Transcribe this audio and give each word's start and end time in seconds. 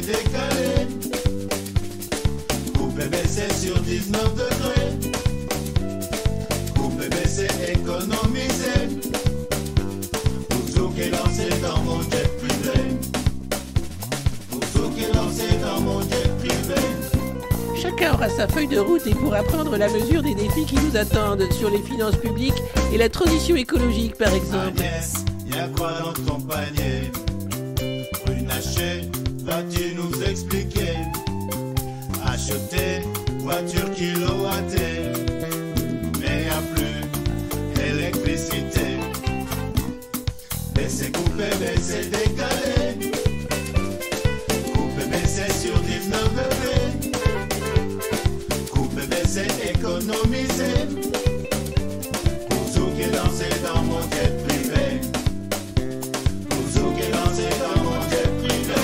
Décalé. 0.00 0.88
Coupé, 2.76 3.04
mais 3.10 3.22
c'est 3.26 3.52
sur 3.52 3.78
19 3.80 4.34
degrés. 4.34 4.90
Coupé, 6.76 7.08
mais 7.10 7.26
c'est 7.26 7.72
économisé. 7.72 8.74
Pour 10.74 10.94
qui 10.94 11.00
est 11.02 11.10
lancé 11.10 11.48
dans 11.62 11.80
mon 11.82 12.00
jet 12.02 12.30
privé. 12.38 12.78
Pour 14.50 14.94
qui 14.94 15.02
est 15.04 15.14
lancé 15.14 15.46
dans 15.62 15.80
mon 15.80 16.00
jet 16.02 16.28
privé. 16.38 16.80
Chacun 17.80 18.14
aura 18.14 18.28
sa 18.28 18.48
feuille 18.48 18.68
de 18.68 18.78
route 18.78 19.06
et 19.06 19.14
pourra 19.14 19.42
prendre 19.42 19.76
la 19.76 19.88
mesure 19.88 20.22
des 20.22 20.34
défis 20.34 20.64
qui 20.66 20.76
nous 20.76 20.96
attendent 20.96 21.50
sur 21.52 21.70
les 21.70 21.82
finances 21.82 22.16
publiques 22.16 22.62
et 22.92 22.98
la 22.98 23.08
transition 23.08 23.56
écologique 23.56 24.16
par 24.16 24.32
exemple. 24.32 24.78
Agnès, 24.78 25.14
y 25.46 25.58
a 25.58 25.68
quoi 25.76 25.92
dans 26.00 26.12
ton 26.12 26.40
panier? 26.40 27.10
Runacher, 28.26 29.02
vas-tu 29.54 29.94
nous 29.94 30.22
expliquer 30.22 30.96
Acheter, 32.26 33.02
voiture 33.38 33.90
kilowattée, 33.92 35.12
mais 36.20 36.48
a 36.50 36.60
plus 36.74 37.82
électricité. 37.88 38.98
Mais 40.74 40.88
c'est 40.88 41.12
coupé, 41.12 41.44
mais 41.60 41.76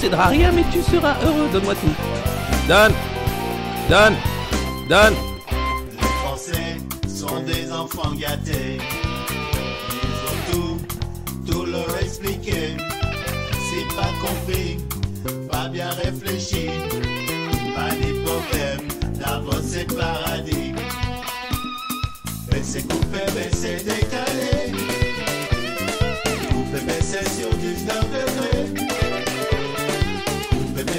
Posséderas 0.00 0.28
rien, 0.28 0.50
mais 0.52 0.64
tu 0.72 0.80
seras 0.82 1.14
heureux. 1.22 1.48
Donne-moi 1.52 1.74
tout. 1.74 1.94
Donne 2.66 2.92
Donne 3.88 4.16
Donne 4.88 5.14
Les 6.00 6.08
Français 6.22 6.76
sont 7.06 7.40
des 7.40 7.70
enfants 7.70 8.12
gâtés. 8.16 8.78
Ils 9.30 10.20
ont 10.30 10.52
tout, 10.52 11.52
tout 11.52 11.66
leur 11.66 11.96
expliqué. 12.00 12.76
C'est 13.52 13.94
pas 13.94 14.10
compris, 14.26 14.78
pas 15.50 15.68
bien 15.68 15.90
réfléchi. 15.90 16.70
Pas 17.74 17.94
ni 17.94 18.12
problème, 18.24 18.88
d'abord 19.18 19.60
c'est 19.62 19.86
paradis. 19.94 20.72
Mais 22.50 22.62
c'est 22.62 22.88
coupé, 22.88 23.20
mais 23.34 23.50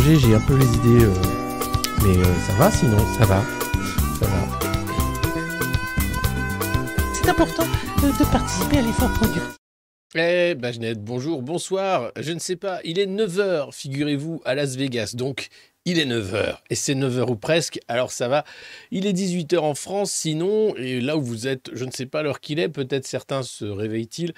Que 0.00 0.18
j'ai 0.18 0.34
un 0.34 0.40
peu 0.40 0.56
les 0.56 0.64
idées. 0.66 1.04
euh, 1.04 1.14
Mais 2.02 2.16
euh, 2.16 2.24
ça 2.46 2.52
va 2.54 2.70
sinon, 2.70 2.98
ça 3.18 3.26
va. 3.26 3.42
Ça 4.18 4.26
va. 4.26 4.58
C'est 7.14 7.28
important 7.28 7.64
euh, 8.02 8.08
de 8.18 8.24
participer 8.30 8.78
à 8.78 8.82
l'effort 8.82 9.10
productif. 9.12 9.42
Eh, 10.14 10.54
Bajnette, 10.54 11.02
bonjour, 11.02 11.42
bonsoir. 11.42 12.12
Je 12.18 12.32
ne 12.32 12.38
sais 12.38 12.56
pas, 12.56 12.80
il 12.84 12.98
est 12.98 13.06
9h, 13.06 13.72
figurez-vous, 13.72 14.42
à 14.44 14.54
Las 14.54 14.76
Vegas. 14.76 15.12
Donc, 15.14 15.48
il 15.86 15.98
est 15.98 16.04
9h. 16.06 16.58
Et 16.70 16.74
c'est 16.74 16.94
9h 16.94 17.30
ou 17.30 17.36
presque, 17.36 17.80
alors 17.88 18.12
ça 18.12 18.28
va. 18.28 18.44
Il 18.90 19.06
est 19.06 19.12
18h 19.14 19.58
en 19.58 19.74
France, 19.74 20.12
sinon, 20.12 20.74
et 20.76 21.00
là 21.00 21.16
où 21.16 21.22
vous 21.22 21.48
êtes, 21.48 21.70
je 21.72 21.84
ne 21.86 21.90
sais 21.90 22.06
pas 22.06 22.22
l'heure 22.22 22.40
qu'il 22.40 22.58
est, 22.60 22.68
peut-être 22.68 23.06
certains 23.06 23.42
se 23.42 23.64
réveillent-ils, 23.64 24.32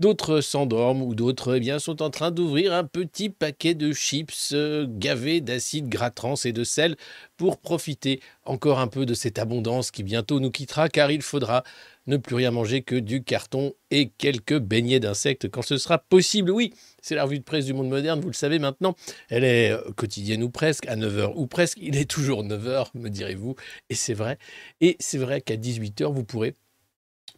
d'autres 0.00 0.40
s'endorment 0.40 1.02
ou 1.02 1.14
d'autres, 1.14 1.56
eh 1.56 1.60
bien, 1.60 1.78
sont 1.78 2.02
en 2.02 2.10
train 2.10 2.30
d'ouvrir 2.30 2.72
un 2.72 2.84
petit 2.84 3.28
paquet 3.28 3.74
de 3.74 3.92
chips 3.92 4.52
euh, 4.52 4.86
gavés 4.88 5.40
d'acide 5.40 5.88
gras 5.88 6.10
trans 6.10 6.34
et 6.44 6.52
de 6.52 6.64
sel 6.64 6.96
pour 7.36 7.58
profiter 7.58 8.20
encore 8.44 8.80
un 8.80 8.88
peu 8.88 9.06
de 9.06 9.14
cette 9.14 9.38
abondance 9.38 9.90
qui 9.90 10.02
bientôt 10.02 10.40
nous 10.40 10.50
quittera, 10.50 10.88
car 10.88 11.10
il 11.10 11.22
faudra 11.22 11.62
ne 12.06 12.16
plus 12.16 12.34
rien 12.34 12.50
manger 12.50 12.82
que 12.82 12.96
du 12.96 13.22
carton 13.22 13.74
et 13.90 14.08
quelques 14.08 14.58
beignets 14.58 15.00
d'insectes 15.00 15.48
quand 15.48 15.62
ce 15.62 15.76
sera 15.76 15.98
possible. 15.98 16.50
Oui, 16.50 16.72
c'est 17.02 17.14
la 17.14 17.24
revue 17.24 17.38
de 17.38 17.44
presse 17.44 17.66
du 17.66 17.74
monde 17.74 17.88
moderne, 17.88 18.20
vous 18.20 18.28
le 18.28 18.34
savez 18.34 18.58
maintenant. 18.58 18.96
Elle 19.28 19.44
est 19.44 19.70
euh, 19.70 19.80
quotidienne 19.96 20.42
ou 20.42 20.50
presque, 20.50 20.86
à 20.88 20.96
9h 20.96 21.34
ou 21.36 21.46
presque. 21.46 21.78
Il 21.80 21.96
est 21.96 22.10
toujours 22.10 22.42
9h, 22.42 22.86
me 22.94 23.10
direz-vous. 23.10 23.54
Et 23.90 23.94
c'est 23.94 24.14
vrai. 24.14 24.38
Et 24.80 24.96
c'est 24.98 25.18
vrai 25.18 25.42
qu'à 25.42 25.56
18h, 25.56 26.12
vous 26.12 26.24
pourrez 26.24 26.54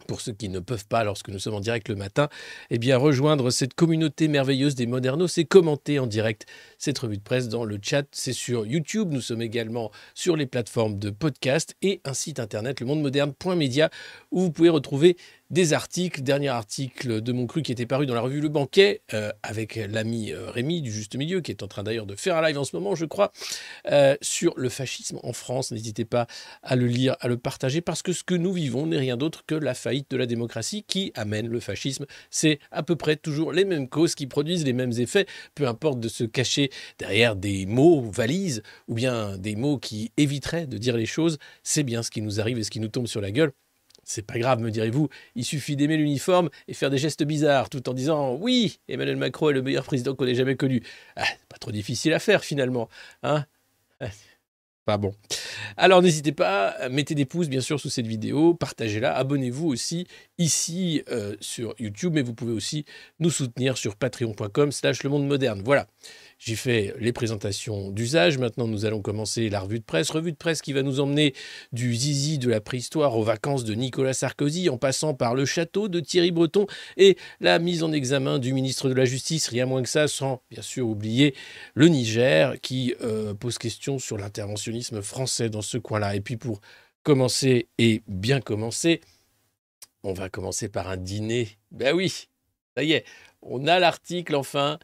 pour 0.06 0.20
ceux 0.20 0.32
qui 0.32 0.48
ne 0.48 0.58
peuvent 0.58 0.86
pas, 0.86 1.04
lorsque 1.04 1.28
nous 1.28 1.38
sommes 1.38 1.54
en 1.54 1.60
direct 1.60 1.88
le 1.88 1.96
matin, 1.96 2.28
eh 2.70 2.78
bien 2.78 2.96
rejoindre 2.96 3.50
cette 3.50 3.74
communauté 3.74 4.28
merveilleuse 4.28 4.74
des 4.74 4.86
modernos 4.86 5.38
et 5.38 5.44
commenter 5.44 5.98
en 5.98 6.06
direct 6.06 6.46
cette 6.78 6.98
revue 6.98 7.18
de 7.18 7.22
presse 7.22 7.48
dans 7.48 7.64
le 7.64 7.78
chat. 7.80 8.06
C'est 8.12 8.32
sur 8.32 8.66
YouTube. 8.66 9.12
Nous 9.12 9.20
sommes 9.20 9.42
également 9.42 9.90
sur 10.14 10.36
les 10.36 10.46
plateformes 10.46 10.98
de 10.98 11.10
podcast 11.10 11.76
et 11.82 12.00
un 12.04 12.14
site 12.14 12.40
internet, 12.40 12.80
le 12.80 12.86
monde 12.86 13.02
où 14.30 14.40
vous 14.40 14.50
pouvez 14.50 14.68
retrouver 14.68 15.16
des 15.52 15.74
articles. 15.74 16.22
Dernier 16.22 16.48
article 16.48 17.20
de 17.20 17.32
mon 17.32 17.46
cru 17.46 17.62
qui 17.62 17.70
était 17.70 17.86
paru 17.86 18.06
dans 18.06 18.14
la 18.14 18.22
revue 18.22 18.40
Le 18.40 18.48
Banquet 18.48 19.02
euh, 19.14 19.30
avec 19.42 19.76
l'ami 19.76 20.32
euh, 20.32 20.50
Rémi 20.50 20.82
du 20.82 20.90
Juste 20.90 21.14
Milieu, 21.14 21.40
qui 21.40 21.52
est 21.52 21.62
en 21.62 21.68
train 21.68 21.82
d'ailleurs 21.82 22.06
de 22.06 22.16
faire 22.16 22.36
un 22.36 22.42
live 22.42 22.58
en 22.58 22.64
ce 22.64 22.74
moment, 22.74 22.94
je 22.94 23.04
crois, 23.04 23.32
euh, 23.90 24.16
sur 24.22 24.54
le 24.56 24.68
fascisme 24.70 25.20
en 25.22 25.32
France. 25.32 25.70
N'hésitez 25.70 26.04
pas 26.04 26.26
à 26.62 26.74
le 26.74 26.86
lire, 26.86 27.16
à 27.20 27.28
le 27.28 27.36
partager, 27.36 27.82
parce 27.82 28.02
que 28.02 28.12
ce 28.12 28.24
que 28.24 28.34
nous 28.34 28.52
vivons 28.52 28.86
n'est 28.86 28.98
rien 28.98 29.16
d'autre 29.16 29.44
que 29.46 29.54
la 29.54 29.74
faillite 29.74 30.10
de 30.10 30.16
la 30.16 30.26
démocratie 30.26 30.84
qui 30.84 31.12
amène 31.14 31.46
le 31.46 31.60
fascisme. 31.60 32.06
C'est 32.30 32.58
à 32.70 32.82
peu 32.82 32.96
près 32.96 33.16
toujours 33.16 33.52
les 33.52 33.66
mêmes 33.66 33.88
causes 33.88 34.14
qui 34.14 34.26
produisent 34.26 34.64
les 34.64 34.72
mêmes 34.72 34.92
effets, 34.92 35.26
peu 35.54 35.68
importe 35.68 36.00
de 36.00 36.08
se 36.08 36.24
cacher 36.24 36.70
derrière 36.98 37.36
des 37.36 37.66
mots 37.66 38.00
valises 38.00 38.62
ou 38.88 38.94
bien 38.94 39.36
des 39.36 39.54
mots 39.54 39.78
qui 39.78 40.12
éviteraient 40.16 40.66
de 40.66 40.78
dire 40.78 40.96
les 40.96 41.06
choses. 41.06 41.38
C'est 41.62 41.82
bien 41.82 42.02
ce 42.02 42.10
qui 42.10 42.22
nous 42.22 42.40
arrive 42.40 42.58
et 42.58 42.64
ce 42.64 42.70
qui 42.70 42.80
nous 42.80 42.88
tombe 42.88 43.06
sur 43.06 43.20
la 43.20 43.30
gueule. 43.30 43.52
C'est 44.04 44.26
pas 44.26 44.38
grave, 44.38 44.60
me 44.60 44.70
direz-vous, 44.70 45.08
il 45.36 45.44
suffit 45.44 45.76
d'aimer 45.76 45.96
l'uniforme 45.96 46.50
et 46.66 46.74
faire 46.74 46.90
des 46.90 46.98
gestes 46.98 47.22
bizarres 47.22 47.70
tout 47.70 47.88
en 47.88 47.94
disant 47.94 48.34
oui, 48.34 48.80
Emmanuel 48.88 49.16
Macron 49.16 49.50
est 49.50 49.52
le 49.52 49.62
meilleur 49.62 49.84
président 49.84 50.14
qu'on 50.14 50.26
ait 50.26 50.34
jamais 50.34 50.56
connu. 50.56 50.82
Ah, 51.16 51.24
pas 51.48 51.58
trop 51.58 51.70
difficile 51.70 52.12
à 52.12 52.18
faire 52.18 52.44
finalement, 52.44 52.88
hein 53.22 53.46
Pas 54.84 54.98
bon. 54.98 55.14
Alors 55.76 56.02
n'hésitez 56.02 56.32
pas, 56.32 56.88
mettez 56.90 57.14
des 57.14 57.24
pouces 57.24 57.48
bien 57.48 57.60
sûr 57.60 57.78
sous 57.78 57.90
cette 57.90 58.08
vidéo, 58.08 58.54
partagez-la, 58.54 59.16
abonnez-vous 59.16 59.68
aussi 59.68 60.08
ici 60.38 61.04
euh, 61.08 61.36
sur 61.40 61.76
YouTube, 61.78 62.14
mais 62.14 62.22
vous 62.22 62.34
pouvez 62.34 62.52
aussi 62.52 62.84
nous 63.20 63.30
soutenir 63.30 63.78
sur 63.78 63.94
patreon.com 63.94 64.72
slash 64.72 65.04
le 65.04 65.10
monde 65.10 65.28
moderne. 65.28 65.62
Voilà. 65.64 65.86
J'ai 66.44 66.56
fait 66.56 66.92
les 66.98 67.12
présentations 67.12 67.92
d'usage. 67.92 68.36
Maintenant, 68.36 68.66
nous 68.66 68.84
allons 68.84 69.00
commencer 69.00 69.48
la 69.48 69.60
revue 69.60 69.78
de 69.78 69.84
presse. 69.84 70.10
Revue 70.10 70.32
de 70.32 70.36
presse 70.36 70.60
qui 70.60 70.72
va 70.72 70.82
nous 70.82 70.98
emmener 70.98 71.34
du 71.70 71.94
zizi 71.94 72.36
de 72.38 72.50
la 72.50 72.60
préhistoire 72.60 73.16
aux 73.16 73.22
vacances 73.22 73.62
de 73.62 73.74
Nicolas 73.74 74.12
Sarkozy, 74.12 74.68
en 74.68 74.76
passant 74.76 75.14
par 75.14 75.36
le 75.36 75.44
château 75.44 75.86
de 75.86 76.00
Thierry 76.00 76.32
Breton 76.32 76.66
et 76.96 77.16
la 77.38 77.60
mise 77.60 77.84
en 77.84 77.92
examen 77.92 78.40
du 78.40 78.54
ministre 78.54 78.88
de 78.88 78.94
la 78.94 79.04
Justice. 79.04 79.46
Rien 79.46 79.66
moins 79.66 79.84
que 79.84 79.88
ça, 79.88 80.08
sans 80.08 80.42
bien 80.50 80.62
sûr 80.62 80.88
oublier 80.88 81.36
le 81.74 81.86
Niger 81.86 82.60
qui 82.60 82.92
euh, 83.02 83.34
pose 83.34 83.56
question 83.56 84.00
sur 84.00 84.18
l'interventionnisme 84.18 85.00
français 85.00 85.48
dans 85.48 85.62
ce 85.62 85.78
coin-là. 85.78 86.16
Et 86.16 86.20
puis 86.20 86.38
pour 86.38 86.60
commencer 87.04 87.68
et 87.78 88.02
bien 88.08 88.40
commencer, 88.40 89.00
on 90.02 90.12
va 90.12 90.28
commencer 90.28 90.68
par 90.68 90.88
un 90.88 90.96
dîner. 90.96 91.50
Ben 91.70 91.94
oui, 91.94 92.26
ça 92.76 92.82
y 92.82 92.94
est, 92.94 93.04
on 93.42 93.68
a 93.68 93.78
l'article 93.78 94.34
enfin 94.34 94.80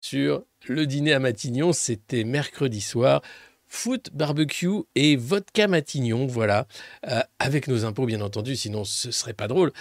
sur 0.00 0.42
le 0.66 0.86
dîner 0.86 1.12
à 1.12 1.18
Matignon. 1.18 1.72
C'était 1.72 2.24
mercredi 2.24 2.80
soir. 2.80 3.22
Foot, 3.72 4.10
barbecue 4.12 4.82
et 4.96 5.14
vodka 5.14 5.68
Matignon, 5.68 6.26
voilà, 6.26 6.66
euh, 7.08 7.20
avec 7.38 7.68
nos 7.68 7.84
impôts 7.84 8.04
bien 8.04 8.20
entendu, 8.20 8.56
sinon 8.56 8.84
ce 8.84 9.12
serait 9.12 9.32
pas 9.32 9.46
drôle. 9.46 9.72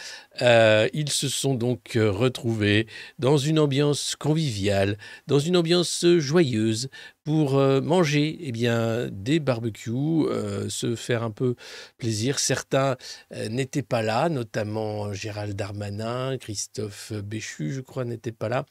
Euh, 0.43 0.87
ils 0.93 1.09
se 1.09 1.27
sont 1.27 1.55
donc 1.55 1.95
euh, 1.95 2.11
retrouvés 2.11 2.85
dans 3.17 3.37
une 3.37 3.57
ambiance 3.57 4.15
conviviale, 4.15 4.99
dans 5.25 5.39
une 5.39 5.57
ambiance 5.57 6.05
joyeuse, 6.19 6.89
pour 7.29 7.59
euh, 7.59 7.79
manger 7.79 8.39
eh 8.41 8.51
bien, 8.51 9.07
des 9.11 9.39
barbecues, 9.39 9.91
euh, 9.91 10.67
se 10.67 10.95
faire 10.95 11.21
un 11.21 11.29
peu 11.29 11.53
plaisir. 11.99 12.39
Certains 12.39 12.97
euh, 13.35 13.49
n'étaient 13.49 13.83
pas 13.83 14.01
là, 14.01 14.29
notamment 14.29 15.13
Gérald 15.13 15.55
Darmanin, 15.55 16.39
Christophe 16.39 17.13
Béchu, 17.13 17.71
je 17.71 17.81
crois, 17.81 18.03
n'était 18.03 18.31
pas 18.31 18.49
là. 18.49 18.65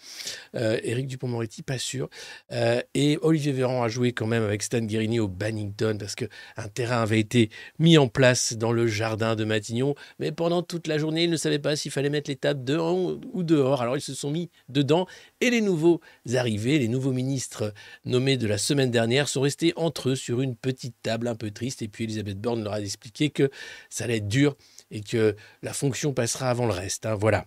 Éric 0.54 1.06
Dupont-Moretti, 1.06 1.62
pas 1.62 1.78
sûr. 1.78 2.08
et 2.94 3.18
Olivier 3.22 3.52
Véran 3.52 3.84
a 3.84 3.88
joué 3.88 4.10
quand 4.12 4.26
même 4.26 4.42
avec 4.42 4.64
Stan 4.64 4.80
Guérini 4.80 5.20
au 5.20 5.28
Bannington 5.28 5.96
parce 5.96 6.16
qu'un 6.16 6.68
terrain 6.74 7.02
avait 7.02 7.20
été 7.20 7.50
mis 7.78 7.96
en 7.96 8.08
place 8.08 8.54
dans 8.54 8.72
le 8.72 8.88
jardin 8.88 9.36
de 9.36 9.44
Matignon. 9.44 9.94
Mais 10.18 10.32
pendant 10.32 10.62
toute 10.62 10.88
la 10.88 10.98
journée, 10.98 11.24
ils 11.24 11.30
ne 11.30 11.36
savaient 11.36 11.60
pas 11.60 11.76
s'il 11.76 11.92
fallait 11.92 12.10
mettre 12.10 12.28
les 12.28 12.36
tables 12.36 12.64
dehors 12.64 13.18
ou 13.32 13.42
dehors. 13.44 13.82
Alors 13.82 13.96
ils 13.96 14.00
se 14.00 14.14
sont 14.14 14.32
mis 14.32 14.50
dedans. 14.68 15.06
Et 15.40 15.50
les 15.50 15.60
nouveaux 15.60 16.00
arrivés, 16.34 16.80
les 16.80 16.88
nouveaux 16.88 17.12
ministres 17.12 17.72
nommés 18.04 18.36
de 18.36 18.47
la 18.48 18.58
semaine 18.58 18.90
dernière 18.90 19.28
sont 19.28 19.42
restés 19.42 19.72
entre 19.76 20.10
eux 20.10 20.16
sur 20.16 20.40
une 20.40 20.56
petite 20.56 20.96
table 21.02 21.28
un 21.28 21.34
peu 21.34 21.50
triste. 21.50 21.82
Et 21.82 21.88
puis 21.88 22.04
Elisabeth 22.04 22.40
Borne 22.40 22.64
leur 22.64 22.74
a 22.74 22.80
expliqué 22.80 23.30
que 23.30 23.50
ça 23.90 24.04
allait 24.04 24.18
être 24.18 24.28
dur 24.28 24.56
et 24.90 25.02
que 25.02 25.36
la 25.62 25.72
fonction 25.72 26.12
passera 26.12 26.50
avant 26.50 26.66
le 26.66 26.72
reste. 26.72 27.06
Hein. 27.06 27.14
voilà. 27.14 27.46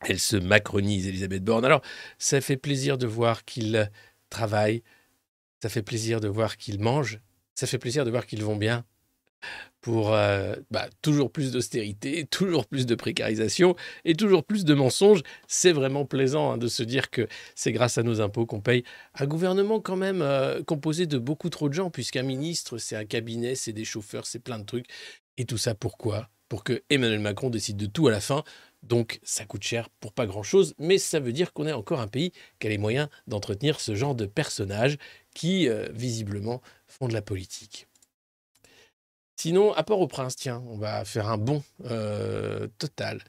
Elle 0.00 0.18
se 0.18 0.36
macronise, 0.36 1.06
Elisabeth 1.06 1.44
Borne. 1.44 1.64
Alors, 1.64 1.80
ça 2.18 2.40
fait 2.40 2.56
plaisir 2.56 2.98
de 2.98 3.06
voir 3.06 3.44
qu'ils 3.44 3.90
travaillent. 4.28 4.82
Ça 5.62 5.68
fait 5.68 5.82
plaisir 5.82 6.20
de 6.20 6.28
voir 6.28 6.56
qu'ils 6.56 6.80
mangent. 6.80 7.20
Ça 7.54 7.66
fait 7.66 7.78
plaisir 7.78 8.04
de 8.04 8.10
voir 8.10 8.26
qu'ils 8.26 8.44
vont 8.44 8.56
bien 8.56 8.84
pour 9.80 10.14
euh, 10.14 10.54
bah, 10.70 10.88
toujours 11.02 11.30
plus 11.30 11.52
d'austérité, 11.52 12.24
toujours 12.30 12.66
plus 12.66 12.86
de 12.86 12.94
précarisation 12.94 13.76
et 14.06 14.14
toujours 14.14 14.42
plus 14.44 14.64
de 14.64 14.72
mensonges. 14.72 15.22
C'est 15.46 15.72
vraiment 15.72 16.06
plaisant 16.06 16.52
hein, 16.52 16.58
de 16.58 16.68
se 16.68 16.82
dire 16.82 17.10
que 17.10 17.28
c'est 17.54 17.72
grâce 17.72 17.98
à 17.98 18.02
nos 18.02 18.20
impôts 18.22 18.46
qu'on 18.46 18.60
paye 18.60 18.84
un 19.14 19.26
gouvernement 19.26 19.80
quand 19.80 19.96
même 19.96 20.22
euh, 20.22 20.62
composé 20.62 21.06
de 21.06 21.18
beaucoup 21.18 21.50
trop 21.50 21.68
de 21.68 21.74
gens, 21.74 21.90
puisqu'un 21.90 22.22
ministre, 22.22 22.78
c'est 22.78 22.96
un 22.96 23.04
cabinet, 23.04 23.54
c'est 23.56 23.74
des 23.74 23.84
chauffeurs, 23.84 24.26
c'est 24.26 24.38
plein 24.38 24.58
de 24.58 24.64
trucs. 24.64 24.86
Et 25.36 25.44
tout 25.44 25.58
ça 25.58 25.74
pourquoi? 25.74 26.30
Pour 26.48 26.64
que 26.64 26.82
Emmanuel 26.88 27.20
Macron 27.20 27.50
décide 27.50 27.76
de 27.76 27.86
tout 27.86 28.08
à 28.08 28.10
la 28.10 28.20
fin. 28.20 28.42
Donc 28.82 29.18
ça 29.22 29.44
coûte 29.44 29.64
cher 29.64 29.88
pour 30.00 30.12
pas 30.12 30.26
grand-chose, 30.26 30.74
mais 30.78 30.98
ça 30.98 31.20
veut 31.20 31.32
dire 31.32 31.52
qu'on 31.52 31.66
est 31.66 31.72
encore 31.72 32.00
un 32.00 32.06
pays 32.06 32.32
qui 32.58 32.66
a 32.66 32.70
les 32.70 32.78
moyens 32.78 33.08
d'entretenir 33.26 33.80
ce 33.80 33.94
genre 33.94 34.14
de 34.14 34.26
personnages 34.26 34.98
qui, 35.34 35.68
euh, 35.68 35.88
visiblement, 35.92 36.60
font 36.86 37.08
de 37.08 37.14
la 37.14 37.22
politique. 37.22 37.86
Sinon, 39.36 39.72
à 39.72 39.82
Port-au-Prince, 39.82 40.36
tiens, 40.36 40.62
on 40.68 40.76
va 40.78 41.04
faire 41.04 41.28
un 41.28 41.36
bond 41.38 41.62
euh, 41.90 42.68
total. 42.78 43.20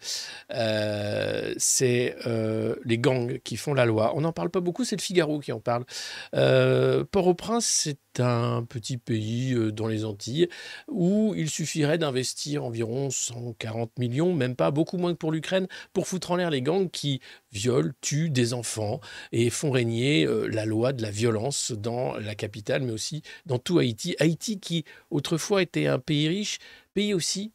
Euh, 0.51 1.53
c'est 1.57 2.15
euh, 2.27 2.75
les 2.85 2.97
gangs 2.97 3.39
qui 3.43 3.57
font 3.57 3.73
la 3.73 3.85
loi. 3.85 4.13
On 4.15 4.21
n'en 4.21 4.31
parle 4.31 4.49
pas 4.49 4.59
beaucoup, 4.59 4.85
c'est 4.85 4.95
le 4.95 5.01
Figaro 5.01 5.39
qui 5.39 5.51
en 5.51 5.59
parle. 5.59 5.85
Port-au-Prince, 6.31 7.65
c'est 7.65 7.97
un 8.19 8.63
petit 8.63 8.97
pays 8.97 9.53
euh, 9.53 9.71
dans 9.71 9.87
les 9.87 10.05
Antilles 10.05 10.47
où 10.87 11.33
il 11.35 11.49
suffirait 11.49 11.97
d'investir 11.97 12.63
environ 12.63 13.09
140 13.09 13.97
millions, 13.99 14.33
même 14.33 14.55
pas, 14.55 14.71
beaucoup 14.71 14.97
moins 14.97 15.13
que 15.13 15.17
pour 15.17 15.31
l'Ukraine, 15.31 15.67
pour 15.93 16.07
foutre 16.07 16.31
en 16.31 16.35
l'air 16.35 16.49
les 16.49 16.61
gangs 16.61 16.89
qui 16.89 17.21
violent, 17.51 17.91
tuent 18.01 18.29
des 18.29 18.53
enfants 18.53 18.99
et 19.31 19.49
font 19.49 19.71
régner 19.71 20.25
euh, 20.25 20.47
la 20.47 20.65
loi 20.65 20.93
de 20.93 21.01
la 21.01 21.11
violence 21.11 21.71
dans 21.71 22.15
la 22.15 22.35
capitale, 22.35 22.83
mais 22.83 22.91
aussi 22.91 23.21
dans 23.45 23.59
tout 23.59 23.79
Haïti. 23.79 24.15
Haïti 24.19 24.59
qui 24.59 24.85
autrefois 25.11 25.61
était 25.61 25.87
un 25.87 25.99
pays 25.99 26.27
riche, 26.27 26.59
pays 26.93 27.13
aussi 27.13 27.51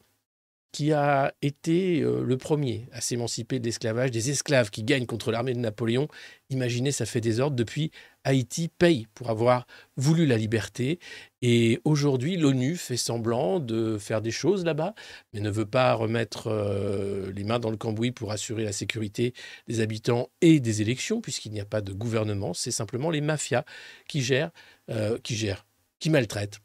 qui 0.73 0.93
a 0.93 1.35
été 1.43 2.01
euh, 2.01 2.23
le 2.25 2.37
premier 2.37 2.87
à 2.93 3.01
s'émanciper 3.01 3.59
de 3.59 3.65
l'esclavage, 3.65 4.11
des 4.11 4.31
esclaves 4.31 4.71
qui 4.71 4.85
gagnent 4.85 5.07
contre 5.07 5.33
l'armée 5.33 5.53
de 5.53 5.59
Napoléon. 5.59 6.09
Imaginez, 6.49 6.93
ça 6.93 7.07
fait 7.07 7.21
des 7.21 7.41
ordres. 7.41 7.57
Depuis, 7.57 7.91
Haïti 8.25 8.69
paye 8.69 9.07
pour 9.15 9.31
avoir 9.31 9.67
voulu 9.97 10.27
la 10.27 10.37
liberté. 10.37 10.99
Et 11.43 11.81
aujourd'hui, 11.85 12.37
l'ONU 12.37 12.77
fait 12.77 12.97
semblant 12.97 13.61
de 13.61 13.99
faire 13.99 14.21
des 14.21 14.31
choses 14.31 14.65
là-bas, 14.65 14.95
mais 15.33 15.41
ne 15.41 15.51
veut 15.51 15.67
pas 15.67 15.95
remettre 15.95 16.49
euh, 16.49 17.33
les 17.33 17.45
mains 17.45 17.59
dans 17.59 17.71
le 17.71 17.77
cambouis 17.77 18.13
pour 18.13 18.33
assurer 18.33 18.65
la 18.65 18.73
sécurité 18.73 19.33
des 19.69 19.81
habitants 19.81 20.31
et 20.41 20.61
des 20.61 20.83
élections, 20.83 21.21
puisqu'il 21.21 21.53
n'y 21.53 21.61
a 21.61 21.65
pas 21.65 21.81
de 21.81 21.93
gouvernement. 21.93 22.53
C'est 22.55 22.71
simplement 22.71 23.11
les 23.11 23.21
mafias 23.21 23.65
qui 24.09 24.23
gèrent, 24.23 24.51
euh, 24.91 25.19
qui 25.23 25.37
gèrent, 25.37 25.67
qui 25.99 26.11
maltraitent 26.11 26.61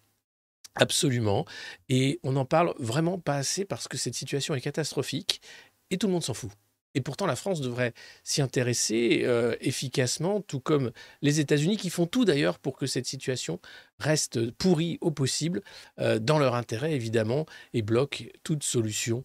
Absolument. 0.75 1.45
Et 1.87 2.19
on 2.23 2.33
n'en 2.33 2.45
parle 2.45 2.73
vraiment 2.79 3.17
pas 3.17 3.35
assez 3.35 3.63
parce 3.63 3.87
que 3.87 3.97
cette 3.97 4.15
situation 4.15 4.55
est 4.55 4.61
catastrophique 4.61 5.41
et 5.89 5.97
tout 5.97 6.07
le 6.07 6.13
monde 6.13 6.23
s'en 6.23 6.33
fout. 6.33 6.51
Et 6.95 7.01
pourtant, 7.01 7.25
la 7.25 7.35
France 7.35 7.61
devrait 7.61 7.93
s'y 8.23 8.41
intéresser 8.41 9.21
euh, 9.25 9.55
efficacement, 9.59 10.41
tout 10.41 10.61
comme 10.61 10.91
les 11.21 11.39
États-Unis, 11.41 11.77
qui 11.77 11.89
font 11.89 12.07
tout 12.07 12.25
d'ailleurs 12.25 12.57
pour 12.57 12.77
que 12.77 12.87
cette 12.87 13.05
situation 13.05 13.59
reste 13.99 14.51
pourrie 14.51 14.97
au 15.01 15.11
possible, 15.11 15.61
euh, 15.99 16.19
dans 16.19 16.39
leur 16.39 16.55
intérêt 16.55 16.93
évidemment, 16.93 17.45
et 17.73 17.81
bloquent 17.81 18.25
toute 18.43 18.63
solution 18.63 19.23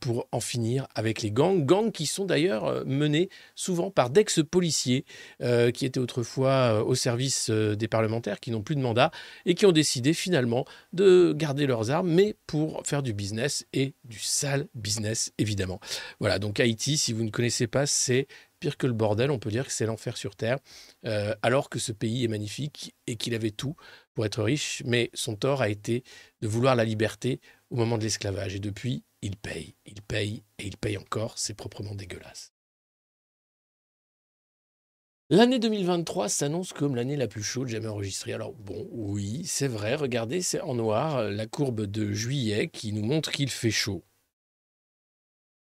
pour 0.00 0.28
en 0.32 0.40
finir 0.40 0.86
avec 0.94 1.22
les 1.22 1.30
gangs. 1.30 1.64
Gangs 1.64 1.92
qui 1.92 2.06
sont 2.06 2.24
d'ailleurs 2.24 2.84
menés 2.86 3.28
souvent 3.54 3.90
par 3.90 4.10
d'ex-policiers 4.10 5.04
qui 5.74 5.86
étaient 5.86 6.00
autrefois 6.00 6.84
au 6.84 6.94
service 6.94 7.50
des 7.50 7.88
parlementaires, 7.88 8.40
qui 8.40 8.50
n'ont 8.50 8.62
plus 8.62 8.76
de 8.76 8.80
mandat, 8.80 9.10
et 9.44 9.54
qui 9.54 9.66
ont 9.66 9.72
décidé 9.72 10.14
finalement 10.14 10.64
de 10.92 11.32
garder 11.36 11.66
leurs 11.66 11.90
armes, 11.90 12.10
mais 12.10 12.36
pour 12.46 12.82
faire 12.86 13.02
du 13.02 13.12
business 13.12 13.66
et 13.72 13.94
du 14.04 14.18
sale 14.18 14.66
business 14.74 15.32
évidemment. 15.38 15.80
Voilà, 16.20 16.38
donc 16.38 16.60
Haïti, 16.60 16.98
si 16.98 17.12
vous 17.12 17.24
ne 17.24 17.30
connaissez 17.30 17.66
pas, 17.66 17.86
c'est 17.86 18.26
pire 18.60 18.76
que 18.76 18.86
le 18.86 18.92
bordel. 18.92 19.30
On 19.30 19.38
peut 19.38 19.50
dire 19.50 19.66
que 19.66 19.72
c'est 19.72 19.86
l'enfer 19.86 20.16
sur 20.16 20.36
Terre, 20.36 20.58
euh, 21.04 21.34
alors 21.42 21.68
que 21.68 21.78
ce 21.78 21.92
pays 21.92 22.24
est 22.24 22.28
magnifique 22.28 22.94
et 23.06 23.16
qu'il 23.16 23.34
avait 23.34 23.50
tout 23.50 23.76
pour 24.14 24.24
être 24.26 24.42
riche. 24.42 24.82
Mais 24.84 25.10
son 25.14 25.36
tort 25.36 25.62
a 25.62 25.68
été 25.68 26.04
de 26.40 26.48
vouloir 26.48 26.76
la 26.76 26.84
liberté 26.84 27.40
au 27.70 27.76
moment 27.76 27.98
de 27.98 28.02
l'esclavage. 28.02 28.54
Et 28.54 28.60
depuis, 28.60 29.04
il 29.26 29.36
paye, 29.36 29.74
il 29.86 30.02
paye 30.02 30.44
et 30.58 30.66
il 30.66 30.76
paye 30.76 30.96
encore. 30.96 31.38
C'est 31.38 31.54
proprement 31.54 31.94
dégueulasse. 31.94 32.52
L'année 35.28 35.58
2023 35.58 36.28
s'annonce 36.28 36.72
comme 36.72 36.94
l'année 36.94 37.16
la 37.16 37.26
plus 37.26 37.42
chaude 37.42 37.66
jamais 37.66 37.88
enregistrée. 37.88 38.32
Alors 38.32 38.52
bon, 38.52 38.86
oui, 38.92 39.44
c'est 39.44 39.66
vrai, 39.66 39.96
regardez, 39.96 40.40
c'est 40.40 40.60
en 40.60 40.74
noir 40.74 41.24
la 41.24 41.46
courbe 41.48 41.86
de 41.86 42.12
juillet 42.12 42.68
qui 42.68 42.92
nous 42.92 43.02
montre 43.02 43.32
qu'il 43.32 43.50
fait 43.50 43.72
chaud 43.72 44.04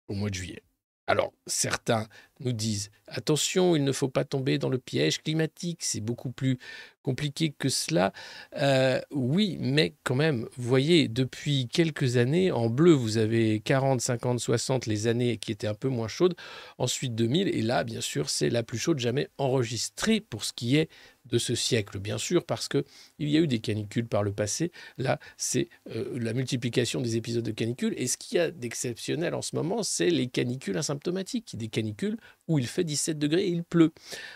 au 0.08 0.14
mois 0.14 0.28
de 0.28 0.34
juillet. 0.34 0.63
Alors, 1.06 1.32
certains 1.46 2.06
nous 2.40 2.52
disent 2.52 2.90
attention, 3.08 3.76
il 3.76 3.84
ne 3.84 3.92
faut 3.92 4.08
pas 4.08 4.24
tomber 4.24 4.56
dans 4.58 4.70
le 4.70 4.78
piège 4.78 5.22
climatique, 5.22 5.80
c'est 5.82 6.00
beaucoup 6.00 6.30
plus 6.30 6.58
compliqué 7.02 7.54
que 7.56 7.68
cela. 7.68 8.12
Euh, 8.56 9.00
oui, 9.10 9.58
mais 9.60 9.94
quand 10.02 10.14
même, 10.14 10.48
vous 10.56 10.68
voyez, 10.68 11.08
depuis 11.08 11.68
quelques 11.68 12.16
années, 12.16 12.50
en 12.50 12.70
bleu, 12.70 12.92
vous 12.92 13.18
avez 13.18 13.60
40, 13.60 14.00
50, 14.00 14.40
60, 14.40 14.86
les 14.86 15.06
années 15.06 15.36
qui 15.36 15.52
étaient 15.52 15.66
un 15.66 15.74
peu 15.74 15.88
moins 15.88 16.08
chaudes, 16.08 16.34
ensuite 16.78 17.14
2000, 17.14 17.48
et 17.48 17.60
là, 17.60 17.84
bien 17.84 18.00
sûr, 18.00 18.30
c'est 18.30 18.48
la 18.48 18.62
plus 18.62 18.78
chaude 18.78 18.98
jamais 18.98 19.28
enregistrée 19.36 20.20
pour 20.20 20.44
ce 20.44 20.54
qui 20.54 20.76
est 20.76 20.88
de 21.26 21.38
ce 21.38 21.54
siècle, 21.54 21.98
bien 21.98 22.18
sûr, 22.18 22.44
parce 22.44 22.68
que 22.68 22.84
il 23.18 23.28
y 23.28 23.36
a 23.36 23.40
eu 23.40 23.46
des 23.46 23.60
canicules 23.60 24.06
par 24.06 24.22
le 24.22 24.32
passé. 24.32 24.72
Là, 24.98 25.18
c'est 25.36 25.68
euh, 25.90 26.18
la 26.18 26.32
multiplication 26.32 27.00
des 27.00 27.16
épisodes 27.16 27.44
de 27.44 27.50
canicules. 27.50 27.94
Et 27.96 28.06
ce 28.06 28.16
qu'il 28.16 28.36
y 28.36 28.40
a 28.40 28.50
d'exceptionnel 28.50 29.34
en 29.34 29.42
ce 29.42 29.56
moment, 29.56 29.82
c'est 29.82 30.10
les 30.10 30.28
canicules 30.28 30.76
asymptomatiques, 30.76 31.56
des 31.56 31.68
canicules 31.68 32.16
où 32.48 32.58
il 32.58 32.66
fait 32.66 32.84
17 32.84 33.18
degrés 33.18 33.44
et 33.44 33.48
il 33.48 33.64
pleut. 33.64 33.92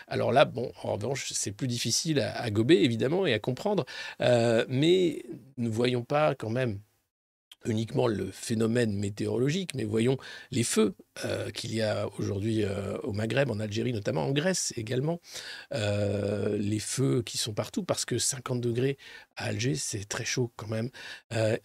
Alors 0.07 0.31
là, 0.31 0.45
bon, 0.45 0.71
en 0.83 0.93
revanche, 0.93 1.31
c'est 1.33 1.51
plus 1.51 1.67
difficile 1.67 2.19
à, 2.19 2.49
gober, 2.49 2.83
évidemment, 2.83 3.25
et 3.25 3.33
à 3.33 3.39
comprendre. 3.39 3.85
Euh, 4.21 4.65
mais 4.67 5.23
ne 5.57 5.69
voyons 5.69 6.03
pas 6.03 6.35
quand 6.35 6.49
même 6.49 6.79
uniquement 7.65 8.07
le 8.07 8.31
phénomène 8.31 8.93
météorologique, 8.93 9.73
mais 9.75 9.83
voyons 9.83 10.17
les 10.51 10.63
feux 10.63 10.95
euh, 11.25 11.49
qu'il 11.51 11.73
y 11.73 11.81
a 11.81 12.07
aujourd'hui 12.17 12.63
euh, 12.63 12.97
au 12.99 13.11
Maghreb, 13.11 13.49
en 13.51 13.59
Algérie, 13.59 13.93
notamment 13.93 14.25
en 14.25 14.31
Grèce 14.31 14.73
également, 14.77 15.19
euh, 15.73 16.57
les 16.57 16.79
feux 16.79 17.21
qui 17.21 17.37
sont 17.37 17.53
partout, 17.53 17.83
parce 17.83 18.05
que 18.05 18.17
50 18.17 18.61
degrés 18.61 18.97
à 19.35 19.45
Alger, 19.45 19.75
c'est 19.75 20.07
très 20.07 20.25
chaud 20.25 20.51
quand 20.55 20.67
même. 20.67 20.89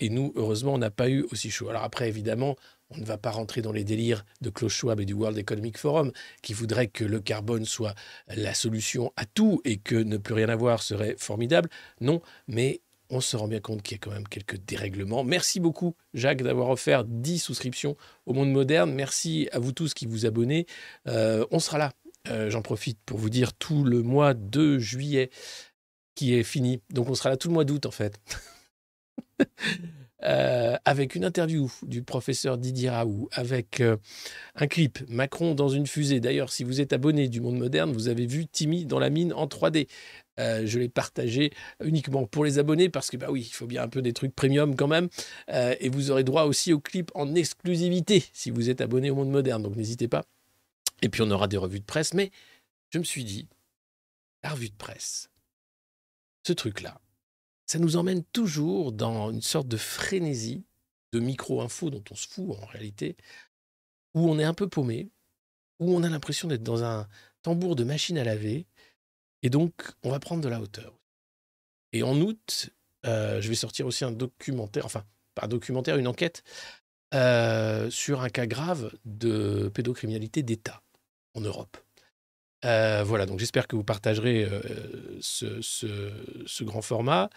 et 0.00 0.08
nous, 0.10 0.32
heureusement, 0.36 0.74
on 0.74 0.78
n'a 0.78 0.90
pas 0.90 1.08
eu 1.08 1.26
aussi 1.30 1.50
chaud. 1.50 1.68
Alors 1.68 1.84
après, 1.84 2.08
évidemment, 2.08 2.56
on 2.90 2.98
ne 2.98 3.04
va 3.04 3.18
pas 3.18 3.30
rentrer 3.30 3.62
dans 3.62 3.72
les 3.72 3.84
délires 3.84 4.24
de 4.40 4.50
Klaus 4.50 4.72
Schwab 4.72 5.00
et 5.00 5.04
du 5.04 5.14
World 5.14 5.38
Economic 5.38 5.78
Forum 5.78 6.12
qui 6.42 6.52
voudraient 6.52 6.88
que 6.88 7.04
le 7.04 7.20
carbone 7.20 7.64
soit 7.64 7.94
la 8.28 8.54
solution 8.54 9.12
à 9.16 9.24
tout 9.24 9.60
et 9.64 9.78
que 9.78 9.96
ne 9.96 10.16
plus 10.16 10.34
rien 10.34 10.48
avoir 10.48 10.82
serait 10.82 11.16
formidable. 11.18 11.68
Non, 12.00 12.20
mais 12.46 12.80
on 13.10 13.20
se 13.20 13.36
rend 13.36 13.48
bien 13.48 13.60
compte 13.60 13.82
qu'il 13.82 13.96
y 13.96 13.98
a 13.98 13.98
quand 13.98 14.10
même 14.10 14.28
quelques 14.28 14.56
dérèglements. 14.56 15.24
Merci 15.24 15.60
beaucoup, 15.60 15.94
Jacques, 16.14 16.42
d'avoir 16.42 16.70
offert 16.70 17.04
10 17.04 17.38
souscriptions 17.38 17.96
au 18.26 18.32
monde 18.32 18.50
moderne. 18.50 18.92
Merci 18.92 19.48
à 19.52 19.58
vous 19.58 19.72
tous 19.72 19.94
qui 19.94 20.06
vous 20.06 20.26
abonnez. 20.26 20.66
Euh, 21.06 21.46
on 21.50 21.58
sera 21.58 21.78
là. 21.78 21.92
Euh, 22.30 22.48
j'en 22.48 22.62
profite 22.62 22.98
pour 23.04 23.18
vous 23.18 23.28
dire 23.28 23.52
tout 23.52 23.84
le 23.84 24.02
mois 24.02 24.32
de 24.32 24.78
juillet 24.78 25.30
qui 26.14 26.34
est 26.34 26.42
fini. 26.42 26.80
Donc 26.90 27.10
on 27.10 27.14
sera 27.14 27.28
là 27.28 27.36
tout 27.36 27.48
le 27.48 27.54
mois 27.54 27.64
d'août 27.64 27.86
en 27.86 27.90
fait. 27.90 28.18
Euh, 30.24 30.76
avec 30.84 31.14
une 31.14 31.24
interview 31.24 31.70
du 31.82 32.02
professeur 32.02 32.56
Didier 32.56 32.90
Raoult, 32.90 33.28
avec 33.32 33.82
un 34.54 34.66
clip 34.66 34.98
Macron 35.08 35.54
dans 35.54 35.68
une 35.68 35.86
fusée. 35.86 36.20
D'ailleurs, 36.20 36.50
si 36.50 36.64
vous 36.64 36.80
êtes 36.80 36.92
abonné 36.92 37.28
du 37.28 37.40
Monde 37.40 37.58
Moderne, 37.58 37.92
vous 37.92 38.08
avez 38.08 38.26
vu 38.26 38.46
Timmy 38.46 38.86
dans 38.86 38.98
la 38.98 39.10
mine 39.10 39.32
en 39.32 39.46
3D. 39.46 39.86
Euh, 40.40 40.66
je 40.66 40.78
l'ai 40.78 40.88
partagé 40.88 41.52
uniquement 41.82 42.26
pour 42.26 42.44
les 42.44 42.58
abonnés 42.58 42.88
parce 42.88 43.10
que, 43.10 43.16
bah 43.16 43.28
oui, 43.30 43.42
il 43.42 43.52
faut 43.52 43.66
bien 43.66 43.82
un 43.82 43.88
peu 43.88 44.02
des 44.02 44.12
trucs 44.12 44.34
premium 44.34 44.74
quand 44.74 44.88
même. 44.88 45.08
Euh, 45.50 45.74
et 45.80 45.88
vous 45.88 46.10
aurez 46.10 46.24
droit 46.24 46.44
aussi 46.44 46.72
au 46.72 46.80
clip 46.80 47.10
en 47.14 47.34
exclusivité 47.34 48.24
si 48.32 48.50
vous 48.50 48.70
êtes 48.70 48.80
abonné 48.80 49.10
au 49.10 49.14
monde 49.14 49.30
moderne. 49.30 49.62
Donc 49.62 49.76
n'hésitez 49.76 50.08
pas. 50.08 50.24
Et 51.02 51.08
puis 51.08 51.22
on 51.22 51.30
aura 51.30 51.48
des 51.48 51.56
revues 51.56 51.80
de 51.80 51.84
presse. 51.84 52.14
Mais 52.14 52.30
je 52.90 52.98
me 52.98 53.04
suis 53.04 53.24
dit, 53.24 53.48
la 54.42 54.50
revue 54.50 54.70
de 54.70 54.76
presse, 54.76 55.30
ce 56.46 56.52
truc-là, 56.52 57.00
ça 57.66 57.78
nous 57.78 57.96
emmène 57.96 58.24
toujours 58.24 58.92
dans 58.92 59.30
une 59.30 59.42
sorte 59.42 59.68
de 59.68 59.76
frénésie 59.76 60.64
de 61.12 61.20
micro-info 61.20 61.90
dont 61.90 62.04
on 62.10 62.14
se 62.14 62.28
fout 62.28 62.56
en 62.60 62.66
réalité, 62.66 63.16
où 64.14 64.28
on 64.28 64.38
est 64.38 64.44
un 64.44 64.54
peu 64.54 64.68
paumé, 64.68 65.10
où 65.80 65.94
on 65.94 66.02
a 66.02 66.08
l'impression 66.08 66.48
d'être 66.48 66.62
dans 66.62 66.84
un 66.84 67.08
tambour 67.42 67.76
de 67.76 67.84
machine 67.84 68.18
à 68.18 68.24
laver 68.24 68.66
et 69.44 69.50
donc, 69.50 69.74
on 70.02 70.10
va 70.10 70.18
prendre 70.18 70.40
de 70.40 70.48
la 70.48 70.58
hauteur. 70.58 70.98
Et 71.92 72.02
en 72.02 72.18
août, 72.18 72.70
euh, 73.04 73.42
je 73.42 73.48
vais 73.50 73.54
sortir 73.54 73.86
aussi 73.86 74.02
un 74.02 74.10
documentaire, 74.10 74.86
enfin, 74.86 75.04
pas 75.34 75.44
un 75.44 75.48
documentaire, 75.48 75.98
une 75.98 76.08
enquête 76.08 76.42
euh, 77.12 77.90
sur 77.90 78.22
un 78.22 78.30
cas 78.30 78.46
grave 78.46 78.90
de 79.04 79.68
pédocriminalité 79.68 80.42
d'État 80.42 80.82
en 81.34 81.42
Europe. 81.42 81.76
Euh, 82.64 83.02
voilà, 83.04 83.26
donc 83.26 83.38
j'espère 83.38 83.66
que 83.66 83.76
vous 83.76 83.84
partagerez 83.84 84.48
ce, 85.20 86.64
grand 86.64 86.82
format 86.82 87.30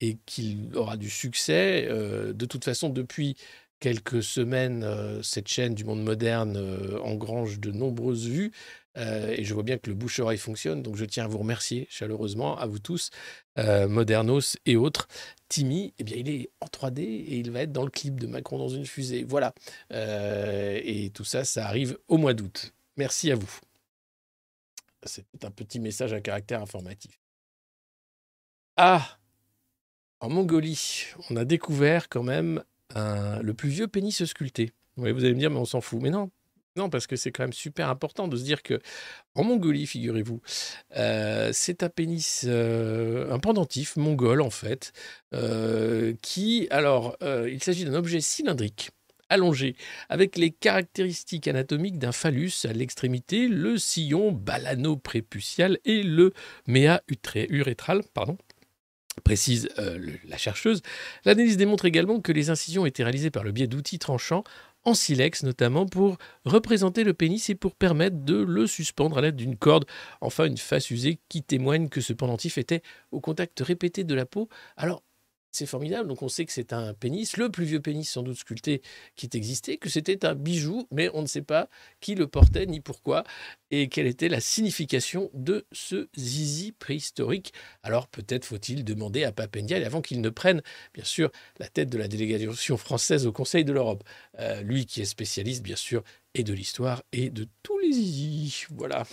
et 0.00 0.18
qu'il 0.26 0.76
aura 0.76 0.96
du 0.96 1.10
succès. 1.10 1.88
de 1.88 2.46
toute 2.46 2.64
façon, 2.64 2.88
depuis 2.88 3.36
quelques 3.80 4.22
semaines, 4.22 4.86
cette 5.22 5.48
chaîne 5.48 5.74
du 5.74 5.84
monde 5.84 6.02
moderne 6.02 6.58
engrange 7.02 7.60
de 7.60 7.70
nombreuses 7.70 8.28
vues. 8.28 8.52
Euh, 8.96 9.34
et 9.36 9.44
je 9.44 9.54
vois 9.54 9.62
bien 9.62 9.78
que 9.78 9.90
le 9.90 9.94
bouche-oreille 9.94 10.38
fonctionne, 10.38 10.82
donc 10.82 10.96
je 10.96 11.04
tiens 11.04 11.24
à 11.24 11.28
vous 11.28 11.38
remercier 11.38 11.86
chaleureusement, 11.90 12.56
à 12.58 12.66
vous 12.66 12.78
tous, 12.78 13.10
euh, 13.58 13.88
Modernos 13.88 14.56
et 14.66 14.76
autres. 14.76 15.08
Timmy, 15.48 15.92
eh 15.98 16.04
bien, 16.04 16.16
il 16.16 16.28
est 16.28 16.50
en 16.60 16.66
3D 16.66 17.00
et 17.00 17.36
il 17.36 17.50
va 17.50 17.62
être 17.62 17.72
dans 17.72 17.84
le 17.84 17.90
clip 17.90 18.18
de 18.18 18.26
Macron 18.26 18.58
dans 18.58 18.68
une 18.68 18.86
fusée. 18.86 19.24
Voilà. 19.24 19.54
Euh, 19.92 20.80
et 20.82 21.10
tout 21.10 21.24
ça, 21.24 21.44
ça 21.44 21.66
arrive 21.66 21.98
au 22.08 22.16
mois 22.16 22.34
d'août. 22.34 22.72
Merci 22.96 23.30
à 23.30 23.36
vous. 23.36 23.60
C'est 25.06 25.44
un 25.44 25.50
petit 25.50 25.80
message 25.80 26.12
à 26.12 26.20
caractère 26.20 26.62
informatif. 26.62 27.18
Ah 28.76 29.18
En 30.20 30.28
Mongolie, 30.28 31.06
on 31.30 31.36
a 31.36 31.44
découvert 31.44 32.08
quand 32.08 32.22
même 32.22 32.62
le 32.94 33.52
plus 33.52 33.68
vieux 33.68 33.88
pénis 33.88 34.24
sculpté. 34.24 34.72
vous 34.96 35.06
allez 35.06 35.34
me 35.34 35.38
dire, 35.38 35.50
mais 35.50 35.58
on 35.58 35.64
s'en 35.64 35.80
fout. 35.80 36.00
Mais 36.02 36.10
non, 36.10 36.30
non, 36.76 36.90
parce 36.90 37.06
que 37.06 37.16
c'est 37.16 37.32
quand 37.32 37.42
même 37.42 37.52
super 37.54 37.88
important 37.88 38.28
de 38.28 38.36
se 38.36 38.44
dire 38.44 38.62
que 38.62 38.80
en 39.34 39.44
Mongolie, 39.44 39.86
figurez-vous, 39.86 40.40
euh, 40.96 41.50
c'est 41.52 41.82
un 41.82 41.88
pénis, 41.88 42.44
euh, 42.46 43.32
un 43.32 43.38
pendentif 43.38 43.96
mongol 43.96 44.42
en 44.42 44.50
fait, 44.50 44.92
euh, 45.34 46.14
qui, 46.20 46.68
alors, 46.70 47.16
il 47.22 47.62
s'agit 47.62 47.84
d'un 47.84 47.94
objet 47.94 48.20
cylindrique 48.20 48.90
allongé, 49.28 49.76
avec 50.08 50.36
les 50.36 50.50
caractéristiques 50.50 51.48
anatomiques 51.48 51.98
d'un 51.98 52.12
phallus 52.12 52.52
à 52.64 52.72
l'extrémité, 52.72 53.48
le 53.48 53.78
sillon 53.78 54.32
balano-prépucial 54.32 55.78
et 55.84 56.02
le 56.02 56.32
méa 56.66 57.02
urétral, 57.50 58.02
pardon, 58.14 58.38
précise 59.24 59.68
la 60.28 60.36
chercheuse. 60.36 60.82
L'analyse 61.24 61.56
démontre 61.56 61.86
également 61.86 62.20
que 62.20 62.32
les 62.32 62.50
incisions 62.50 62.86
étaient 62.86 63.02
réalisées 63.02 63.30
par 63.30 63.44
le 63.44 63.52
biais 63.52 63.66
d'outils 63.66 63.98
tranchants 63.98 64.44
en 64.84 64.94
silex 64.94 65.42
notamment 65.42 65.84
pour 65.84 66.16
représenter 66.44 67.02
le 67.02 67.12
pénis 67.12 67.50
et 67.50 67.56
pour 67.56 67.74
permettre 67.74 68.24
de 68.24 68.36
le 68.36 68.68
suspendre 68.68 69.18
à 69.18 69.20
l'aide 69.20 69.34
d'une 69.34 69.56
corde. 69.56 69.84
Enfin, 70.20 70.46
une 70.46 70.58
face 70.58 70.90
usée 70.90 71.18
qui 71.28 71.42
témoigne 71.42 71.88
que 71.88 72.00
ce 72.00 72.12
pendentif 72.12 72.56
était 72.56 72.82
au 73.10 73.20
contact 73.20 73.58
répété 73.60 74.04
de 74.04 74.14
la 74.14 74.26
peau. 74.26 74.48
Alors, 74.76 75.02
c'est 75.56 75.66
formidable. 75.66 76.08
Donc 76.08 76.22
on 76.22 76.28
sait 76.28 76.44
que 76.44 76.52
c'est 76.52 76.72
un 76.72 76.94
pénis, 76.94 77.36
le 77.36 77.50
plus 77.50 77.64
vieux 77.64 77.80
pénis 77.80 78.08
sans 78.08 78.22
doute 78.22 78.36
sculpté 78.36 78.82
qui 79.14 79.26
ait 79.26 79.36
existé, 79.36 79.78
que 79.78 79.88
c'était 79.88 80.24
un 80.26 80.34
bijou, 80.34 80.86
mais 80.90 81.10
on 81.14 81.22
ne 81.22 81.26
sait 81.26 81.42
pas 81.42 81.68
qui 82.00 82.14
le 82.14 82.26
portait 82.26 82.66
ni 82.66 82.80
pourquoi 82.80 83.24
et 83.70 83.88
quelle 83.88 84.06
était 84.06 84.28
la 84.28 84.40
signification 84.40 85.30
de 85.34 85.66
ce 85.72 86.08
zizi 86.16 86.72
préhistorique. 86.72 87.52
Alors 87.82 88.06
peut-être 88.08 88.44
faut-il 88.44 88.84
demander 88.84 89.24
à 89.24 89.32
Papendial 89.32 89.82
avant 89.84 90.02
qu'il 90.02 90.20
ne 90.20 90.30
prenne, 90.30 90.62
bien 90.94 91.04
sûr, 91.04 91.30
la 91.58 91.68
tête 91.68 91.88
de 91.88 91.98
la 91.98 92.08
délégation 92.08 92.76
française 92.76 93.26
au 93.26 93.32
Conseil 93.32 93.64
de 93.64 93.72
l'Europe. 93.72 94.04
Euh, 94.38 94.60
lui 94.62 94.86
qui 94.86 95.00
est 95.00 95.06
spécialiste, 95.06 95.62
bien 95.62 95.76
sûr, 95.76 96.02
et 96.34 96.44
de 96.44 96.52
l'histoire 96.52 97.02
et 97.12 97.30
de 97.30 97.48
tous 97.62 97.78
les 97.78 97.92
zizi. 97.92 98.66
Voilà. 98.70 99.04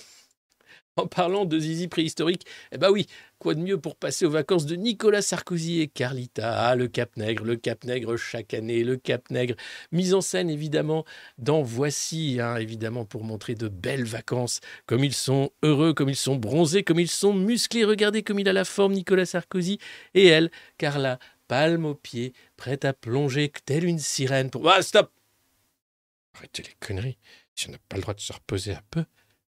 En 0.98 1.08
parlant 1.08 1.46
de 1.46 1.58
zizi 1.60 1.88
préhistorique, 1.88 2.46
eh 2.72 2.78
ben 2.78 2.92
oui, 2.92 3.08
quoi 3.40 3.56
de 3.56 3.60
mieux 3.60 3.80
pour 3.80 3.96
passer 3.96 4.26
aux 4.26 4.30
vacances 4.30 4.68
de 4.68 4.76
Nicolas 4.76 5.24
Sarkozy 5.24 5.82
et 5.82 5.88
Carlita? 5.88 6.68
Ah, 6.68 6.76
le 6.76 6.88
Cap 6.88 7.18
Nègre, 7.18 7.46
le 7.46 7.56
Cap 7.56 7.84
Nègre 7.84 8.16
chaque 8.16 8.54
année, 8.54 8.84
le 8.84 8.96
Cap 8.96 9.32
Nègre, 9.32 9.56
mise 9.92 10.14
en 10.14 10.22
scène 10.22 10.52
évidemment 10.52 11.04
dans 11.40 11.64
Voici, 11.64 12.38
hein, 12.40 12.58
évidemment 12.58 13.06
pour 13.06 13.24
montrer 13.24 13.56
de 13.56 13.68
belles 13.68 14.06
vacances, 14.06 14.60
comme 14.86 15.04
ils 15.04 15.16
sont 15.16 15.52
heureux, 15.64 15.94
comme 15.96 16.10
ils 16.10 16.16
sont 16.16 16.36
bronzés, 16.36 16.84
comme 16.84 17.00
ils 17.00 17.10
sont 17.10 17.34
musclés. 17.34 17.86
Regardez 17.86 18.22
comme 18.22 18.40
il 18.40 18.48
a 18.48 18.54
la 18.54 18.66
forme, 18.66 18.94
Nicolas 18.94 19.26
Sarkozy, 19.26 19.80
et 20.14 20.28
elle, 20.28 20.52
Carla, 20.78 21.18
palme 21.48 21.86
aux 21.86 21.96
pieds, 21.96 22.34
prête 22.56 22.86
à 22.86 22.94
plonger 22.94 23.52
telle 23.66 23.86
une 23.86 24.00
sirène 24.00 24.52
pour... 24.52 24.70
Ah, 24.70 24.82
stop 24.84 25.12
Arrêtez 26.36 26.64
les 26.64 26.76
conneries. 26.80 27.18
Si 27.56 27.70
on 27.70 27.72
n'a 27.72 27.78
pas 27.90 27.96
le 27.96 28.02
droit 28.02 28.14
de 28.14 28.20
se 28.20 28.34
reposer 28.34 28.74
un 28.74 28.82
peu, 28.90 29.06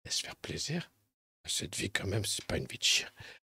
laisse 0.05 0.19
faire 0.19 0.35
plaisir. 0.35 0.91
Cette 1.49 1.75
vie, 1.75 1.89
quand 1.89 2.07
même, 2.07 2.25
c'est 2.25 2.45
pas 2.45 2.57
une 2.57 2.65
vie 2.65 2.77
de 2.77 2.83
chien. 2.83 3.07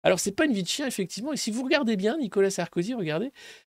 Alors, 0.03 0.19
c'est 0.19 0.31
pas 0.33 0.45
une 0.45 0.53
vie 0.53 0.63
de 0.63 0.67
chien, 0.67 0.87
effectivement. 0.87 1.33
Et 1.33 1.37
si 1.37 1.51
vous 1.51 1.63
regardez 1.63 1.95
bien, 1.95 2.17
Nicolas 2.17 2.49
Sarkozy, 2.49 2.93
regardez, 2.93 3.31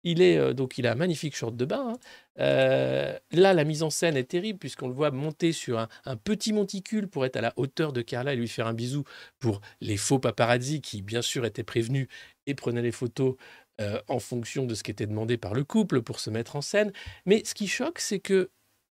Il 0.04 0.22
est 0.22 0.38
euh, 0.38 0.54
donc 0.54 0.78
il 0.78 0.88
a 0.88 0.94
un 0.94 0.96
magnifique 0.96 1.36
short 1.36 1.56
de 1.56 1.66
bain. 1.66 1.94
hein. 1.94 2.00
Euh, 2.40 3.18
là, 3.32 3.54
la 3.54 3.64
mise 3.66 3.84
en 3.84 3.90
scène 3.90 4.18
est 4.18 4.26
terrible 4.26 4.60
puisqu'on 4.60 4.88
le 4.88 4.94
voit 4.94 5.12
monter 5.12 5.52
sur 5.52 5.80
un, 5.80 6.18
petit 6.18 6.54
monticule 6.54 7.08
pour 7.08 7.26
être 7.26 7.38
à 7.38 7.42
la 7.42 7.54
hauteur 7.58 7.94
de 7.94 8.02
Carla 8.02 8.34
et 8.34 8.36
lui 8.38 8.48
faire 8.48 8.68
un 8.68 8.74
bisou 8.74 9.04
pour 9.40 9.62
les 9.82 9.98
faux 9.98 10.20
paparazzi 10.20 10.82
qui, 10.82 11.02
bien 11.02 11.22
sûr, 11.22 11.46
étaient 11.46 11.64
prévenus 11.64 12.08
et 12.48 12.56
prenaient 12.56 12.82
les 12.84 12.92
photos 12.92 13.36
euh, 13.82 14.02
en 14.08 14.20
fonction 14.20 14.66
de 14.66 14.76
ce 14.76 14.84
qui 14.84 14.92
était 14.92 15.08
demandé 15.08 15.38
par 15.38 15.54
le 15.54 15.64
couple 15.64 16.02
pour 16.02 16.20
se 16.20 16.30
mettre 16.30 16.56
en 16.56 16.62
scène. 16.62 16.92
Mais 17.26 17.44
ce 17.46 17.54
qui 17.56 17.68
choque, 17.68 18.00
c'est 18.00 18.20
que 18.20 18.50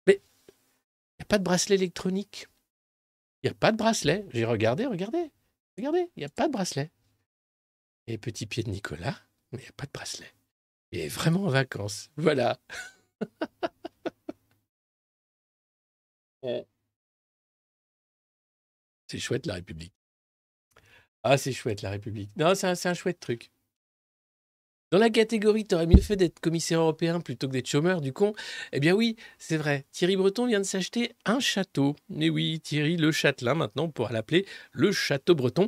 il 0.07 1.21
n'y 1.21 1.23
a 1.23 1.25
pas 1.25 1.37
de 1.37 1.43
bracelet 1.43 1.75
électronique. 1.75 2.47
Il 3.41 3.47
n'y 3.47 3.51
a 3.51 3.55
pas 3.55 3.71
de 3.71 3.77
bracelet. 3.77 4.25
J'ai 4.31 4.45
regardé, 4.45 4.85
regardez, 4.85 5.31
regardez, 5.77 6.11
il 6.15 6.19
n'y 6.19 6.25
a 6.25 6.29
pas 6.29 6.47
de 6.47 6.53
bracelet. 6.53 6.91
Et 8.07 8.17
petit 8.17 8.45
pied 8.47 8.63
de 8.63 8.69
Nicolas, 8.69 9.17
mais 9.51 9.59
il 9.59 9.61
n'y 9.61 9.69
a 9.69 9.73
pas 9.73 9.85
de 9.85 9.91
bracelet. 9.91 10.33
Il 10.91 10.99
est 10.99 11.07
vraiment 11.07 11.43
en 11.43 11.49
vacances. 11.49 12.09
Voilà. 12.17 12.59
C'est 19.07 19.19
chouette 19.19 19.45
la 19.45 19.55
République. 19.55 19.93
Ah, 21.23 21.37
c'est 21.37 21.51
chouette 21.51 21.81
la 21.81 21.89
République. 21.91 22.35
Non, 22.37 22.55
c'est 22.55 22.67
un, 22.67 22.75
c'est 22.75 22.89
un 22.89 22.93
chouette 22.93 23.19
truc. 23.19 23.51
Dans 24.91 24.97
la 24.97 25.11
catégorie, 25.11 25.65
t'aurais 25.65 25.85
mieux 25.85 26.01
fait 26.01 26.15
d'être 26.15 26.39
commissaire 26.39 26.79
européen 26.79 27.19
plutôt 27.21 27.47
que 27.47 27.53
d'être 27.53 27.67
chômeur 27.67 28.01
du 28.01 28.11
con. 28.11 28.33
Eh 28.73 28.79
bien 28.79 28.93
oui, 28.93 29.17
c'est 29.37 29.57
vrai. 29.57 29.85
Thierry 29.91 30.15
Breton 30.15 30.47
vient 30.47 30.59
de 30.59 30.65
s'acheter 30.65 31.11
un 31.25 31.39
château. 31.39 31.95
Mais 32.09 32.31
oui, 32.31 32.59
Thierry 32.59 32.97
le 32.97 33.11
Châtelain, 33.11 33.53
maintenant, 33.53 33.83
on 33.83 33.91
pourra 33.91 34.11
l'appeler 34.11 34.47
le 34.71 34.91
Château 34.91 35.35
Breton. 35.35 35.67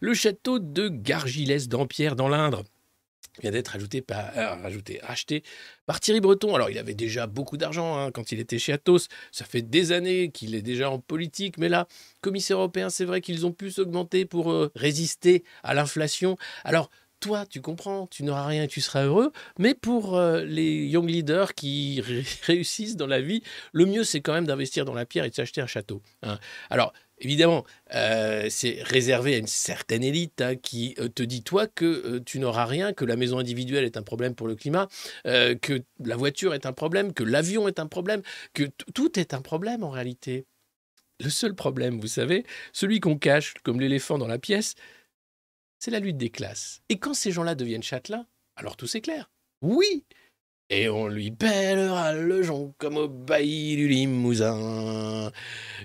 Le 0.00 0.14
château 0.14 0.58
de 0.58 0.88
Gargilès 0.88 1.68
d'Ampierre 1.68 2.16
dans 2.16 2.28
l'Indre 2.28 2.64
vient 3.40 3.50
d'être 3.50 3.76
ajouté 3.76 4.00
par, 4.00 4.36
euh, 4.36 4.54
rajouté, 4.54 5.00
racheté 5.02 5.42
par 5.86 6.00
Thierry 6.00 6.20
Breton. 6.20 6.54
Alors, 6.54 6.70
il 6.70 6.78
avait 6.78 6.94
déjà 6.94 7.26
beaucoup 7.26 7.56
d'argent 7.56 7.98
hein, 7.98 8.10
quand 8.10 8.32
il 8.32 8.40
était 8.40 8.58
chez 8.58 8.72
Atos. 8.72 9.08
Ça 9.32 9.44
fait 9.44 9.62
des 9.62 9.92
années 9.92 10.30
qu'il 10.30 10.54
est 10.54 10.62
déjà 10.62 10.90
en 10.90 10.98
politique. 10.98 11.58
Mais 11.58 11.68
là, 11.68 11.86
commissaire 12.20 12.58
européen, 12.58 12.90
c'est 12.90 13.04
vrai 13.04 13.20
qu'ils 13.20 13.46
ont 13.46 13.52
pu 13.52 13.70
s'augmenter 13.70 14.24
pour 14.24 14.50
euh, 14.50 14.70
résister 14.74 15.44
à 15.62 15.74
l'inflation. 15.74 16.36
Alors, 16.64 16.90
toi, 17.22 17.46
tu 17.46 17.60
comprends, 17.60 18.08
tu 18.08 18.24
n'auras 18.24 18.46
rien 18.46 18.64
et 18.64 18.68
tu 18.68 18.80
seras 18.80 19.04
heureux. 19.04 19.32
Mais 19.58 19.74
pour 19.74 20.16
euh, 20.16 20.44
les 20.44 20.86
young 20.86 21.08
leaders 21.08 21.54
qui 21.54 22.00
ré- 22.00 22.24
réussissent 22.42 22.96
dans 22.96 23.06
la 23.06 23.20
vie, 23.20 23.42
le 23.72 23.86
mieux, 23.86 24.04
c'est 24.04 24.20
quand 24.20 24.32
même 24.34 24.44
d'investir 24.46 24.84
dans 24.84 24.92
la 24.92 25.06
pierre 25.06 25.24
et 25.24 25.30
de 25.30 25.34
s'acheter 25.34 25.60
un 25.60 25.66
château. 25.66 26.02
hein. 26.22 26.38
Alors, 26.68 26.92
évidemment, 27.20 27.64
euh, 27.94 28.48
c'est 28.50 28.82
réservé 28.82 29.34
à 29.34 29.38
une 29.38 29.46
certaine 29.46 30.02
élite 30.02 30.40
hein, 30.42 30.56
qui 30.56 30.96
euh, 30.98 31.08
te 31.08 31.22
dit, 31.22 31.44
toi, 31.44 31.68
que 31.68 32.18
tu 32.18 32.40
n'auras 32.40 32.66
rien, 32.66 32.92
que 32.92 33.04
la 33.04 33.14
maison 33.14 33.38
individuelle 33.38 33.84
est 33.84 33.96
un 33.96 34.02
problème 34.02 34.34
pour 34.34 34.48
le 34.48 34.56
climat, 34.56 34.88
que 35.24 35.82
la 36.04 36.16
voiture 36.16 36.54
est 36.54 36.66
un 36.66 36.72
problème, 36.72 37.12
que 37.12 37.22
l'avion 37.22 37.68
est 37.68 37.78
un 37.78 37.86
problème, 37.86 38.22
que 38.52 38.64
tout 38.94 39.18
est 39.18 39.32
un 39.32 39.40
problème 39.40 39.84
en 39.84 39.90
réalité. 39.90 40.44
Le 41.20 41.30
seul 41.30 41.54
problème, 41.54 42.00
vous 42.00 42.08
savez, 42.08 42.44
celui 42.72 42.98
qu'on 42.98 43.16
cache 43.16 43.54
comme 43.62 43.80
l'éléphant 43.80 44.18
dans 44.18 44.26
la 44.26 44.38
pièce, 44.38 44.74
c'est 45.82 45.90
la 45.90 45.98
lutte 45.98 46.16
des 46.16 46.30
classes. 46.30 46.80
Et 46.88 46.98
quand 47.00 47.12
ces 47.12 47.32
gens-là 47.32 47.56
deviennent 47.56 47.82
châtelains, 47.82 48.24
alors 48.54 48.76
tout 48.76 48.86
s'éclaire. 48.86 49.32
Oui 49.62 50.04
Et 50.70 50.88
on 50.88 51.08
lui 51.08 51.32
pèlera 51.32 52.14
le 52.14 52.40
jonc 52.44 52.72
comme 52.78 52.96
au 52.96 53.08
bailli 53.08 53.74
du 53.74 53.88
Limousin, 53.88 55.32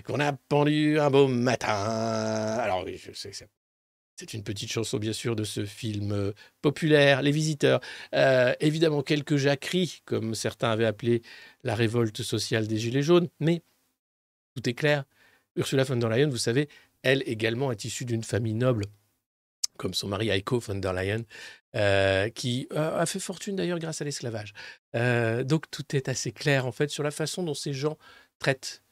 qu'on 0.04 0.20
a 0.20 0.32
pendu 0.32 1.00
un 1.00 1.10
beau 1.10 1.26
matin. 1.26 1.74
Alors 1.74 2.84
oui, 2.84 2.96
je 2.96 3.12
sais 3.12 3.30
que 3.30 3.36
c'est... 3.36 3.48
C'est 4.20 4.34
une 4.34 4.42
petite 4.42 4.70
chanson, 4.70 4.98
bien 4.98 5.12
sûr, 5.12 5.36
de 5.36 5.44
ce 5.44 5.64
film 5.64 6.10
euh, 6.10 6.32
populaire, 6.60 7.22
Les 7.22 7.30
Visiteurs. 7.30 7.80
Euh, 8.16 8.52
évidemment, 8.58 9.02
quelques 9.02 9.36
jacqueries, 9.36 10.02
comme 10.04 10.34
certains 10.34 10.70
avaient 10.72 10.86
appelé 10.86 11.22
la 11.62 11.76
révolte 11.76 12.22
sociale 12.24 12.66
des 12.66 12.78
Gilets 12.78 13.02
jaunes, 13.02 13.28
mais 13.38 13.62
tout 14.56 14.68
est 14.68 14.74
clair. 14.74 15.04
Ursula 15.54 15.84
von 15.84 15.94
der 15.94 16.08
Leyen, 16.08 16.28
vous 16.28 16.36
savez, 16.36 16.68
elle 17.02 17.22
également 17.26 17.70
est 17.70 17.84
issue 17.84 18.04
d'une 18.04 18.24
famille 18.24 18.54
noble, 18.54 18.86
comme 19.78 19.94
son 19.94 20.08
mari 20.08 20.28
Heiko 20.28 20.58
von 20.60 20.74
der 20.74 20.92
Leyen, 20.92 21.24
euh, 21.74 22.28
qui 22.28 22.68
euh, 22.72 23.00
a 23.00 23.06
fait 23.06 23.20
fortune 23.20 23.56
d'ailleurs 23.56 23.78
grâce 23.78 24.02
à 24.02 24.04
l'esclavage. 24.04 24.52
Euh, 24.94 25.44
donc 25.44 25.70
tout 25.70 25.96
est 25.96 26.10
assez 26.10 26.32
clair 26.32 26.66
en 26.66 26.72
fait 26.72 26.90
sur 26.90 27.02
la 27.02 27.10
façon 27.10 27.42
dont 27.42 27.54
ces 27.54 27.72
gens 27.72 27.96
traitent 28.38 28.82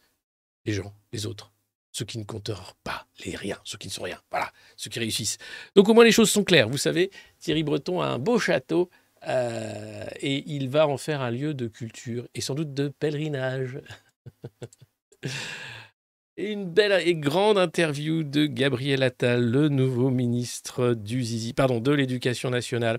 les 0.64 0.72
gens, 0.72 0.94
les 1.12 1.26
autres, 1.26 1.52
ceux 1.92 2.04
qui 2.04 2.18
ne 2.18 2.24
comptent 2.24 2.52
pas, 2.82 3.06
les 3.24 3.36
riens, 3.36 3.58
ceux 3.64 3.76
qui 3.76 3.88
ne 3.88 3.92
sont 3.92 4.02
rien, 4.02 4.20
voilà, 4.30 4.50
ceux 4.76 4.88
qui 4.88 4.98
réussissent. 4.98 5.38
Donc 5.74 5.88
au 5.88 5.94
moins 5.94 6.04
les 6.04 6.12
choses 6.12 6.30
sont 6.30 6.44
claires. 6.44 6.68
Vous 6.68 6.78
savez, 6.78 7.10
Thierry 7.38 7.62
Breton 7.62 8.00
a 8.00 8.06
un 8.06 8.18
beau 8.18 8.38
château 8.38 8.90
et 9.28 10.44
il 10.46 10.68
va 10.68 10.86
en 10.86 10.98
faire 10.98 11.20
un 11.20 11.30
lieu 11.30 11.52
de 11.52 11.66
culture 11.66 12.28
et 12.34 12.40
sans 12.40 12.54
doute 12.54 12.74
de 12.74 12.88
pèlerinage. 12.88 13.80
Et 16.38 16.52
une 16.52 16.66
belle 16.66 16.92
et 17.08 17.14
grande 17.14 17.56
interview 17.56 18.22
de 18.22 18.44
Gabriel 18.44 19.02
Attal, 19.02 19.42
le 19.42 19.70
nouveau 19.70 20.10
ministre 20.10 20.92
du 20.92 21.22
Zizi, 21.22 21.54
pardon, 21.54 21.80
de 21.80 21.90
l'Éducation 21.90 22.50
nationale. 22.50 22.98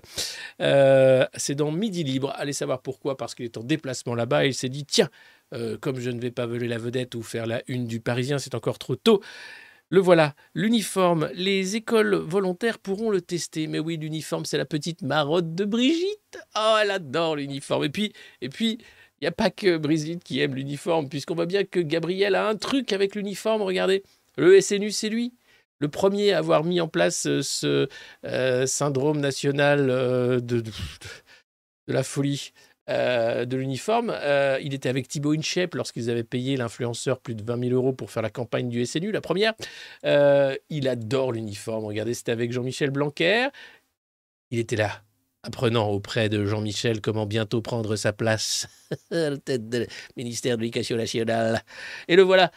Euh, 0.60 1.24
c'est 1.34 1.54
dans 1.54 1.70
Midi 1.70 2.02
Libre. 2.02 2.32
Allez 2.34 2.52
savoir 2.52 2.82
pourquoi, 2.82 3.16
parce 3.16 3.36
qu'il 3.36 3.44
est 3.44 3.56
en 3.56 3.62
déplacement 3.62 4.16
là-bas. 4.16 4.44
Et 4.44 4.48
il 4.48 4.54
s'est 4.54 4.68
dit 4.68 4.84
tiens, 4.84 5.08
euh, 5.54 5.78
comme 5.78 6.00
je 6.00 6.10
ne 6.10 6.20
vais 6.20 6.32
pas 6.32 6.46
voler 6.46 6.66
la 6.66 6.78
vedette 6.78 7.14
ou 7.14 7.22
faire 7.22 7.46
la 7.46 7.62
une 7.68 7.86
du 7.86 8.00
Parisien, 8.00 8.40
c'est 8.40 8.56
encore 8.56 8.80
trop 8.80 8.96
tôt. 8.96 9.22
Le 9.90 10.00
voilà, 10.00 10.34
l'uniforme. 10.54 11.30
Les 11.32 11.76
écoles 11.76 12.16
volontaires 12.16 12.80
pourront 12.80 13.10
le 13.10 13.20
tester. 13.20 13.68
Mais 13.68 13.78
oui, 13.78 13.98
l'uniforme, 13.98 14.46
c'est 14.46 14.58
la 14.58 14.66
petite 14.66 15.02
marotte 15.02 15.54
de 15.54 15.64
Brigitte. 15.64 16.40
Oh, 16.56 16.76
elle 16.82 16.90
adore 16.90 17.36
l'uniforme. 17.36 17.84
Et 17.84 17.88
puis, 17.88 18.12
et 18.40 18.48
puis, 18.48 18.78
il 19.20 19.24
n'y 19.24 19.28
a 19.28 19.32
pas 19.32 19.50
que 19.50 19.76
Brigitte 19.76 20.22
qui 20.22 20.40
aime 20.40 20.54
l'uniforme, 20.54 21.08
puisqu'on 21.08 21.34
voit 21.34 21.46
bien 21.46 21.64
que 21.64 21.80
Gabriel 21.80 22.34
a 22.34 22.48
un 22.48 22.56
truc 22.56 22.92
avec 22.92 23.14
l'uniforme. 23.14 23.62
Regardez, 23.62 24.04
le 24.36 24.60
SNU, 24.60 24.92
c'est 24.92 25.08
lui. 25.08 25.34
Le 25.80 25.88
premier 25.88 26.32
à 26.32 26.38
avoir 26.38 26.64
mis 26.64 26.80
en 26.80 26.88
place 26.88 27.26
euh, 27.26 27.42
ce 27.42 27.88
euh, 28.24 28.66
syndrome 28.66 29.20
national 29.20 29.90
euh, 29.90 30.40
de, 30.40 30.62
la 31.86 32.02
folie 32.02 32.52
de 32.88 33.54
l'uniforme. 33.54 34.16
Il 34.62 34.72
était 34.72 34.88
avec 34.88 35.08
Thibaut 35.08 35.34
Inchep 35.34 35.74
lorsqu'ils 35.74 36.08
avaient 36.08 36.24
payé 36.24 36.56
l'influenceur 36.56 37.20
plus 37.20 37.34
de 37.34 37.42
20 37.42 37.68
000 37.68 37.74
euros 37.74 37.92
pour 37.92 38.10
faire 38.10 38.22
la 38.22 38.30
campagne 38.30 38.70
du 38.70 38.86
SNU, 38.86 39.12
la 39.12 39.20
première. 39.20 39.52
Il 40.04 40.88
adore 40.88 41.32
l'uniforme. 41.32 41.84
Regardez, 41.84 42.14
c'était 42.14 42.32
avec 42.32 42.50
Jean-Michel 42.50 42.88
Blanquer. 42.88 43.48
Il 44.50 44.58
était 44.58 44.76
là, 44.76 45.02
apprenant 45.42 45.88
auprès 45.88 46.28
de 46.28 46.44
Jean-Michel 46.44 47.00
comment 47.00 47.26
bientôt 47.26 47.62
prendre 47.62 47.96
sa 47.96 48.12
place 48.12 48.68
à 49.10 49.30
la 49.30 49.36
tête 49.36 49.68
du 49.68 49.86
ministère 50.16 50.56
de 50.56 50.62
l'Éducation 50.62 50.96
nationale. 50.96 51.62
Et 52.08 52.16
le 52.16 52.22
voilà, 52.22 52.50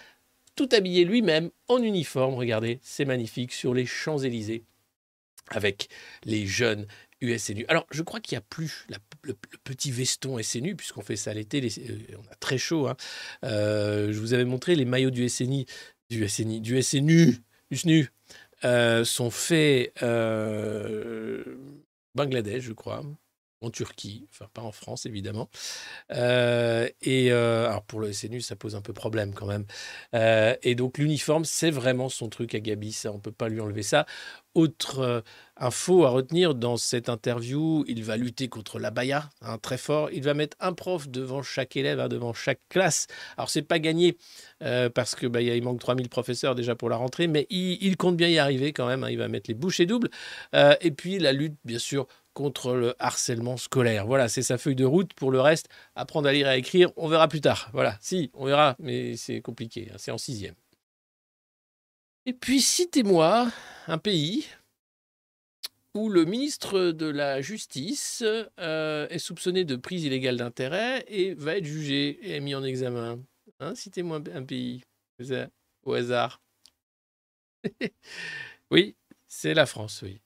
tout 0.56 0.70
habillé 0.72 1.06
lui-même 1.06 1.52
en 1.68 1.82
uniforme. 1.82 2.36
Regardez, 2.36 2.80
c'est 2.82 3.06
magnifique 3.06 3.54
sur 3.54 3.74
les 3.74 3.86
Champs-Élysées 3.86 4.64
avec 5.50 5.90
les 6.24 6.46
jeunes 6.46 6.88
USNU. 7.22 7.66
Alors, 7.68 7.86
je 7.92 8.02
crois 8.02 8.20
qu'il 8.20 8.36
n'y 8.36 8.40
a 8.40 8.46
plus 8.50 8.88
le, 9.24 9.34
petit 9.64 9.92
veston 9.92 10.42
SNU, 10.42 10.76
puisqu'on 10.76 11.02
fait 11.02 11.16
ça 11.16 11.34
l'été, 11.34 11.62
euh, 11.62 11.98
on 12.18 12.32
a 12.32 12.36
très 12.36 12.58
chaud. 12.58 12.88
hein. 12.88 12.98
Euh, 13.44 14.12
je 14.12 14.20
vous 14.20 14.34
avais 14.34 14.46
montré 14.46 14.76
les 14.76 14.86
maillots 14.86 15.12
du 15.12 15.28
SNI, 15.30 15.66
du 16.10 16.20
du 16.20 16.82
SNU, 16.82 17.38
du 17.70 17.78
SNU, 17.78 18.10
euh, 18.64 19.06
sont 19.06 19.30
faits 19.30 19.94
Bangladesh, 22.16 22.64
je 22.64 22.74
crois, 22.74 23.04
en 23.62 23.70
Turquie, 23.70 24.28
enfin 24.32 24.48
pas 24.54 24.62
en 24.62 24.72
France 24.72 25.06
évidemment. 25.06 25.50
Euh, 26.12 26.90
et 27.02 27.32
euh, 27.32 27.68
alors 27.68 27.84
pour 27.84 28.00
le 28.00 28.12
SNU, 28.12 28.42
ça 28.42 28.56
pose 28.56 28.76
un 28.76 28.82
peu 28.82 28.94
problème 28.94 29.34
quand 29.34 29.46
même. 29.46 29.66
Euh, 30.16 30.56
et 30.64 30.76
donc 30.76 30.98
l'uniforme, 30.98 31.46
c'est 31.46 31.72
vraiment 31.72 32.10
son 32.10 32.28
truc 32.28 32.56
à 32.56 32.60
Gabi, 32.60 32.92
ça, 32.92 33.12
on 33.12 33.20
peut 33.20 33.32
pas 33.32 33.50
lui 33.50 33.62
enlever 33.62 33.84
ça. 33.84 34.06
Autre 34.54 35.24
info 35.56 36.04
à 36.04 36.10
retenir 36.10 36.56
dans 36.56 36.76
cette 36.76 37.08
interview, 37.08 37.86
il 37.88 38.04
va 38.04 38.18
lutter 38.18 38.50
contre 38.50 38.80
l'abaya, 38.80 39.30
hein, 39.42 39.58
très 39.58 39.78
fort. 39.78 40.10
Il 40.12 40.24
va 40.24 40.34
mettre 40.34 40.58
un 40.60 40.74
prof 40.74 41.08
devant 41.08 41.42
chaque 41.42 41.78
élève, 41.78 42.02
hein, 42.02 42.10
devant 42.10 42.34
chaque 42.34 42.60
classe. 42.68 43.08
Alors 43.38 43.50
c'est 43.50 43.62
pas 43.62 43.80
gagné 43.80 44.18
parce 44.60 45.16
que 45.16 45.26
bah, 45.26 45.42
il 45.42 45.64
manque 45.64 45.80
3000 45.80 46.10
professeurs 46.10 46.54
déjà 46.54 46.76
pour 46.76 46.90
la 46.90 46.98
rentrée, 46.98 47.28
mais 47.28 47.48
il, 47.50 47.96
compte 47.96 48.18
bien 48.18 48.28
y 48.28 48.40
arriver 48.40 48.74
quand 48.74 48.88
même. 48.88 49.06
hein, 49.06 49.10
il 49.10 49.18
va 49.18 49.30
mettre 49.30 49.50
les 49.50 49.56
bouchées 49.56 49.86
doubles. 49.86 50.10
Et 50.54 50.92
puis 50.92 51.18
la 51.18 51.32
lutte, 51.32 51.56
bien 51.64 51.80
sûr, 51.80 52.08
contre 52.34 52.74
le 52.74 52.96
harcèlement 53.00 53.58
scolaire. 53.58 54.06
Voilà, 54.08 54.30
c'est 54.30 54.42
sa 54.42 54.58
feuille 54.58 54.76
de 54.76 54.86
route. 54.86 55.14
Pour 55.14 55.32
le 55.32 55.42
reste, 55.42 55.68
apprendre 55.96 56.28
à 56.30 56.34
lire 56.34 56.48
et 56.48 56.52
à 56.52 56.58
écrire, 56.58 56.92
on 56.98 57.08
verra 57.08 57.28
plus 57.28 57.42
tard. 57.42 57.70
Voilà, 57.74 57.98
si, 58.02 58.32
on 58.34 58.46
verra, 58.46 58.76
mais 58.80 59.18
c'est 59.18 59.42
compliqué. 59.42 59.90
hein, 59.92 59.96
c'est 59.98 60.12
en 60.12 60.18
sixième. 60.18 60.56
Et 62.26 62.34
puis, 62.34 62.62
citez-moi 62.62 63.52
un 63.88 63.98
pays 63.98 64.46
où 65.94 66.10
le 66.10 66.26
ministre 66.26 66.92
de 66.92 67.06
la 67.08 67.42
Justice 67.42 68.24
euh, 68.60 69.08
est 69.10 69.20
soupçonné 69.20 69.66
de 69.66 69.76
prise 69.76 70.04
illégale 70.06 70.38
d'intérêt 70.38 71.04
et 71.08 71.34
va 71.34 71.58
être 71.58 71.66
jugé 71.66 72.20
et 72.34 72.40
mis 72.40 72.56
en 72.56 72.64
examen. 72.64 73.20
Hein, 73.60 73.76
citez-moi 73.76 74.22
un- 74.34 74.44
pays 74.44 74.84
au 75.84 75.94
hasard. 75.94 76.42
oui, 78.72 78.96
c'est 79.28 79.54
la 79.54 79.66
France, 79.66 80.02
oui. 80.04 80.22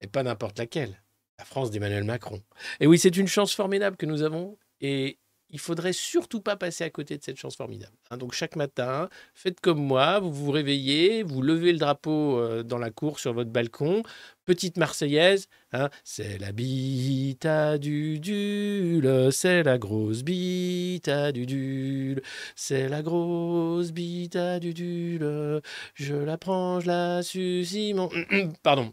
Et 0.00 0.06
pas 0.08 0.22
n'importe 0.24 0.58
laquelle. 0.58 1.02
La 1.38 1.44
France 1.44 1.70
d'Emmanuel 1.70 2.04
Macron. 2.04 2.42
Et 2.80 2.86
oui, 2.86 2.98
c'est 2.98 3.16
une 3.16 3.28
chance 3.28 3.54
formidable 3.54 3.96
que 3.96 4.06
nous 4.06 4.22
avons. 4.22 4.58
Et 4.80 5.18
il 5.54 5.60
faudrait 5.60 5.92
surtout 5.92 6.40
pas 6.40 6.56
passer 6.56 6.82
à 6.82 6.90
côté 6.90 7.16
de 7.16 7.22
cette 7.22 7.36
chance 7.36 7.54
formidable. 7.54 7.96
hein. 8.10 8.16
donc 8.16 8.32
chaque 8.32 8.56
matin, 8.56 9.08
faites 9.34 9.60
comme 9.60 9.78
moi, 9.78 10.18
vous 10.18 10.32
vous 10.32 10.50
réveillez, 10.50 11.22
vous 11.22 11.42
levez 11.42 11.72
le 11.72 11.78
drapeau 11.78 12.38
euh, 12.38 12.64
dans 12.64 12.78
la 12.78 12.90
cour 12.90 13.20
sur 13.20 13.32
votre 13.32 13.50
balcon, 13.50 14.02
petite 14.46 14.78
Marseillaise, 14.78 15.46
hein, 15.72 15.90
c'est 16.02 16.38
la 16.38 16.50
bite 16.50 17.46
à 17.46 17.78
Dudule, 17.78 19.28
c'est 19.30 19.62
la 19.62 19.78
grosse 19.78 20.24
bite 20.24 21.06
à 21.06 21.30
Dudule, 21.30 22.20
c'est 22.56 22.88
la 22.88 23.02
grosse 23.02 23.92
bite 23.92 24.34
à 24.34 24.58
Dudule, 24.58 25.60
je 25.94 26.16
la 26.16 26.36
prends, 26.36 26.80
je 26.80 26.88
la 26.88 27.22
suce, 27.22 27.76
mon... 27.94 28.10
Pardon, 28.64 28.92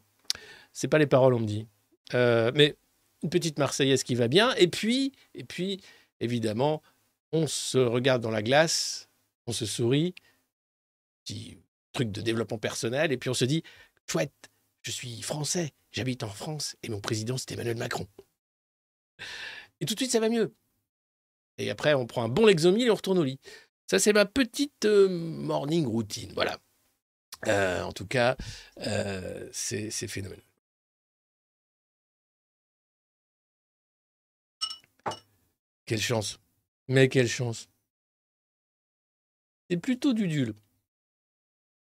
c'est 0.74 0.88
pas 0.90 1.00
les 1.00 1.08
paroles, 1.08 1.34
on 1.34 1.40
me 1.40 1.48
dit. 1.48 1.68
Euh, 2.14 2.52
mais 2.56 2.76
une 3.24 3.30
petite 3.30 3.60
Marseillaise 3.60 4.04
qui 4.04 4.16
va 4.16 4.28
bien, 4.28 4.54
et 4.56 4.68
puis, 4.68 5.14
et 5.36 5.44
puis, 5.44 5.82
évidemment, 6.20 6.82
on 7.32 7.48
se 7.48 7.78
regarde 7.78 8.22
dans 8.22 8.32
la 8.32 8.42
glace, 8.42 9.10
on 9.48 9.54
se 9.54 9.66
sourit, 9.66 10.16
petit 11.24 11.58
truc 11.94 12.12
de 12.12 12.22
développement 12.22 12.58
personnel, 12.58 13.12
et 13.12 13.18
puis 13.18 13.30
on 13.30 13.34
se 13.34 13.46
dit, 13.46 13.64
chouette, 14.10 14.50
je 14.82 14.92
suis 14.92 15.22
français, 15.22 15.72
j'habite 15.92 16.24
en 16.24 16.30
France, 16.30 16.76
et 16.84 16.90
mon 16.90 17.00
président, 17.00 17.38
c'est 17.38 17.52
Emmanuel 17.52 17.78
Macron. 17.78 18.08
Et 19.80 19.86
tout 19.86 19.94
de 19.94 20.00
suite, 20.00 20.12
ça 20.12 20.20
va 20.20 20.30
mieux. 20.30 20.54
Et 21.58 21.70
après, 21.70 21.94
on 21.94 22.08
prend 22.08 22.24
un 22.24 22.30
bon 22.30 22.46
Lexomil 22.46 22.88
et 22.88 22.92
on 22.92 22.96
retourne 22.96 23.20
au 23.20 23.24
lit. 23.24 23.40
Ça, 23.88 24.00
c'est 24.00 24.14
ma 24.14 24.26
petite 24.26 24.86
euh, 24.86 25.10
morning 25.10 25.86
routine. 25.86 26.32
Voilà. 26.34 26.58
Euh, 27.48 27.84
en 27.84 27.92
tout 27.92 28.08
cas, 28.08 28.38
c'est 29.52 29.92
phénoménal. 29.92 30.51
Quelle 35.92 36.00
chance. 36.00 36.40
Mais 36.88 37.10
quelle 37.10 37.28
chance. 37.28 37.68
C'est 39.70 39.76
plutôt 39.76 40.14
du 40.14 40.30
dul. 40.30 40.54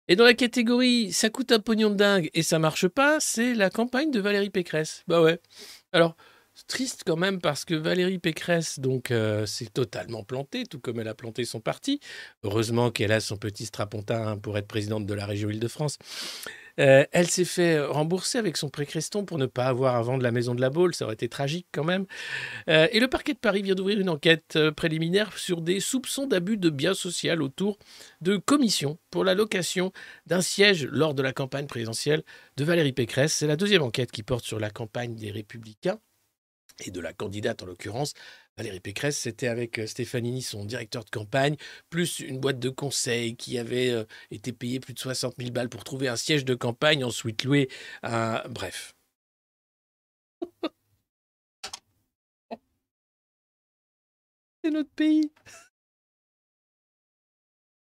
Et 0.08 0.16
dans 0.16 0.24
la 0.24 0.34
catégorie 0.34 1.14
ça 1.14 1.30
coûte 1.30 1.52
un 1.52 1.60
pognon 1.60 1.92
de 1.92 1.96
dingue 1.96 2.32
et 2.34 2.42
ça 2.42 2.58
marche 2.58 2.88
pas, 2.88 3.20
c'est 3.20 3.54
la 3.54 3.70
campagne 3.70 4.10
de 4.10 4.20
Valérie 4.20 4.50
Pécresse. 4.50 5.04
Bah 5.08 5.22
ouais. 5.22 5.40
Alors, 5.94 6.16
triste 6.66 7.04
quand 7.06 7.18
même 7.18 7.40
parce 7.40 7.66
que 7.66 7.76
Valérie 7.76 8.18
Pécresse, 8.18 8.80
donc, 8.80 9.12
euh, 9.12 9.46
s'est 9.46 9.68
totalement 9.68 10.24
plantée, 10.24 10.66
tout 10.66 10.80
comme 10.80 11.00
elle 11.00 11.08
a 11.08 11.14
planté 11.14 11.46
son 11.46 11.60
parti. 11.60 12.00
Heureusement 12.42 12.90
qu'elle 12.90 13.12
a 13.12 13.20
son 13.20 13.38
petit 13.38 13.68
strapontin 13.68 14.40
pour 14.40 14.58
être 14.58 14.68
présidente 14.68 15.06
de 15.06 15.14
la 15.14 15.28
région 15.28 15.52
Île-de-France. 15.52 16.00
Euh, 16.80 17.06
elle 17.12 17.28
s'est 17.28 17.46
fait 17.46 17.80
rembourser 17.80 18.38
avec 18.38 18.58
son 18.58 18.70
précreston 18.70 19.26
pour 19.26 19.38
ne 19.38 19.46
pas 19.46 19.66
avoir 19.66 19.96
à 19.96 20.02
vendre 20.02 20.24
la 20.24 20.32
maison 20.32 20.56
de 20.56 20.62
la 20.62 20.70
Baule. 20.70 20.94
Ça 20.94 21.06
aurait 21.06 21.14
été 21.14 21.30
tragique 21.30 21.68
quand 21.72 21.84
même. 21.84 22.06
Euh, 22.70 22.88
et 22.92 23.00
le 23.00 23.08
parquet 23.08 23.34
de 23.34 23.40
Paris 23.40 23.62
vient 23.62 23.76
d'ouvrir 23.76 24.00
une 24.00 24.10
enquête 24.10 24.56
euh, 24.56 24.72
préliminaire 24.72 25.38
sur 25.38 25.62
des 25.62 25.80
soupçons 25.80 26.28
d'abus 26.28 26.58
de 26.58 26.70
biens 26.70 26.94
social 26.94 27.42
autour 27.42 27.78
de 28.22 28.38
commissions 28.38 28.98
pour 29.12 29.24
la 29.24 29.34
location 29.34 29.92
d'un 30.26 30.42
siège 30.42 30.86
lors 30.86 31.14
de 31.14 31.22
la 31.22 31.34
campagne 31.34 31.68
présidentielle 31.68 32.24
de 32.58 32.64
Valérie 32.64 32.94
Pécresse. 32.94 33.34
C'est 33.34 33.48
la 33.48 33.56
deuxième 33.56 33.84
enquête 33.84 34.12
qui 34.12 34.24
porte 34.24 34.46
sur 34.46 34.60
la 34.60 34.70
campagne 34.70 35.16
des 35.16 35.32
Républicains 35.32 36.00
et 36.86 36.92
de 36.92 37.00
la 37.00 37.14
candidate 37.14 37.64
en 37.64 37.66
l'occurrence. 37.66 38.14
Valérie 38.58 38.80
Pécresse, 38.80 39.18
c'était 39.18 39.48
avec 39.48 39.80
euh, 39.80 39.88
Stéphanie, 39.88 40.42
son 40.42 40.66
directeur 40.66 41.06
de 41.06 41.10
campagne, 41.10 41.56
plus 41.90 42.20
une 42.20 42.40
boîte 42.40 42.60
de 42.60 42.70
conseil 42.70 43.36
qui 43.36 43.58
avait 43.58 43.90
euh, 43.90 44.04
été 44.32 44.52
payée 44.52 44.80
plus 44.80 44.94
de 44.94 45.00
60 45.00 45.36
000 45.38 45.52
balles 45.52 45.70
pour 45.70 45.84
trouver 45.84 46.08
un 46.08 46.16
siège 46.16 46.46
de 46.46 46.56
campagne, 46.56 47.04
ensuite 47.04 47.44
loué 47.44 47.70
un... 48.04 48.42
Bref. 48.50 48.96
C'est 54.64 54.72
notre 54.72 54.92
pays. 54.92 55.32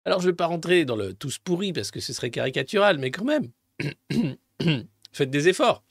Alors, 0.05 0.21
je 0.21 0.27
ne 0.27 0.33
vais 0.33 0.37
pas 0.37 0.47
rentrer 0.47 0.85
dans 0.85 0.97
le 0.97 1.13
tous 1.13 1.39
pourri 1.39 1.73
parce 1.73 1.91
que 1.91 2.01
ce 2.01 2.13
serait 2.13 2.31
caricatural, 2.31 2.99
mais 2.99 3.11
quand 3.11 3.25
même, 3.25 3.51
faites 5.13 5.31
des 5.31 5.49
efforts. 5.49 5.85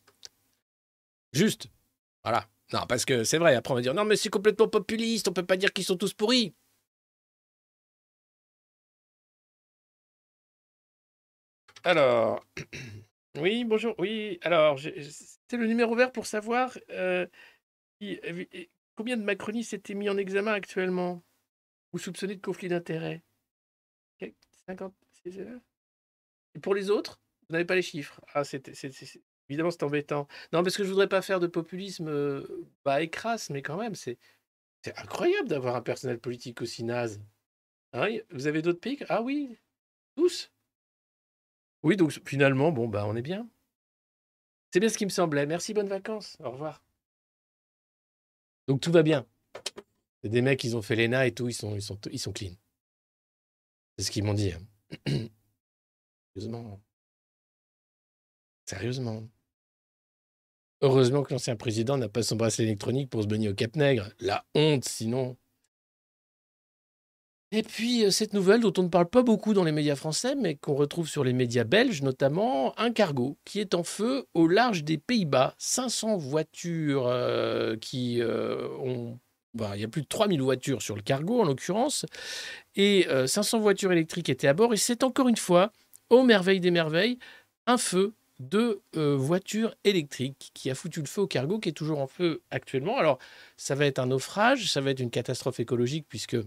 Juste. 1.34 1.68
Voilà. 2.24 2.50
Non, 2.74 2.86
parce 2.88 3.06
que 3.06 3.24
c'est 3.24 3.38
vrai, 3.38 3.56
après 3.56 3.72
on 3.72 3.76
va 3.76 3.82
dire 3.82 3.94
non, 3.94 4.04
mais 4.06 4.16
c'est 4.18 4.30
complètement 4.30 4.68
populiste, 4.68 5.28
on 5.28 5.34
peut 5.34 5.46
pas 5.46 5.58
dire 5.58 5.72
qu'ils 5.74 5.86
sont 5.86 5.98
tous 5.98 6.14
pourris. 6.14 6.54
Alors, 11.84 12.44
oui, 13.38 13.64
bonjour, 13.64 13.96
oui, 14.00 14.40
alors, 14.44 14.80
c'est 14.80 15.58
le 15.58 15.68
numéro 15.68 15.96
vert 15.96 16.12
pour 16.12 16.26
savoir 16.26 16.78
euh, 16.92 17.26
euh, 18.04 18.46
combien 18.96 19.18
de 19.18 19.24
macronistes 19.24 19.74
étaient 19.74 19.96
mis 19.96 20.10
en 20.10 20.18
examen 20.18 20.54
actuellement? 20.54 21.24
Ou 21.94 22.00
soupçonnés 22.00 22.36
de 22.36 22.42
conflit 22.42 22.70
d'intérêts? 22.70 23.24
Ok, 24.22 24.34
50, 24.68 24.96
c'est 25.24 25.32
ça? 25.32 25.42
Et 26.56 26.60
pour 26.60 26.76
les 26.76 26.90
autres, 26.90 27.20
vous 27.48 27.54
n'avez 27.54 27.66
pas 27.66 27.76
les 27.76 27.82
chiffres. 27.82 28.20
Ah, 28.34 28.44
c'est- 28.44 28.70
évidemment, 29.50 29.72
c'est 29.72 29.84
embêtant. 29.84 30.28
Non, 30.54 30.64
parce 30.64 30.78
que 30.78 30.84
je 30.84 30.90
voudrais 30.90 31.10
pas 31.10 31.22
faire 31.22 31.40
de 31.40 31.48
populisme 31.48 32.08
euh, 32.10 32.68
bah, 32.86 33.02
écrasse, 33.02 33.50
mais 33.50 33.62
quand 33.62 33.78
même, 33.78 33.96
c'est, 33.96 34.18
incroyable 34.98 35.50
d'avoir 35.50 35.76
un 35.76 35.82
personnel 35.82 36.20
politique 36.20 36.62
aussi 36.62 36.84
naze. 36.84 37.22
Hein, 37.94 38.08
vous 38.32 38.48
avez 38.48 38.62
d'autres 38.62 38.80
que- 38.80 39.06
Ah 39.10 39.22
oui, 39.22 39.58
tous? 40.16 40.52
Oui, 41.84 41.96
donc 41.98 42.12
finalement, 42.28 42.72
bon, 42.72 42.88
bah, 42.88 43.06
on 43.08 43.16
est 43.16 43.22
bien. 43.22 43.50
C'est 44.72 44.80
bien 44.80 44.90
ce 44.90 44.98
qui 44.98 45.06
me 45.06 45.10
semblait. 45.12 45.46
Merci, 45.46 45.74
bonnes 45.74 45.88
vacances. 45.90 46.38
Au 46.40 46.52
revoir. 46.52 46.82
Donc 48.68 48.82
tout 48.82 48.92
va 48.92 49.04
bien. 49.04 49.26
C'est 50.24 50.30
des 50.30 50.42
mecs, 50.42 50.64
ils 50.64 50.76
ont 50.76 50.82
fait 50.82 50.96
l'ENA 50.96 51.28
et 51.28 51.34
tout, 51.34 51.48
ils 51.48 51.54
sont, 51.54 51.76
ils 51.76 51.82
sont, 51.82 52.00
ils 52.12 52.20
sont 52.20 52.34
clean. 52.34 52.54
C'est 53.98 54.06
ce 54.06 54.12
qu'ils 54.12 54.24
m'ont 54.24 54.34
dit. 54.34 54.52
hein. 54.52 54.62
Sérieusement. 56.36 56.82
Sérieusement. 58.66 59.28
Heureusement 60.82 61.24
que 61.24 61.34
l'ancien 61.34 61.56
président 61.56 61.98
n'a 61.98 62.10
pas 62.10 62.22
son 62.22 62.36
bracelet 62.36 62.66
électronique 62.66 63.10
pour 63.10 63.24
se 63.24 63.28
baigner 63.28 63.50
au 63.50 63.56
Cap 63.56 63.76
Nègre. 63.76 64.10
La 64.20 64.46
honte, 64.54 64.86
sinon. 64.86 65.36
Et 67.52 67.64
puis, 67.64 68.04
euh, 68.04 68.12
cette 68.12 68.34
nouvelle 68.34 68.60
dont 68.60 68.74
on 68.78 68.84
ne 68.84 68.90
parle 68.90 69.10
pas 69.10 69.24
beaucoup 69.24 69.54
dans 69.54 69.64
les 69.64 69.72
médias 69.72 69.96
français, 69.96 70.36
mais 70.36 70.56
qu'on 70.56 70.76
retrouve 70.76 71.08
sur 71.08 71.24
les 71.24 71.32
médias 71.32 71.64
belges 71.64 72.02
notamment, 72.02 72.78
un 72.78 72.92
cargo 72.92 73.38
qui 73.46 73.60
est 73.60 73.74
en 73.74 73.84
feu 73.84 74.26
au 74.34 74.48
large 74.48 74.84
des 74.84 74.98
Pays-Bas. 74.98 75.56
500 75.58 76.18
voitures 76.18 77.08
euh, 77.08 77.78
qui 77.78 78.22
euh, 78.22 78.68
ont... 78.80 79.18
bah, 79.54 79.72
il 79.76 79.82
y 79.82 79.86
a 79.86 79.88
plus 79.88 80.02
de 80.02 80.08
3000 80.08 80.42
voitures 80.42 80.82
sur 80.82 80.96
le 80.96 81.02
cargo 81.02 81.42
en 81.42 81.46
l'occurrence, 81.46 82.06
et 82.76 83.08
euh, 83.08 83.28
500 83.28 83.60
voitures 83.60 83.94
électriques 83.94 84.30
étaient 84.30 84.50
à 84.50 84.54
bord, 84.54 84.74
et 84.74 84.78
c'est 84.78 85.04
encore 85.04 85.30
une 85.30 85.38
fois, 85.38 85.72
aux 86.10 86.24
merveilles 86.24 86.60
des 86.60 86.72
merveilles, 86.72 87.18
un 87.66 87.78
feu 87.78 88.14
de 88.40 88.82
euh, 88.96 89.16
voitures 89.16 89.76
électriques 89.84 90.52
qui 90.54 90.70
a 90.70 90.76
foutu 90.76 91.00
le 91.02 91.08
feu 91.08 91.22
au 91.22 91.28
cargo 91.28 91.60
qui 91.60 91.70
est 91.70 91.74
toujours 91.74 92.00
en 92.00 92.08
feu 92.08 92.42
actuellement. 92.52 92.98
Alors, 92.98 93.20
ça 93.58 93.76
va 93.76 93.86
être 93.86 94.00
un 94.00 94.08
naufrage, 94.08 94.72
ça 94.72 94.82
va 94.82 94.92
être 94.92 95.00
une 95.00 95.10
catastrophe 95.10 95.60
écologique 95.60 96.06
puisque 96.08 96.38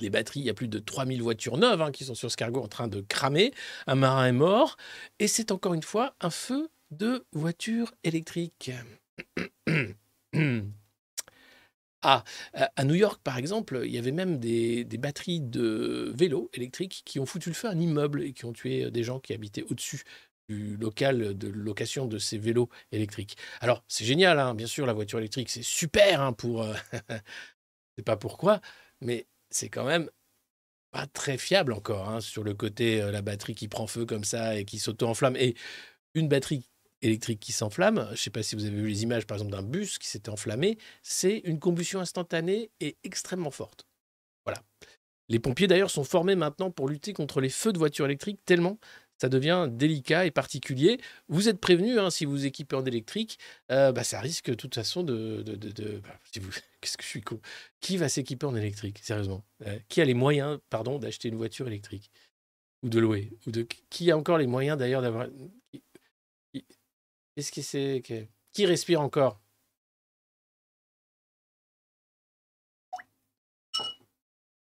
les 0.00 0.10
batteries, 0.10 0.40
il 0.40 0.46
y 0.46 0.50
a 0.50 0.54
plus 0.54 0.68
de 0.68 0.78
3000 0.78 1.22
voitures 1.22 1.58
neuves 1.58 1.82
hein, 1.82 1.92
qui 1.92 2.04
sont 2.04 2.14
sur 2.14 2.30
ce 2.30 2.36
cargo 2.36 2.60
en 2.60 2.68
train 2.68 2.88
de 2.88 3.00
cramer. 3.00 3.52
Un 3.86 3.94
marin 3.94 4.26
est 4.26 4.32
mort. 4.32 4.76
Et 5.18 5.28
c'est 5.28 5.52
encore 5.52 5.74
une 5.74 5.82
fois 5.82 6.14
un 6.20 6.30
feu 6.30 6.70
de 6.90 7.24
voitures 7.32 7.92
électriques. 8.04 8.70
Ah, 12.04 12.24
à 12.52 12.84
New 12.84 12.96
York, 12.96 13.20
par 13.22 13.38
exemple, 13.38 13.82
il 13.84 13.92
y 13.92 13.98
avait 13.98 14.10
même 14.10 14.40
des, 14.40 14.82
des 14.82 14.98
batteries 14.98 15.40
de 15.40 16.12
vélos 16.16 16.50
électriques 16.52 17.02
qui 17.04 17.20
ont 17.20 17.26
foutu 17.26 17.48
le 17.48 17.54
feu 17.54 17.68
à 17.68 17.70
un 17.70 17.78
immeuble 17.78 18.24
et 18.24 18.32
qui 18.32 18.44
ont 18.44 18.52
tué 18.52 18.90
des 18.90 19.04
gens 19.04 19.20
qui 19.20 19.32
habitaient 19.32 19.62
au-dessus 19.70 20.02
du 20.48 20.76
local 20.76 21.36
de 21.36 21.48
location 21.48 22.06
de 22.06 22.18
ces 22.18 22.38
vélos 22.38 22.68
électriques. 22.90 23.36
Alors, 23.60 23.84
c'est 23.88 24.04
génial, 24.04 24.38
hein, 24.38 24.54
bien 24.54 24.66
sûr, 24.66 24.86
la 24.86 24.92
voiture 24.92 25.18
électrique, 25.18 25.50
c'est 25.50 25.62
super 25.62 26.20
hein, 26.20 26.32
pour... 26.32 26.62
euh, 26.62 26.74
je 26.92 27.16
sais 27.98 28.04
pas 28.04 28.16
pourquoi, 28.16 28.60
mais 29.00 29.26
c'est 29.50 29.68
quand 29.68 29.84
même 29.84 30.08
pas 30.90 31.06
très 31.06 31.38
fiable 31.38 31.72
encore 31.72 32.08
hein, 32.08 32.20
sur 32.20 32.44
le 32.44 32.54
côté 32.54 33.00
euh, 33.00 33.10
la 33.10 33.22
batterie 33.22 33.54
qui 33.54 33.68
prend 33.68 33.86
feu 33.86 34.04
comme 34.04 34.24
ça 34.24 34.56
et 34.56 34.64
qui 34.64 34.78
s'auto-enflamme. 34.78 35.36
Et 35.36 35.54
une 36.14 36.28
batterie 36.28 36.68
électrique 37.00 37.40
qui 37.40 37.52
s'enflamme, 37.52 38.04
je 38.08 38.12
ne 38.12 38.16
sais 38.16 38.30
pas 38.30 38.42
si 38.42 38.54
vous 38.54 38.64
avez 38.64 38.76
vu 38.76 38.88
les 38.88 39.02
images 39.02 39.26
par 39.26 39.36
exemple 39.36 39.52
d'un 39.52 39.62
bus 39.62 39.98
qui 39.98 40.08
s'était 40.08 40.30
enflammé, 40.30 40.78
c'est 41.02 41.38
une 41.44 41.58
combustion 41.58 42.00
instantanée 42.00 42.70
et 42.80 42.96
extrêmement 43.02 43.50
forte. 43.50 43.86
Voilà. 44.44 44.62
Les 45.28 45.38
pompiers 45.38 45.66
d'ailleurs 45.66 45.90
sont 45.90 46.04
formés 46.04 46.36
maintenant 46.36 46.70
pour 46.70 46.88
lutter 46.88 47.12
contre 47.12 47.40
les 47.40 47.48
feux 47.48 47.72
de 47.72 47.78
voitures 47.78 48.04
électriques 48.04 48.40
tellement 48.44 48.78
ça 49.22 49.28
devient 49.28 49.68
délicat 49.70 50.26
et 50.26 50.32
particulier. 50.32 50.98
Vous 51.28 51.48
êtes 51.48 51.60
prévenu, 51.60 52.00
hein, 52.00 52.10
si 52.10 52.24
vous 52.24 52.44
équipez 52.44 52.74
en 52.74 52.84
électrique, 52.84 53.38
euh, 53.70 53.92
bah, 53.92 54.02
ça 54.02 54.18
risque 54.20 54.50
de 54.50 54.54
toute 54.54 54.74
façon 54.74 55.04
de... 55.04 55.44
Bah, 56.02 56.18
qu'est-ce 56.80 56.96
que 56.96 57.04
je 57.04 57.08
suis 57.08 57.20
con. 57.20 57.40
Qui 57.80 57.98
va 57.98 58.08
s'équiper 58.08 58.46
en 58.46 58.56
électrique, 58.56 58.98
sérieusement? 58.98 59.44
Euh, 59.64 59.78
qui 59.88 60.00
a 60.00 60.04
les 60.04 60.14
moyens, 60.14 60.58
pardon, 60.70 60.98
d'acheter 60.98 61.28
une 61.28 61.36
voiture 61.36 61.68
électrique? 61.68 62.10
Ou 62.82 62.88
de 62.88 62.98
louer? 62.98 63.30
Qui 63.90 64.10
a 64.10 64.18
encore 64.18 64.38
les 64.38 64.48
moyens 64.48 64.76
d'ailleurs 64.76 65.02
d'avoir... 65.02 65.28
Qu'est-ce 67.36 67.52
qui 67.52 67.62
c'est 67.62 68.02
Qui 68.52 68.66
respire 68.66 69.02
encore? 69.02 69.40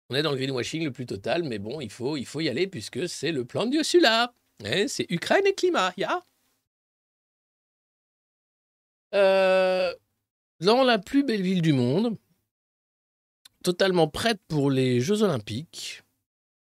On 0.09 0.15
est 0.15 0.23
dans 0.23 0.31
le 0.31 0.37
greenwashing 0.37 0.83
le 0.83 0.91
plus 0.91 1.05
total, 1.05 1.43
mais 1.43 1.57
bon, 1.57 1.79
il 1.79 1.89
faut, 1.89 2.17
il 2.17 2.25
faut 2.25 2.41
y 2.41 2.49
aller 2.49 2.67
puisque 2.67 3.07
c'est 3.07 3.31
le 3.31 3.45
plan 3.45 3.65
de 3.65 3.71
Dieu 3.71 3.83
celui-là. 3.83 4.33
Eh, 4.65 4.87
c'est 4.87 5.05
Ukraine 5.09 5.45
et 5.45 5.53
climat, 5.53 5.93
ya. 5.97 6.23
Euh, 9.13 9.93
dans 10.59 10.83
la 10.83 10.99
plus 10.99 11.23
belle 11.23 11.41
ville 11.41 11.61
du 11.61 11.73
monde, 11.73 12.17
totalement 13.63 14.07
prête 14.07 14.39
pour 14.47 14.71
les 14.71 15.01
Jeux 15.01 15.23
Olympiques, 15.23 16.03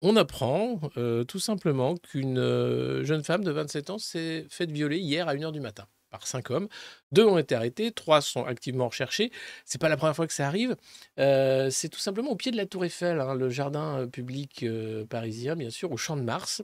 on 0.02 0.16
apprend 0.16 0.80
euh, 0.98 1.24
tout 1.24 1.38
simplement 1.38 1.96
qu'une 1.96 2.38
euh, 2.38 3.04
jeune 3.04 3.24
femme 3.24 3.42
de 3.42 3.50
27 3.50 3.90
ans 3.90 3.98
s'est 3.98 4.46
faite 4.50 4.70
violer 4.70 4.98
hier 4.98 5.28
à 5.28 5.34
1h 5.34 5.50
du 5.50 5.60
matin 5.60 5.86
par 6.10 6.26
cinq 6.26 6.50
hommes. 6.50 6.68
Deux 7.10 7.24
ont 7.24 7.38
été 7.38 7.54
arrêtés, 7.54 7.90
trois 7.90 8.20
sont 8.20 8.44
activement 8.44 8.88
recherchés. 8.88 9.32
C'est 9.64 9.80
pas 9.80 9.88
la 9.88 9.96
première 9.96 10.14
fois 10.14 10.26
que 10.26 10.34
ça 10.34 10.46
arrive. 10.46 10.76
Euh, 11.18 11.70
c'est 11.70 11.88
tout 11.88 11.98
simplement 11.98 12.30
au 12.30 12.36
pied 12.36 12.52
de 12.52 12.56
la 12.56 12.66
Tour 12.66 12.84
Eiffel, 12.84 13.18
hein, 13.18 13.34
le 13.34 13.48
jardin 13.48 14.06
public 14.06 14.64
parisien, 15.08 15.56
bien 15.56 15.70
sûr, 15.70 15.90
au 15.90 15.96
Champ 15.96 16.16
de 16.16 16.22
Mars. 16.22 16.62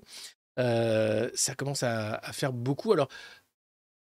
Ça 0.56 1.54
commence 1.56 1.82
à, 1.82 2.20
faire 2.32 2.52
beaucoup. 2.52 2.92
Alors, 2.92 3.08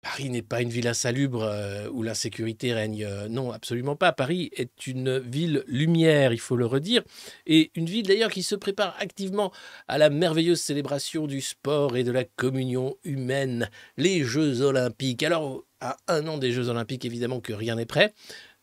Paris 0.00 0.30
n'est 0.30 0.42
pas 0.42 0.62
une 0.62 0.70
ville 0.70 0.86
insalubre 0.86 1.42
euh, 1.42 1.88
où 1.90 2.02
l'insécurité 2.02 2.72
règne. 2.72 3.06
Non, 3.28 3.50
absolument 3.50 3.96
pas. 3.96 4.12
Paris 4.12 4.48
est 4.56 4.86
une 4.86 5.18
ville 5.18 5.64
lumière, 5.66 6.32
il 6.32 6.38
faut 6.38 6.56
le 6.56 6.66
redire, 6.66 7.02
et 7.46 7.72
une 7.74 7.86
ville 7.86 8.06
d'ailleurs 8.06 8.30
qui 8.30 8.44
se 8.44 8.54
prépare 8.54 8.96
activement 9.00 9.52
à 9.88 9.98
la 9.98 10.08
merveilleuse 10.08 10.60
célébration 10.60 11.26
du 11.26 11.40
sport 11.40 11.96
et 11.96 12.04
de 12.04 12.12
la 12.12 12.24
communion 12.24 12.96
humaine, 13.02 13.70
les 13.96 14.22
Jeux 14.22 14.62
Olympiques. 14.62 15.24
Alors, 15.24 15.64
à 15.80 15.96
un 16.06 16.26
an 16.28 16.38
des 16.38 16.52
Jeux 16.52 16.68
Olympiques, 16.68 17.04
évidemment 17.04 17.40
que 17.40 17.52
rien 17.52 17.74
n'est 17.74 17.86
prêt, 17.86 18.14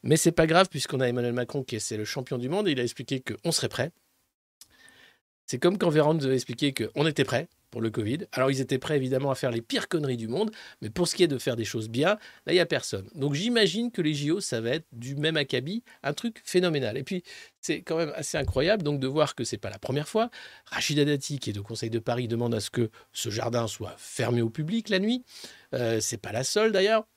mais 0.04 0.18
c'est 0.18 0.32
pas 0.32 0.48
grave 0.48 0.70
puisqu'on 0.70 1.00
a 1.02 1.08
Emmanuel 1.08 1.34
Macron 1.34 1.64
qui 1.64 1.76
est 1.76 1.92
le 1.92 2.06
champion 2.06 2.38
du 2.38 2.48
monde 2.48 2.68
et 2.68 2.72
il 2.72 2.80
a 2.80 2.84
expliqué 2.84 3.22
qu'on 3.22 3.52
serait 3.52 3.70
prêt. 3.70 3.92
C'est 5.48 5.60
comme 5.60 5.78
quand 5.78 5.90
Véran 5.90 6.14
nous 6.14 6.26
avait 6.26 6.36
expliqué 6.36 6.74
qu'on 6.74 7.06
était 7.06 7.24
prêt 7.24 7.48
le 7.82 7.90
Covid. 7.90 8.20
Alors 8.32 8.52
ils 8.52 8.62
étaient 8.62 8.78
prêts 8.78 8.96
évidemment 8.96 9.32
à 9.32 9.36
faire 9.36 9.52
les 9.52 9.62
pires 9.62 9.88
conneries 9.88 10.18
du 10.18 10.28
monde, 10.28 10.52
mais 10.82 10.90
pour 10.90 11.08
ce 11.08 11.16
qui 11.16 11.24
est 11.24 11.28
de 11.28 11.38
faire 11.38 11.56
des 11.56 11.66
choses 11.66 11.90
bien, 11.90 12.18
là 12.46 12.52
il 12.52 12.54
n'y 12.54 12.60
a 12.60 12.66
personne. 12.66 13.08
Donc 13.16 13.34
j'imagine 13.34 13.92
que 13.92 14.02
les 14.02 14.14
JO, 14.14 14.40
ça 14.40 14.62
va 14.62 14.72
être 14.72 14.88
du 14.92 15.16
même 15.16 15.38
acabit, 15.38 15.84
un 16.04 16.14
truc 16.14 16.42
phénoménal. 16.44 16.98
Et 16.98 17.04
puis 17.04 17.24
c'est 17.62 17.82
quand 17.82 17.98
même 17.98 18.14
assez 18.16 18.38
incroyable 18.38 18.84
donc 18.84 19.00
de 19.00 19.08
voir 19.08 19.36
que 19.36 19.44
c'est 19.44 19.58
pas 19.58 19.70
la 19.70 19.80
première 19.80 20.08
fois. 20.08 20.30
Rachida 20.68 21.06
Dati, 21.06 21.40
qui 21.40 21.50
est 21.50 21.58
au 21.58 21.64
Conseil 21.64 21.90
de 21.90 22.00
Paris, 22.00 22.28
demande 22.28 22.54
à 22.54 22.60
ce 22.60 22.70
que 22.70 22.90
ce 23.12 23.30
jardin 23.30 23.68
soit 23.68 23.96
fermé 23.98 24.42
au 24.42 24.50
public 24.50 24.90
la 24.90 25.00
nuit. 25.00 25.24
Euh, 25.74 26.00
c'est 26.00 26.18
pas 26.18 26.32
la 26.32 26.44
seule 26.44 26.72
d'ailleurs. 26.72 27.08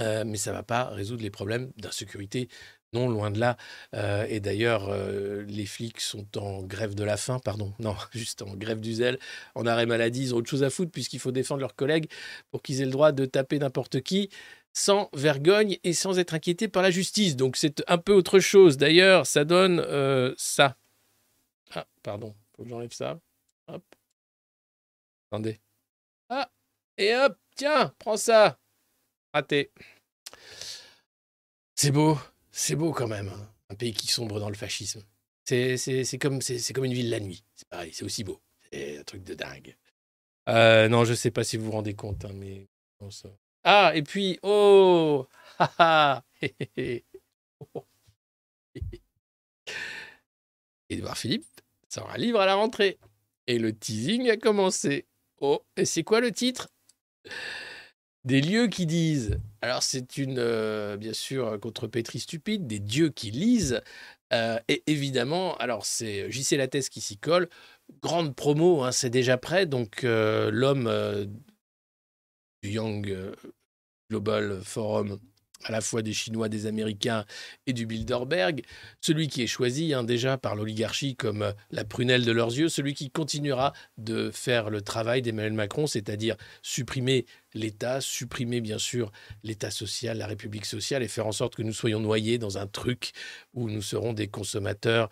Euh, 0.00 0.24
mais 0.26 0.36
ça 0.36 0.50
ne 0.50 0.56
va 0.56 0.62
pas 0.62 0.86
résoudre 0.86 1.22
les 1.22 1.30
problèmes 1.30 1.70
d'insécurité 1.76 2.48
non, 2.94 3.08
loin 3.08 3.30
de 3.30 3.38
là. 3.38 3.56
Euh, 3.94 4.26
et 4.28 4.40
d'ailleurs, 4.40 4.88
euh, 4.88 5.44
les 5.46 5.66
flics 5.66 6.00
sont 6.00 6.26
en 6.38 6.62
grève 6.62 6.94
de 6.94 7.04
la 7.04 7.16
faim, 7.16 7.38
pardon, 7.38 7.72
non, 7.80 7.96
juste 8.12 8.42
en 8.42 8.54
grève 8.54 8.80
du 8.80 8.94
zèle, 8.94 9.18
en 9.54 9.66
arrêt 9.66 9.86
maladie. 9.86 10.22
Ils 10.22 10.34
ont 10.34 10.38
autre 10.38 10.50
chose 10.50 10.62
à 10.62 10.70
foutre 10.70 10.92
puisqu'il 10.92 11.18
faut 11.18 11.32
défendre 11.32 11.60
leurs 11.60 11.74
collègues 11.74 12.08
pour 12.50 12.62
qu'ils 12.62 12.80
aient 12.80 12.86
le 12.86 12.90
droit 12.90 13.12
de 13.12 13.26
taper 13.26 13.58
n'importe 13.58 14.00
qui 14.00 14.30
sans 14.74 15.08
vergogne 15.12 15.78
et 15.84 15.92
sans 15.92 16.18
être 16.18 16.34
inquiétés 16.34 16.68
par 16.68 16.82
la 16.82 16.90
justice. 16.90 17.36
Donc 17.36 17.56
c'est 17.56 17.82
un 17.88 17.98
peu 17.98 18.12
autre 18.12 18.40
chose. 18.40 18.76
D'ailleurs, 18.76 19.26
ça 19.26 19.44
donne 19.44 19.80
euh, 19.80 20.34
ça. 20.36 20.76
Ah, 21.74 21.86
pardon, 22.02 22.34
faut 22.56 22.64
que 22.64 22.68
j'enlève 22.68 22.92
ça. 22.92 23.20
Hop. 23.68 23.82
Attendez. 25.30 25.60
Ah, 26.28 26.50
et 26.98 27.14
hop, 27.14 27.38
tiens, 27.56 27.94
prends 27.98 28.16
ça. 28.16 28.58
Raté. 29.32 29.70
C'est 31.76 31.90
beau. 31.90 32.18
C'est 32.56 32.76
beau 32.76 32.92
quand 32.92 33.08
même, 33.08 33.30
hein. 33.30 33.50
un 33.68 33.74
pays 33.74 33.92
qui 33.92 34.06
sombre 34.06 34.38
dans 34.38 34.48
le 34.48 34.54
fascisme. 34.54 35.02
C'est 35.44 35.76
comme, 36.20 36.38
une 36.84 36.94
ville 36.94 37.10
la 37.10 37.18
nuit. 37.18 37.42
C'est 37.56 37.68
pareil, 37.68 37.92
c'est 37.92 38.04
aussi 38.04 38.22
beau. 38.22 38.40
C'est 38.70 38.98
un 38.98 39.02
truc 39.02 39.24
de 39.24 39.34
dingue. 39.34 39.76
Euh, 40.48 40.88
non, 40.88 41.04
je 41.04 41.14
sais 41.14 41.32
pas 41.32 41.42
si 41.42 41.56
vous 41.56 41.64
vous 41.64 41.72
rendez 41.72 41.94
compte, 41.94 42.24
hein, 42.24 42.30
mais. 42.32 42.68
Ah, 43.64 43.90
et 43.96 44.04
puis, 44.04 44.38
oh 44.44 45.26
Édouard 50.88 51.18
Philippe 51.18 51.46
sort 51.88 52.08
un 52.08 52.18
livre 52.18 52.38
à 52.38 52.46
la 52.46 52.54
rentrée. 52.54 53.00
Et 53.48 53.58
le 53.58 53.76
teasing 53.76 54.30
a 54.30 54.36
commencé. 54.36 55.08
Oh, 55.40 55.64
et 55.76 55.84
c'est 55.84 56.04
quoi 56.04 56.20
le 56.20 56.30
titre? 56.30 56.68
Des 58.24 58.40
lieux 58.40 58.68
qui 58.68 58.86
disent. 58.86 59.38
Alors, 59.60 59.82
c'est 59.82 60.16
une, 60.16 60.38
euh, 60.38 60.96
bien 60.96 61.12
sûr, 61.12 61.58
contrepétrie 61.60 62.20
stupide, 62.20 62.66
des 62.66 62.80
dieux 62.80 63.10
qui 63.10 63.30
lisent. 63.30 63.82
Euh, 64.32 64.58
et 64.68 64.82
évidemment, 64.86 65.56
alors, 65.56 65.84
c'est 65.86 66.30
JC 66.30 66.56
Lattès 66.56 66.88
qui 66.88 67.00
s'y 67.00 67.18
colle. 67.18 67.48
Grande 68.02 68.34
promo, 68.34 68.82
hein, 68.82 68.92
c'est 68.92 69.10
déjà 69.10 69.36
prêt. 69.38 69.66
Donc, 69.66 70.04
euh, 70.04 70.50
l'homme 70.50 70.90
du 72.62 72.70
Young 72.70 73.32
Global 74.10 74.60
Forum 74.62 75.18
à 75.62 75.72
la 75.72 75.80
fois 75.80 76.02
des 76.02 76.12
Chinois, 76.12 76.48
des 76.48 76.66
Américains 76.66 77.24
et 77.66 77.72
du 77.72 77.86
Bilderberg, 77.86 78.62
celui 79.00 79.28
qui 79.28 79.42
est 79.42 79.46
choisi 79.46 79.94
hein, 79.94 80.04
déjà 80.04 80.36
par 80.36 80.56
l'oligarchie 80.56 81.16
comme 81.16 81.42
euh, 81.42 81.52
la 81.70 81.84
prunelle 81.84 82.24
de 82.24 82.32
leurs 82.32 82.52
yeux, 82.52 82.68
celui 82.68 82.94
qui 82.94 83.10
continuera 83.10 83.72
de 83.96 84.30
faire 84.30 84.70
le 84.70 84.82
travail 84.82 85.22
d'Emmanuel 85.22 85.52
Macron, 85.52 85.86
c'est-à-dire 85.86 86.36
supprimer 86.62 87.26
l'État, 87.54 88.00
supprimer 88.00 88.60
bien 88.60 88.78
sûr 88.78 89.12
l'État 89.42 89.70
social, 89.70 90.18
la 90.18 90.26
République 90.26 90.66
sociale 90.66 91.02
et 91.02 91.08
faire 91.08 91.26
en 91.26 91.32
sorte 91.32 91.54
que 91.54 91.62
nous 91.62 91.72
soyons 91.72 92.00
noyés 92.00 92.38
dans 92.38 92.58
un 92.58 92.66
truc 92.66 93.12
où 93.54 93.70
nous 93.70 93.82
serons 93.82 94.12
des 94.12 94.28
consommateurs 94.28 95.08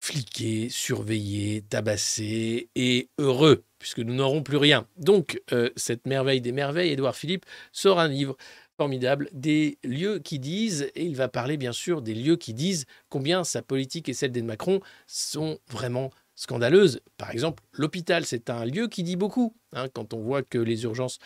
fliqués, 0.00 0.68
surveillés, 0.70 1.62
tabassés 1.62 2.70
et 2.74 3.10
heureux, 3.18 3.64
puisque 3.78 3.98
nous 3.98 4.14
n'aurons 4.14 4.42
plus 4.42 4.56
rien. 4.56 4.86
Donc, 4.96 5.40
euh, 5.52 5.68
cette 5.76 6.06
merveille 6.06 6.40
des 6.40 6.52
merveilles, 6.52 6.92
Édouard 6.92 7.14
Philippe 7.14 7.44
sort 7.70 8.00
un 8.00 8.08
livre 8.08 8.36
formidable, 8.80 9.28
des 9.34 9.76
lieux 9.84 10.20
qui 10.20 10.38
disent, 10.38 10.90
et 10.94 11.04
il 11.04 11.14
va 11.14 11.28
parler 11.28 11.58
bien 11.58 11.72
sûr 11.72 12.00
des 12.00 12.14
lieux 12.14 12.36
qui 12.36 12.54
disent 12.54 12.86
combien 13.10 13.44
sa 13.44 13.60
politique 13.60 14.08
et 14.08 14.14
celle 14.14 14.32
d'Emmanuel 14.32 14.52
Macron 14.52 14.80
sont 15.06 15.58
vraiment 15.68 16.10
scandaleuses. 16.34 17.02
Par 17.18 17.30
exemple, 17.30 17.62
l'hôpital, 17.74 18.24
c'est 18.24 18.48
un 18.48 18.64
lieu 18.64 18.88
qui 18.88 19.02
dit 19.02 19.16
beaucoup. 19.16 19.54
Hein, 19.74 19.88
quand 19.92 20.14
on 20.14 20.20
voit 20.22 20.42
que 20.42 20.56
les 20.56 20.84
urgences 20.84 21.18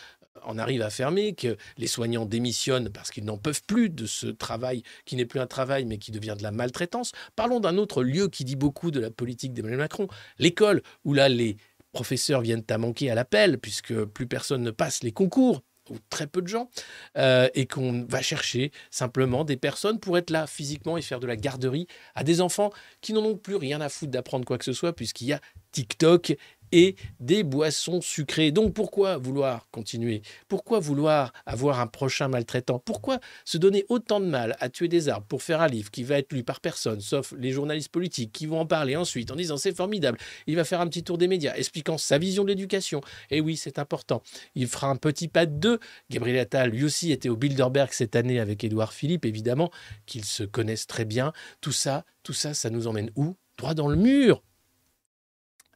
en 0.43 0.57
arrivent 0.57 0.81
à 0.81 0.89
fermer, 0.89 1.33
que 1.33 1.55
les 1.77 1.87
soignants 1.87 2.25
démissionnent 2.25 2.89
parce 2.89 3.09
qu'ils 3.09 3.23
n'en 3.23 3.37
peuvent 3.37 3.63
plus 3.65 3.89
de 3.89 4.05
ce 4.05 4.27
travail 4.27 4.83
qui 5.05 5.15
n'est 5.15 5.25
plus 5.25 5.39
un 5.39 5.47
travail 5.47 5.85
mais 5.85 5.97
qui 5.97 6.11
devient 6.11 6.35
de 6.37 6.43
la 6.43 6.51
maltraitance. 6.51 7.13
Parlons 7.37 7.61
d'un 7.61 7.77
autre 7.77 8.03
lieu 8.03 8.27
qui 8.27 8.43
dit 8.43 8.57
beaucoup 8.57 8.91
de 8.91 8.99
la 8.99 9.11
politique 9.11 9.53
d'Emmanuel 9.53 9.79
Macron, 9.79 10.09
l'école, 10.39 10.81
où 11.05 11.13
là 11.13 11.29
les 11.29 11.55
professeurs 11.93 12.41
viennent 12.41 12.65
à 12.69 12.77
manquer 12.77 13.09
à 13.09 13.15
l'appel 13.15 13.59
puisque 13.59 13.95
plus 14.03 14.27
personne 14.27 14.61
ne 14.61 14.71
passe 14.71 15.03
les 15.03 15.13
concours 15.13 15.63
ou 15.89 15.97
très 16.09 16.27
peu 16.27 16.41
de 16.41 16.47
gens, 16.47 16.69
euh, 17.17 17.47
et 17.53 17.65
qu'on 17.67 18.05
va 18.09 18.21
chercher 18.21 18.71
simplement 18.91 19.43
des 19.43 19.57
personnes 19.57 19.99
pour 19.99 20.17
être 20.17 20.29
là 20.29 20.47
physiquement 20.47 20.97
et 20.97 21.01
faire 21.01 21.19
de 21.19 21.27
la 21.27 21.35
garderie 21.35 21.87
à 22.15 22.23
des 22.23 22.41
enfants 22.41 22.71
qui 23.01 23.13
n'en 23.13 23.23
ont 23.23 23.37
plus 23.37 23.55
rien 23.55 23.81
à 23.81 23.89
foutre 23.89 24.11
d'apprendre 24.11 24.45
quoi 24.45 24.57
que 24.57 24.65
ce 24.65 24.73
soit, 24.73 24.93
puisqu'il 24.93 25.27
y 25.27 25.33
a 25.33 25.41
TikTok 25.71 26.37
et 26.71 26.95
des 27.19 27.43
boissons 27.43 28.01
sucrées. 28.01 28.51
Donc 28.51 28.73
pourquoi 28.73 29.17
vouloir 29.17 29.67
continuer? 29.71 30.21
Pourquoi 30.47 30.79
vouloir 30.79 31.33
avoir 31.45 31.79
un 31.79 31.87
prochain 31.87 32.27
maltraitant? 32.27 32.79
Pourquoi 32.79 33.19
se 33.45 33.57
donner 33.57 33.85
autant 33.89 34.19
de 34.19 34.25
mal 34.25 34.55
à 34.59 34.69
tuer 34.69 34.87
des 34.87 35.09
arbres 35.09 35.27
pour 35.27 35.43
faire 35.43 35.61
un 35.61 35.67
livre 35.67 35.91
qui 35.91 36.03
va 36.03 36.17
être 36.17 36.33
lu 36.33 36.43
par 36.43 36.61
personne, 36.61 37.01
sauf 37.01 37.33
les 37.37 37.51
journalistes 37.51 37.91
politiques 37.91 38.31
qui 38.31 38.45
vont 38.45 38.59
en 38.59 38.65
parler 38.65 38.95
ensuite 38.95 39.31
en 39.31 39.35
disant 39.35 39.57
c'est 39.57 39.75
formidable, 39.75 40.17
il 40.47 40.55
va 40.55 40.63
faire 40.63 40.81
un 40.81 40.87
petit 40.87 41.03
tour 41.03 41.17
des 41.17 41.27
médias 41.27 41.55
expliquant 41.55 41.97
sa 41.97 42.17
vision 42.17 42.43
de 42.43 42.49
l'éducation? 42.49 43.01
Et 43.29 43.41
oui, 43.41 43.57
c'est 43.57 43.79
important. 43.79 44.21
Il 44.55 44.67
fera 44.67 44.87
un 44.87 44.95
petit 44.95 45.27
pas 45.27 45.45
de 45.45 45.53
deux. 45.53 45.79
Gabriel 46.09 46.39
Attal, 46.39 46.69
lui 46.69 46.83
aussi, 46.83 47.11
était 47.11 47.29
au 47.29 47.35
Bilderberg 47.35 47.89
cette 47.91 48.15
année 48.15 48.39
avec 48.39 48.63
Édouard 48.63 48.93
Philippe, 48.93 49.25
évidemment, 49.25 49.71
qu'ils 50.05 50.25
se 50.25 50.43
connaissent 50.43 50.87
très 50.87 51.05
bien. 51.05 51.33
Tout 51.61 51.71
ça, 51.71 52.05
tout 52.23 52.33
ça, 52.33 52.53
ça 52.53 52.69
nous 52.69 52.87
emmène 52.87 53.11
où? 53.15 53.35
Droit 53.57 53.73
dans 53.73 53.87
le 53.87 53.95
mur. 53.95 54.43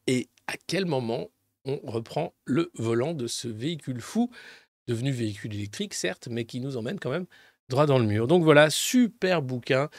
Et 0.07 0.27
à 0.49 0.53
quel 0.65 0.85
moment 0.85 1.29
on 1.65 1.79
reprend 1.83 2.33
le 2.45 2.71
volant 2.73 3.13
de 3.13 3.27
ce 3.27 3.47
véhicule 3.47 4.01
fou, 4.01 4.31
devenu 4.87 5.11
véhicule 5.11 5.53
électrique, 5.53 5.93
certes, 5.93 6.27
mais 6.31 6.45
qui 6.45 6.59
nous 6.59 6.75
emmène 6.75 6.99
quand 6.99 7.11
même 7.11 7.27
droit 7.69 7.85
dans 7.85 7.99
le 7.99 8.05
mur. 8.05 8.27
Donc 8.27 8.43
voilà, 8.43 8.71
super 8.71 9.43
bouquin 9.43 9.89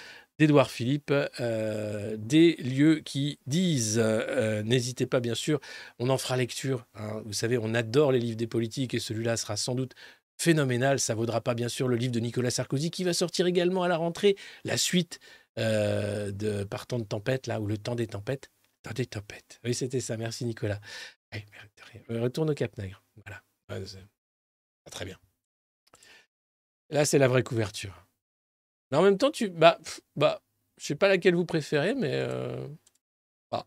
d'Edouard 0.41 0.71
Philippe, 0.71 1.13
euh, 1.39 2.17
des 2.19 2.57
lieux 2.57 3.01
qui 3.05 3.39
disent, 3.47 4.01
euh, 4.03 4.65
n'hésitez 4.65 5.07
pas 5.07 5.21
bien 5.21 5.37
sûr, 5.37 5.61
on 6.01 6.09
en 6.09 6.19
fera 6.19 6.37
lecture. 6.37 6.85
Hein. 6.95 7.23
Vous 7.27 7.33
savez, 7.33 7.57
on 7.57 7.73
adore 7.73 8.11
les 8.11 8.19
livres 8.19 8.37
des 8.39 8.49
politiques 8.49 8.95
et 8.95 8.99
celui-là 8.99 9.37
sera 9.37 9.57
sans 9.57 9.77
doute 9.77 9.95
phénoménal. 10.37 10.99
Ça 10.99 11.15
vaudra 11.15 11.41
pas 11.41 11.55
bien 11.55 11.69
sûr 11.69 11.87
le 11.87 11.95
livre 11.95 12.13
de 12.13 12.21
Nicolas 12.21 12.51
Sarkozy 12.51 12.91
qui 12.91 13.05
va 13.05 13.13
sortir 13.13 13.47
également 13.47 13.85
à 13.85 13.89
la 13.89 13.99
rentrée, 13.99 14.35
la 14.65 14.77
suite 14.77 15.21
euh, 15.59 16.33
de 16.33 16.65
Partant 16.65 16.99
de 16.99 17.05
tempête, 17.05 17.47
là, 17.47 17.61
ou 17.61 17.67
le 17.67 17.79
temps 17.79 17.95
des 17.95 18.09
tempêtes. 18.09 18.51
Dans 18.83 18.93
des 18.93 19.07
tempêtes. 19.07 19.61
Oui, 19.65 19.75
c'était 19.75 20.01
ça. 20.01 20.17
Merci, 20.17 20.45
Nicolas. 20.45 20.81
Euh, 21.35 22.23
retourne 22.23 22.51
au 22.51 22.55
Cap 22.55 22.77
Nègre. 22.79 23.03
Voilà. 23.25 23.43
très 24.91 25.05
bien. 25.05 25.19
Là, 26.89 27.05
c'est 27.05 27.19
la 27.19 27.29
vraie 27.29 27.43
couverture. 27.43 28.07
Mais 28.91 28.97
en 28.99 29.03
même 29.03 29.19
temps, 29.19 29.31
tu. 29.31 29.51
Bah, 29.51 29.79
bah 30.17 30.43
je 30.79 30.87
sais 30.87 30.95
pas 30.97 31.09
laquelle 31.09 31.35
vous 31.35 31.47
préférez, 31.47 31.95
mais. 31.95 32.15
Euh, 32.15 32.67
Pas, 33.51 33.67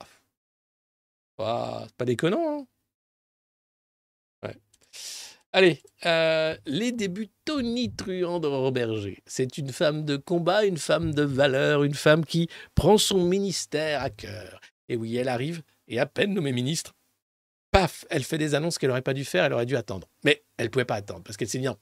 pas, 1.35 1.87
pas 1.97 2.05
déconnant. 2.05 2.59
Hein. 2.61 2.67
Allez, 5.55 5.83
euh, 6.07 6.57
les 6.65 6.91
débuts 6.91 7.29
tonitruants 7.45 8.39
d'Aurore 8.39 8.71
Berger. 8.71 9.21
C'est 9.27 9.59
une 9.59 9.71
femme 9.71 10.03
de 10.03 10.17
combat, 10.17 10.65
une 10.65 10.79
femme 10.79 11.13
de 11.13 11.21
valeur, 11.21 11.83
une 11.83 11.93
femme 11.93 12.25
qui 12.25 12.49
prend 12.73 12.97
son 12.97 13.23
ministère 13.27 14.01
à 14.01 14.09
cœur. 14.09 14.59
Et 14.93 14.95
oui, 14.95 15.17
elle 15.17 15.27
arrive, 15.27 15.63
et 15.87 15.99
à 15.99 16.05
peine 16.05 16.35
nommée 16.35 16.51
ministre, 16.51 16.93
paf, 17.71 18.05
elle 18.11 18.23
fait 18.23 18.37
des 18.37 18.53
annonces 18.53 18.77
qu'elle 18.77 18.89
n'aurait 18.89 19.01
pas 19.01 19.15
dû 19.15 19.25
faire, 19.25 19.43
elle 19.43 19.53
aurait 19.53 19.65
dû 19.65 19.75
attendre. 19.75 20.07
Mais 20.23 20.43
elle 20.57 20.67
ne 20.67 20.69
pouvait 20.69 20.85
pas 20.85 20.93
attendre, 20.93 21.23
parce 21.23 21.35
qu'elle 21.35 21.49
s'est 21.49 21.57
dit, 21.57 21.65
non, 21.65 21.77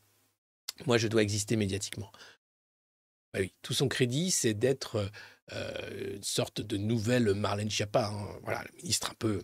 moi 0.86 0.98
je 0.98 1.10
dois 1.10 1.22
exister 1.22 1.58
médiatiquement. 1.58 2.10
Bah 3.34 3.42
tout 3.62 3.74
son 3.74 3.90
crédit, 3.90 4.32
c'est 4.32 4.54
d'être 4.54 5.12
euh, 5.52 6.16
une 6.16 6.24
sorte 6.24 6.62
de 6.62 6.78
nouvelle 6.78 7.34
Marlène 7.34 7.70
Schiappa, 7.70 8.08
hein. 8.08 8.40
voilà, 8.44 8.64
le 8.64 8.78
ministre 8.78 9.12
un 9.12 9.16
peu 9.20 9.42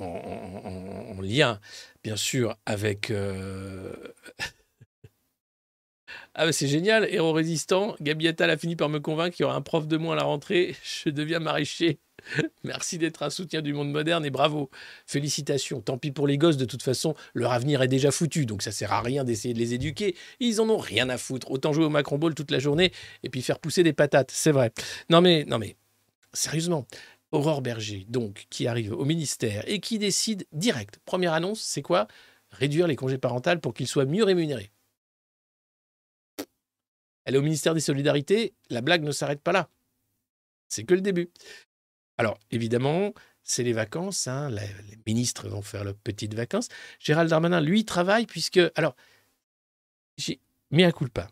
en, 0.00 0.04
en- 0.04 1.16
en 1.18 1.20
lien, 1.20 1.60
bien 2.04 2.16
sûr, 2.16 2.56
avec... 2.64 3.10
euh, 3.10 3.92
Ah, 6.34 6.46
bah, 6.46 6.52
c'est 6.52 6.68
génial, 6.68 7.04
héros 7.12 7.32
résistant. 7.32 7.96
Gabi 8.00 8.28
Attal 8.28 8.50
a 8.50 8.56
fini 8.56 8.76
par 8.76 8.88
me 8.88 9.00
convaincre 9.00 9.36
qu'il 9.36 9.42
y 9.42 9.46
aura 9.46 9.56
un 9.56 9.60
prof 9.62 9.86
de 9.88 9.96
moins 9.96 10.12
à 10.12 10.16
la 10.16 10.22
rentrée. 10.22 10.76
Je 10.84 11.10
deviens 11.10 11.40
maraîcher. 11.40 11.98
Merci 12.64 12.98
d'être 12.98 13.22
un 13.22 13.30
soutien 13.30 13.62
du 13.62 13.72
monde 13.72 13.90
moderne 13.90 14.24
et 14.24 14.30
bravo. 14.30 14.70
Félicitations. 15.06 15.80
Tant 15.80 15.98
pis 15.98 16.10
pour 16.10 16.26
les 16.26 16.38
gosses, 16.38 16.56
de 16.56 16.64
toute 16.64 16.82
façon, 16.82 17.14
leur 17.34 17.52
avenir 17.52 17.82
est 17.82 17.88
déjà 17.88 18.10
foutu, 18.10 18.46
donc 18.46 18.62
ça 18.62 18.72
sert 18.72 18.92
à 18.92 19.00
rien 19.00 19.24
d'essayer 19.24 19.54
de 19.54 19.58
les 19.58 19.74
éduquer. 19.74 20.16
Ils 20.40 20.60
en 20.60 20.68
ont 20.70 20.78
rien 20.78 21.08
à 21.08 21.18
foutre. 21.18 21.50
Autant 21.50 21.72
jouer 21.72 21.84
au 21.84 21.90
Macron 21.90 22.18
Ball 22.18 22.34
toute 22.34 22.50
la 22.50 22.58
journée 22.58 22.92
et 23.22 23.28
puis 23.28 23.42
faire 23.42 23.58
pousser 23.58 23.82
des 23.82 23.92
patates, 23.92 24.30
c'est 24.30 24.52
vrai. 24.52 24.72
Non 25.10 25.20
mais, 25.20 25.44
non 25.44 25.58
mais, 25.58 25.76
sérieusement. 26.32 26.86
Aurore 27.30 27.60
Berger, 27.60 28.06
donc, 28.08 28.46
qui 28.48 28.66
arrive 28.66 28.92
au 28.92 29.04
ministère 29.04 29.62
et 29.66 29.80
qui 29.80 29.98
décide 29.98 30.46
direct. 30.52 30.98
Première 31.04 31.34
annonce, 31.34 31.60
c'est 31.60 31.82
quoi? 31.82 32.08
Réduire 32.50 32.86
les 32.86 32.96
congés 32.96 33.18
parentaux 33.18 33.58
pour 33.58 33.74
qu'ils 33.74 33.86
soient 33.86 34.06
mieux 34.06 34.24
rémunérés. 34.24 34.72
Elle 37.26 37.34
est 37.34 37.38
au 37.38 37.42
ministère 37.42 37.74
des 37.74 37.80
Solidarités, 37.80 38.54
la 38.70 38.80
blague 38.80 39.02
ne 39.02 39.12
s'arrête 39.12 39.42
pas 39.42 39.52
là. 39.52 39.68
C'est 40.68 40.84
que 40.84 40.94
le 40.94 41.02
début. 41.02 41.30
Alors, 42.18 42.38
évidemment, 42.50 43.14
c'est 43.42 43.62
les 43.62 43.72
vacances, 43.72 44.26
hein, 44.26 44.50
les, 44.50 44.98
ministres 45.06 45.48
vont 45.48 45.62
faire 45.62 45.84
leurs 45.84 45.94
petites 45.94 46.34
vacances. 46.34 46.68
Gérald 47.00 47.30
Darmanin, 47.30 47.60
lui, 47.60 47.84
travaille 47.84 48.26
puisque... 48.26 48.60
Alors, 48.74 48.94
j'ai 50.16 50.40
mis 50.70 50.84
un 50.84 50.90
pas. 50.90 51.28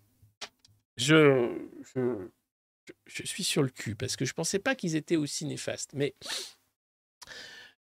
Je, 0.97 1.51
je, 1.95 2.29
je 3.05 3.27
suis 3.27 3.45
sur 3.45 3.63
le 3.63 3.69
cul 3.69 3.97
parce 3.97 4.17
que 4.17 4.25
je 4.25 4.31
ne 4.31 4.37
pensais 4.37 4.61
pas 4.61 4.75
qu'ils 4.75 4.97
étaient 4.97 5.17
aussi 5.17 5.45
néfastes. 5.45 5.91
Mais 5.93 6.15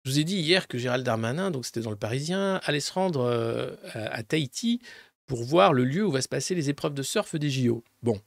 je 0.04 0.10
vous 0.10 0.18
ai 0.18 0.24
dit 0.24 0.36
hier 0.36 0.68
que 0.68 0.78
Gérald 0.78 1.04
Darmanin, 1.04 1.50
donc 1.50 1.66
c'était 1.66 1.80
dans 1.80 1.90
le 1.90 1.96
Parisien, 1.96 2.60
allait 2.64 2.80
se 2.80 2.92
rendre 2.92 3.22
euh, 3.22 3.74
à, 3.94 4.14
à 4.14 4.22
Tahiti 4.22 4.80
pour 5.26 5.42
voir 5.42 5.72
le 5.72 5.84
lieu 5.84 6.04
où 6.06 6.10
va 6.10 6.22
se 6.22 6.28
passer 6.28 6.54
les 6.54 6.70
épreuves 6.70 6.94
de 6.94 7.02
surf 7.02 7.34
des 7.34 7.50
JO. 7.50 7.82
Bon, 8.02 8.20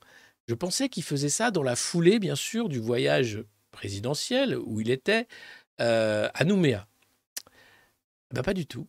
je 0.48 0.54
pensais 0.56 0.90
qu'il 0.90 1.04
faisait 1.04 1.30
ça 1.30 1.52
dans 1.52 1.64
la 1.64 1.76
foulée, 1.76 2.20
bien 2.20 2.36
sûr, 2.36 2.70
du 2.70 2.80
voyage 2.80 3.44
présidentiel 3.74 4.58
où 4.58 4.80
il 4.80 4.90
était 4.90 5.28
euh, 5.82 6.30
à 6.34 6.46
Nouméa. 6.46 6.88
Eh 8.32 8.36
Ben, 8.36 8.44
pas 8.44 8.54
du 8.54 8.66
tout. 8.66 8.88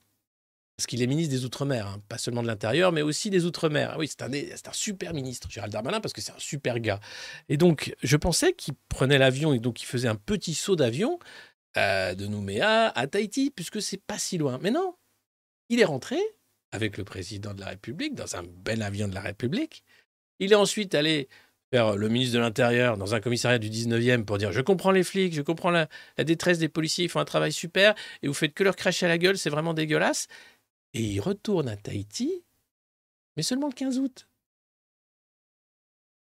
Parce 0.76 0.86
qu'il 0.86 1.02
est 1.02 1.06
ministre 1.06 1.32
des 1.32 1.44
Outre-mer, 1.44 1.86
hein, 1.86 2.02
pas 2.08 2.18
seulement 2.18 2.42
de 2.42 2.48
l'Intérieur, 2.48 2.90
mais 2.90 3.02
aussi 3.02 3.30
des 3.30 3.44
Outre-mer. 3.44 3.92
Ah 3.92 3.98
oui, 3.98 4.08
c'est 4.08 4.22
un, 4.22 4.32
un 4.32 4.72
super 4.72 5.14
ministre, 5.14 5.48
Gérald 5.48 5.72
Darmanin, 5.72 6.00
parce 6.00 6.12
que 6.12 6.20
c'est 6.20 6.32
un 6.32 6.38
super 6.38 6.80
gars. 6.80 6.98
Et 7.48 7.56
donc, 7.56 7.94
je 8.02 8.16
pensais 8.16 8.52
qu'il 8.52 8.74
prenait 8.88 9.18
l'avion 9.18 9.52
et 9.52 9.60
donc 9.60 9.82
il 9.82 9.86
faisait 9.86 10.08
un 10.08 10.16
petit 10.16 10.54
saut 10.54 10.74
d'avion 10.74 11.20
euh, 11.76 12.14
de 12.14 12.26
Nouméa 12.26 12.88
à 12.88 13.06
Tahiti, 13.06 13.50
puisque 13.50 13.80
c'est 13.80 14.02
pas 14.02 14.18
si 14.18 14.36
loin. 14.36 14.58
Mais 14.62 14.72
non, 14.72 14.96
il 15.68 15.78
est 15.78 15.84
rentré 15.84 16.18
avec 16.72 16.98
le 16.98 17.04
président 17.04 17.54
de 17.54 17.60
la 17.60 17.68
République 17.68 18.16
dans 18.16 18.34
un 18.34 18.42
bel 18.42 18.82
avion 18.82 19.06
de 19.06 19.14
la 19.14 19.20
République. 19.20 19.84
Il 20.40 20.50
est 20.50 20.56
ensuite 20.56 20.96
allé 20.96 21.28
faire 21.72 21.96
le 21.96 22.08
ministre 22.08 22.34
de 22.34 22.40
l'Intérieur 22.40 22.96
dans 22.96 23.14
un 23.14 23.20
commissariat 23.20 23.58
du 23.58 23.70
19e 23.70 24.24
pour 24.24 24.38
dire 24.38 24.52
Je 24.52 24.60
comprends 24.60 24.90
les 24.90 25.04
flics, 25.04 25.34
je 25.34 25.42
comprends 25.42 25.70
la, 25.70 25.88
la 26.18 26.24
détresse 26.24 26.58
des 26.58 26.68
policiers, 26.68 27.04
ils 27.04 27.10
font 27.10 27.20
un 27.20 27.24
travail 27.24 27.52
super 27.52 27.94
et 28.22 28.28
vous 28.28 28.34
faites 28.34 28.54
que 28.54 28.64
leur 28.64 28.76
cracher 28.76 29.06
à 29.06 29.08
la 29.08 29.18
gueule, 29.18 29.38
c'est 29.38 29.50
vraiment 29.50 29.74
dégueulasse. 29.74 30.28
Et 30.92 31.02
il 31.02 31.20
retourne 31.20 31.68
à 31.68 31.76
Tahiti, 31.76 32.44
mais 33.36 33.42
seulement 33.42 33.66
le 33.68 33.74
15 33.74 33.98
août. 33.98 34.28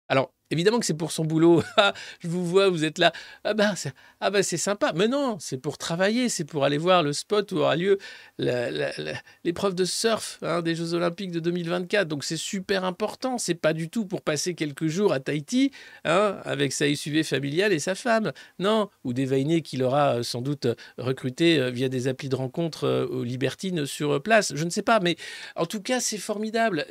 Alors, 0.07 0.33
évidemment 0.51 0.79
que 0.79 0.85
c'est 0.85 0.93
pour 0.93 1.11
son 1.11 1.25
boulot. 1.25 1.63
Ah, 1.77 1.93
je 2.19 2.27
vous 2.29 2.45
vois, 2.45 2.69
vous 2.69 2.85
êtes 2.85 2.97
là. 2.99 3.11
Ah 3.43 3.53
bah, 3.53 3.75
c'est 3.75 3.93
ah 4.21 4.31
c'est 4.43 4.57
sympa. 4.57 4.93
Mais 4.95 5.07
non, 5.07 5.37
c'est 5.39 5.57
pour 5.57 5.77
travailler, 5.77 6.29
c'est 6.29 6.45
pour 6.45 6.63
aller 6.63 6.77
voir 6.77 7.03
le 7.03 7.11
spot 7.11 7.51
où 7.51 7.57
aura 7.57 7.75
lieu 7.75 7.97
l'épreuve 8.37 9.75
de 9.75 9.83
surf 9.83 10.39
hein, 10.41 10.61
des 10.61 10.73
Jeux 10.73 10.93
Olympiques 10.93 11.31
de 11.31 11.39
2024. 11.39 12.07
Donc 12.07 12.23
c'est 12.23 12.37
super 12.37 12.85
important. 12.85 13.37
C'est 13.37 13.55
pas 13.55 13.73
du 13.73 13.89
tout 13.89 14.05
pour 14.05 14.21
passer 14.21 14.55
quelques 14.55 14.87
jours 14.87 15.11
à 15.11 15.19
Tahiti 15.19 15.71
hein, 16.05 16.37
avec 16.45 16.71
sa 16.71 16.93
SUV 16.93 17.23
familiale 17.23 17.73
et 17.73 17.79
sa 17.79 17.93
femme. 17.93 18.31
Non, 18.59 18.89
ou 19.03 19.13
des 19.13 19.25
vainés 19.25 19.61
qu'il 19.61 19.83
aura 19.83 20.17
euh, 20.17 20.23
sans 20.23 20.41
doute 20.41 20.67
recruté 20.97 21.59
euh, 21.59 21.71
via 21.71 21.89
des 21.89 22.07
applis 22.07 22.29
de 22.29 22.35
rencontre 22.35 22.85
euh, 22.85 23.05
aux 23.07 23.23
libertines 23.23 23.85
sur 23.85 24.21
place. 24.23 24.53
Je 24.55 24.63
ne 24.63 24.69
sais 24.69 24.81
pas, 24.81 24.99
mais 25.01 25.17
en 25.55 25.65
tout 25.65 25.81
cas, 25.81 25.99
c'est 25.99 26.17
formidable. 26.17 26.85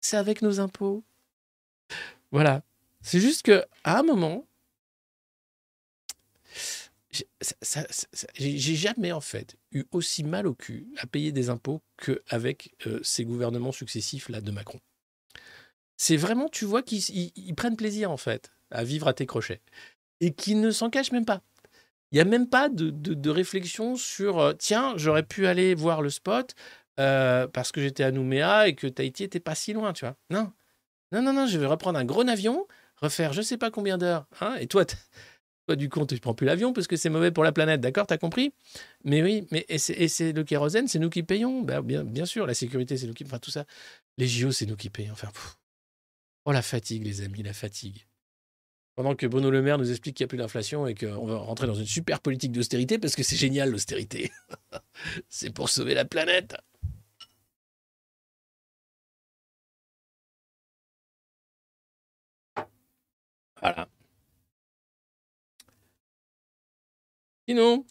C'est 0.00 0.16
avec 0.16 0.42
nos 0.42 0.60
impôts. 0.60 1.04
Voilà. 2.32 2.62
C'est 3.02 3.20
juste 3.20 3.42
que 3.42 3.64
à 3.84 3.98
un 3.98 4.02
moment, 4.02 4.46
j'ai 8.34 8.76
jamais 8.76 9.12
en 9.12 9.20
fait 9.20 9.56
eu 9.72 9.84
aussi 9.90 10.22
mal 10.22 10.46
au 10.46 10.54
cul 10.54 10.86
à 10.98 11.06
payer 11.06 11.32
des 11.32 11.50
impôts 11.50 11.82
qu'avec 11.96 12.74
euh, 12.86 13.00
ces 13.02 13.24
gouvernements 13.24 13.72
successifs 13.72 14.28
là 14.28 14.40
de 14.40 14.50
Macron. 14.50 14.78
C'est 15.96 16.16
vraiment, 16.16 16.48
tu 16.48 16.64
vois, 16.64 16.82
qu'ils 16.82 17.08
ils- 17.10 17.32
ils 17.36 17.54
prennent 17.54 17.76
plaisir 17.76 18.10
en 18.10 18.16
fait 18.16 18.50
à 18.70 18.84
vivre 18.84 19.08
à 19.08 19.14
tes 19.14 19.26
crochets 19.26 19.60
et 20.20 20.32
qu'ils 20.34 20.60
ne 20.60 20.70
s'en 20.70 20.90
cachent 20.90 21.12
même 21.12 21.24
pas. 21.26 21.42
Il 22.12 22.16
n'y 22.16 22.22
a 22.22 22.24
même 22.26 22.48
pas 22.48 22.68
de 22.70 23.30
réflexion 23.30 23.96
sur 23.96 24.40
euh, 24.40 24.52
tiens, 24.54 24.94
j'aurais 24.96 25.24
pu 25.24 25.46
aller 25.46 25.74
voir 25.74 26.02
le 26.02 26.10
spot 26.10 26.54
euh, 27.00 27.46
parce 27.48 27.72
que 27.72 27.80
j'étais 27.82 28.04
à 28.04 28.12
Nouméa 28.12 28.68
et 28.68 28.74
que 28.76 28.86
Tahiti 28.88 29.24
était 29.24 29.40
pas 29.40 29.54
si 29.56 29.72
loin, 29.74 29.92
tu 29.92 30.04
vois. 30.06 30.16
Non, 30.30 30.52
non, 31.12 31.22
non, 31.22 31.32
non, 31.32 31.46
je 31.46 31.58
vais 31.58 31.66
reprendre 31.66 31.98
un 31.98 32.04
gros 32.04 32.26
avion, 32.28 32.66
refaire 32.96 33.32
je 33.32 33.42
sais 33.42 33.56
pas 33.56 33.70
combien 33.70 33.98
d'heures. 33.98 34.26
hein, 34.40 34.56
et 34.60 34.66
toi, 34.66 34.84
toi, 35.66 35.76
du 35.76 35.88
compte, 35.88 36.08
tu 36.12 36.20
prends 36.20 36.34
plus 36.34 36.46
l'avion 36.46 36.72
parce 36.72 36.86
que 36.86 36.96
c'est 36.96 37.10
mauvais 37.10 37.30
pour 37.30 37.44
la 37.44 37.52
planète, 37.52 37.80
d'accord 37.80 38.06
T'as 38.06 38.18
compris? 38.18 38.52
Mais 39.04 39.22
oui, 39.22 39.46
mais 39.50 39.64
et 39.68 39.78
c'est, 39.78 40.32
le 40.32 40.44
kérosène, 40.44 40.88
c'est 40.88 40.98
nous 40.98 41.10
qui 41.10 41.22
payons. 41.22 41.62
Ben, 41.62 41.80
bien, 41.82 42.26
sûr, 42.26 42.46
la 42.46 42.54
sécurité, 42.54 42.96
c'est 42.96 43.06
nous 43.06 43.14
qui. 43.14 43.24
Enfin, 43.24 43.38
tout 43.38 43.50
ça. 43.50 43.66
Les 44.18 44.26
JO, 44.26 44.52
c'est 44.52 44.66
nous 44.66 44.76
qui 44.76 44.90
payons. 44.90 45.12
Enfin, 45.12 45.28
oh, 46.44 46.52
la 46.52 46.62
fatigue, 46.62 47.04
les 47.04 47.22
amis, 47.22 47.42
la 47.42 47.52
fatigue. 47.52 48.06
Pendant 48.96 49.14
que 49.14 49.26
Bruno 49.26 49.50
Le 49.50 49.62
Maire 49.62 49.78
nous 49.78 49.90
explique 49.90 50.16
qu'il 50.16 50.24
n'y 50.24 50.28
a 50.28 50.30
plus 50.30 50.38
d'inflation 50.38 50.86
et 50.86 50.94
qu'on 50.94 51.24
va 51.24 51.36
rentrer 51.36 51.66
dans 51.66 51.74
une 51.74 51.86
super 51.86 52.20
politique 52.20 52.52
d'austérité 52.52 52.98
parce 52.98 53.14
que 53.14 53.22
c'est 53.22 53.36
génial 53.36 53.70
l'austérité. 53.70 54.30
c'est 55.28 55.50
pour 55.50 55.68
sauver 55.68 55.94
la 55.94 56.04
planète. 56.04 56.56
Voilà. 63.62 63.88
Sinon, 67.48 67.84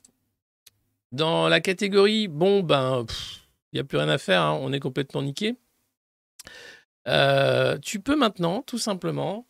dans 1.11 1.49
la 1.49 1.59
catégorie, 1.59 2.27
bon, 2.27 2.61
ben, 2.61 3.05
il 3.71 3.75
n'y 3.75 3.79
a 3.79 3.83
plus 3.83 3.97
rien 3.97 4.09
à 4.09 4.17
faire, 4.17 4.41
hein, 4.41 4.57
on 4.61 4.71
est 4.73 4.79
complètement 4.79 5.21
niqué. 5.21 5.55
Euh, 7.07 7.77
tu 7.79 7.99
peux 7.99 8.15
maintenant, 8.15 8.61
tout 8.61 8.77
simplement, 8.77 9.47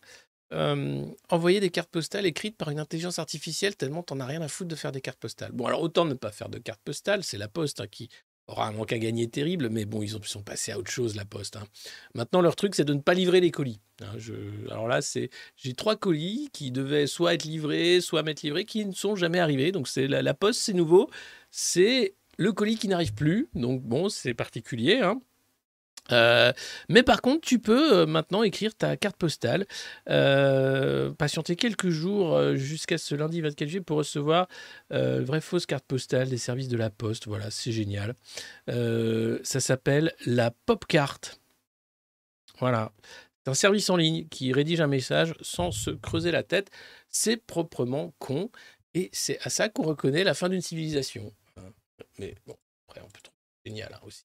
euh, 0.52 1.06
envoyer 1.28 1.60
des 1.60 1.70
cartes 1.70 1.90
postales 1.90 2.26
écrites 2.26 2.56
par 2.56 2.70
une 2.70 2.80
intelligence 2.80 3.18
artificielle 3.18 3.76
tellement 3.76 4.02
t'en 4.02 4.18
as 4.20 4.26
rien 4.26 4.42
à 4.42 4.48
foutre 4.48 4.68
de 4.68 4.76
faire 4.76 4.92
des 4.92 5.00
cartes 5.00 5.18
postales. 5.18 5.52
Bon, 5.52 5.66
alors 5.66 5.82
autant 5.82 6.04
ne 6.04 6.14
pas 6.14 6.32
faire 6.32 6.48
de 6.48 6.58
cartes 6.58 6.80
postales, 6.82 7.22
c'est 7.22 7.38
la 7.38 7.48
poste 7.48 7.80
hein, 7.80 7.86
qui 7.86 8.08
aura 8.50 8.66
un 8.68 8.72
manque 8.72 8.92
à 8.92 8.98
gagner 8.98 9.28
terrible, 9.28 9.68
mais 9.70 9.84
bon, 9.84 10.02
ils 10.02 10.16
ont- 10.16 10.22
sont 10.22 10.42
passés 10.42 10.72
à 10.72 10.78
autre 10.78 10.90
chose, 10.90 11.16
la 11.16 11.24
poste. 11.24 11.56
hein. 11.56 11.64
Maintenant, 12.14 12.40
leur 12.42 12.56
truc, 12.56 12.74
c'est 12.74 12.84
de 12.84 12.94
ne 12.94 13.00
pas 13.00 13.14
livrer 13.14 13.40
les 13.40 13.50
colis. 13.50 13.80
hein. 14.02 14.12
Alors 14.70 14.88
là, 14.88 15.02
c'est 15.02 15.30
j'ai 15.56 15.74
trois 15.74 15.96
colis 15.96 16.50
qui 16.52 16.70
devaient 16.70 17.06
soit 17.06 17.34
être 17.34 17.44
livrés, 17.44 18.00
soit 18.00 18.22
m'être 18.22 18.42
livrés, 18.42 18.64
qui 18.64 18.84
ne 18.84 18.92
sont 18.92 19.16
jamais 19.16 19.38
arrivés. 19.38 19.72
Donc 19.72 19.88
c'est 19.88 20.06
la, 20.08 20.22
la 20.22 20.34
poste, 20.34 20.60
c'est 20.60 20.72
nouveau. 20.74 21.08
C'est 21.50 22.14
le 22.38 22.52
colis 22.52 22.76
qui 22.76 22.88
n'arrive 22.88 23.14
plus. 23.14 23.48
Donc 23.54 23.82
bon, 23.82 24.08
c'est 24.08 24.34
particulier. 24.34 25.00
hein. 25.02 25.20
Euh, 26.12 26.52
mais 26.88 27.02
par 27.02 27.22
contre, 27.22 27.46
tu 27.46 27.58
peux 27.58 28.00
euh, 28.00 28.06
maintenant 28.06 28.42
écrire 28.42 28.74
ta 28.74 28.96
carte 28.96 29.16
postale, 29.16 29.66
euh, 30.08 31.12
patienter 31.12 31.56
quelques 31.56 31.90
jours 31.90 32.54
jusqu'à 32.56 32.98
ce 32.98 33.14
lundi 33.14 33.40
24 33.40 33.68
juillet 33.68 33.84
pour 33.84 33.98
recevoir 33.98 34.48
vraie 34.90 35.40
fausse 35.40 35.66
carte 35.66 35.84
postale 35.86 36.28
des 36.28 36.38
services 36.38 36.68
de 36.68 36.76
la 36.76 36.90
poste. 36.90 37.26
Voilà, 37.26 37.50
c'est 37.50 37.72
génial. 37.72 38.14
Ça 38.66 39.60
s'appelle 39.60 40.12
la 40.26 40.50
pop 40.50 40.84
carte. 40.86 41.40
Voilà. 42.58 42.92
C'est 43.44 43.50
un 43.50 43.54
service 43.54 43.88
en 43.88 43.96
ligne 43.96 44.28
qui 44.28 44.52
rédige 44.52 44.80
un 44.80 44.86
message 44.86 45.34
sans 45.40 45.70
se 45.70 45.90
creuser 45.90 46.30
la 46.30 46.42
tête. 46.42 46.70
C'est 47.08 47.38
proprement 47.38 48.12
con. 48.18 48.50
Et 48.92 49.08
c'est 49.12 49.38
à 49.42 49.50
ça 49.50 49.68
qu'on 49.68 49.84
reconnaît 49.84 50.24
la 50.24 50.34
fin 50.34 50.48
d'une 50.48 50.60
civilisation. 50.60 51.32
hein. 51.56 51.72
Mais 52.18 52.34
bon, 52.46 52.56
après, 52.88 53.00
on 53.02 53.08
peut 53.08 53.20
trouver 53.22 53.38
génial 53.64 53.94
hein, 53.94 54.00
aussi. 54.04 54.24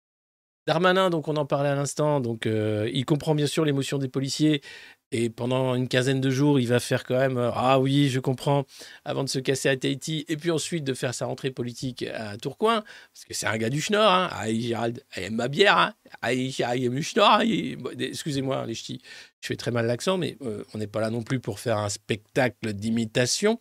Darmanin, 0.67 1.11
donc 1.11 1.27
on 1.27 1.35
en 1.35 1.45
parlait 1.45 1.69
à 1.69 1.75
l'instant, 1.75 2.19
donc 2.19 2.47
euh, 2.47 2.89
il 2.91 3.05
comprend 3.05 3.35
bien 3.35 3.45
sûr 3.45 3.65
l'émotion 3.65 3.99
des 3.99 4.07
policiers 4.07 4.61
et 5.11 5.29
pendant 5.29 5.75
une 5.75 5.87
quinzaine 5.87 6.19
de 6.19 6.29
jours, 6.31 6.59
il 6.59 6.67
va 6.67 6.79
faire 6.79 7.03
quand 7.03 7.17
même 7.17 7.37
euh, 7.37 7.51
ah 7.53 7.79
oui, 7.79 8.09
je 8.09 8.19
comprends, 8.19 8.65
avant 9.05 9.23
de 9.23 9.29
se 9.29 9.37
casser 9.37 9.69
à 9.69 9.77
Tahiti 9.77 10.25
et 10.27 10.37
puis 10.37 10.49
ensuite 10.49 10.83
de 10.83 10.95
faire 10.95 11.13
sa 11.13 11.27
rentrée 11.27 11.51
politique 11.51 12.03
à 12.03 12.37
Tourcoing 12.37 12.81
parce 13.13 13.25
que 13.25 13.35
c'est 13.35 13.45
un 13.45 13.57
gars 13.57 13.69
du 13.69 13.79
Schnorr. 13.79 14.11
Hein. 14.11 14.29
Ah, 14.31 14.51
Gérald, 14.51 15.03
aime 15.15 15.35
ma 15.35 15.47
bière. 15.47 15.77
Hein. 15.77 15.93
Ah, 16.23 16.33
aime 16.33 16.95
le 16.95 17.01
Schnorr. 17.01 17.41
hein. 17.41 17.43
Excusez-moi, 17.99 18.65
les 18.65 18.73
ch'tis, 18.73 19.01
je 19.41 19.47
fais 19.47 19.55
très 19.55 19.69
mal 19.71 19.85
l'accent, 19.85 20.17
mais 20.17 20.35
euh, 20.41 20.63
on 20.73 20.79
n'est 20.79 20.87
pas 20.87 20.99
là 20.99 21.11
non 21.11 21.21
plus 21.21 21.39
pour 21.39 21.59
faire 21.59 21.77
un 21.77 21.89
spectacle 21.89 22.73
d'imitation. 22.73 23.59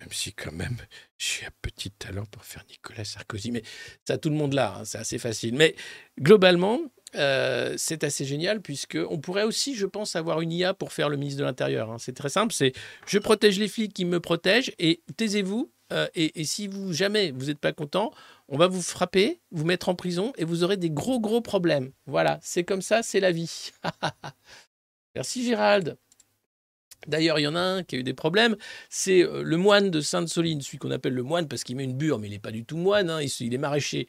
Même 0.00 0.10
si 0.12 0.32
quand 0.32 0.52
même, 0.52 0.76
j'ai 1.18 1.46
un 1.46 1.50
petit 1.62 1.90
talent 1.90 2.26
pour 2.26 2.44
faire 2.44 2.64
Nicolas 2.68 3.04
Sarkozy. 3.04 3.50
Mais 3.52 3.62
ça, 4.06 4.18
tout 4.18 4.28
le 4.28 4.34
monde 4.36 4.52
l'a, 4.52 4.76
hein, 4.78 4.84
c'est 4.84 4.98
assez 4.98 5.18
facile. 5.18 5.54
Mais 5.54 5.76
globalement, 6.20 6.80
euh, 7.14 7.74
c'est 7.78 8.02
assez 8.04 8.24
génial 8.24 8.60
puisque 8.60 8.98
on 9.08 9.18
pourrait 9.18 9.44
aussi, 9.44 9.74
je 9.76 9.86
pense, 9.86 10.16
avoir 10.16 10.40
une 10.40 10.52
IA 10.52 10.74
pour 10.74 10.92
faire 10.92 11.08
le 11.08 11.16
ministre 11.16 11.38
de 11.40 11.44
l'Intérieur. 11.44 11.90
hein. 11.92 11.98
C'est 11.98 12.12
très 12.14 12.28
simple, 12.28 12.52
c'est 12.52 12.72
je 13.06 13.18
protège 13.18 13.58
les 13.58 13.68
flics 13.68 13.94
qui 13.94 14.04
me 14.04 14.20
protègent 14.20 14.72
et 14.78 15.02
taisez-vous. 15.16 15.70
euh, 15.92 16.08
et, 16.14 16.40
et 16.40 16.44
si 16.44 16.66
vous 16.66 16.92
jamais 16.92 17.30
vous 17.30 17.46
n'êtes 17.46 17.58
pas 17.60 17.72
content, 17.72 18.10
on 18.48 18.56
va 18.58 18.66
vous 18.66 18.82
frapper, 18.82 19.40
vous 19.52 19.64
mettre 19.64 19.88
en 19.88 19.94
prison 19.94 20.32
et 20.36 20.44
vous 20.44 20.64
aurez 20.64 20.76
des 20.76 20.90
gros 20.90 21.20
gros 21.20 21.40
problèmes. 21.40 21.92
Voilà, 22.06 22.40
c'est 22.42 22.64
comme 22.64 22.82
ça, 22.82 23.02
c'est 23.02 23.20
la 23.20 23.30
vie. 23.32 23.70
Merci 25.14 25.44
Gérald. 25.44 25.96
D'ailleurs, 27.06 27.38
il 27.38 27.42
y 27.42 27.46
en 27.46 27.54
a 27.54 27.60
un 27.60 27.82
qui 27.82 27.96
a 27.96 27.98
eu 27.98 28.02
des 28.02 28.14
problèmes. 28.14 28.56
C'est 28.88 29.22
euh, 29.22 29.42
le 29.42 29.56
moine 29.56 29.90
de 29.90 30.00
Sainte-Soline, 30.00 30.60
celui 30.60 30.78
qu'on 30.78 30.90
appelle 30.90 31.14
le 31.14 31.22
moine 31.22 31.48
parce 31.48 31.64
qu'il 31.64 31.76
met 31.76 31.84
une 31.84 31.96
bure, 31.96 32.18
mais 32.18 32.28
il 32.28 32.30
n'est 32.30 32.38
pas 32.38 32.50
du 32.50 32.64
tout 32.64 32.76
moine. 32.76 33.10
hein, 33.10 33.20
il, 33.22 33.54
est 33.54 33.58
maraîcher. 33.58 34.06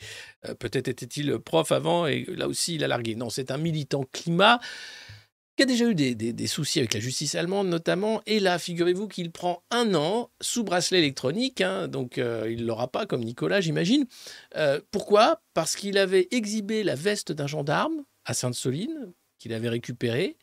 Euh, 0.47 0.55
Peut-être 0.55 0.87
était-il 0.87 1.37
prof 1.39 1.71
avant 1.71 2.07
et 2.07 2.25
là 2.29 2.47
aussi 2.47 2.75
il 2.75 2.83
a 2.83 2.87
largué. 2.87 3.15
Non, 3.15 3.29
c'est 3.29 3.51
un 3.51 3.57
militant 3.57 4.05
climat 4.11 4.59
qui 5.57 5.63
a 5.63 5.65
déjà 5.65 5.85
eu 5.85 5.95
des, 5.95 6.47
soucis 6.47 6.79
avec 6.79 6.93
la 6.93 6.99
justice 6.99 7.35
allemande 7.35 7.67
notamment. 7.67 8.21
Et 8.25 8.39
là, 8.39 8.59
figurez-vous 8.59 9.07
qu'il 9.07 9.31
prend 9.31 9.63
un 9.71 9.95
an 9.95 10.29
sous 10.41 10.63
bracelet 10.63 10.99
électronique. 10.99 11.61
hein, 11.61 11.87
donc 11.87 12.17
euh, 12.17 12.47
il 12.49 12.61
ne 12.61 12.65
l'aura 12.65 12.89
pas 12.89 13.05
comme 13.05 13.23
Nicolas, 13.23 13.61
j'imagine. 13.61 14.05
Pourquoi? 14.91 15.41
Parce 15.53 15.75
qu'il 15.75 15.97
avait 15.97 16.27
exhibé 16.31 16.83
la 16.83 16.95
veste 16.95 17.31
d'un 17.31 17.47
gendarme 17.47 18.03
à 18.25 18.33
Sainte-Soline 18.33 19.13
qu'il 19.37 19.53
avait 19.53 19.69
récupérée. 19.69 20.37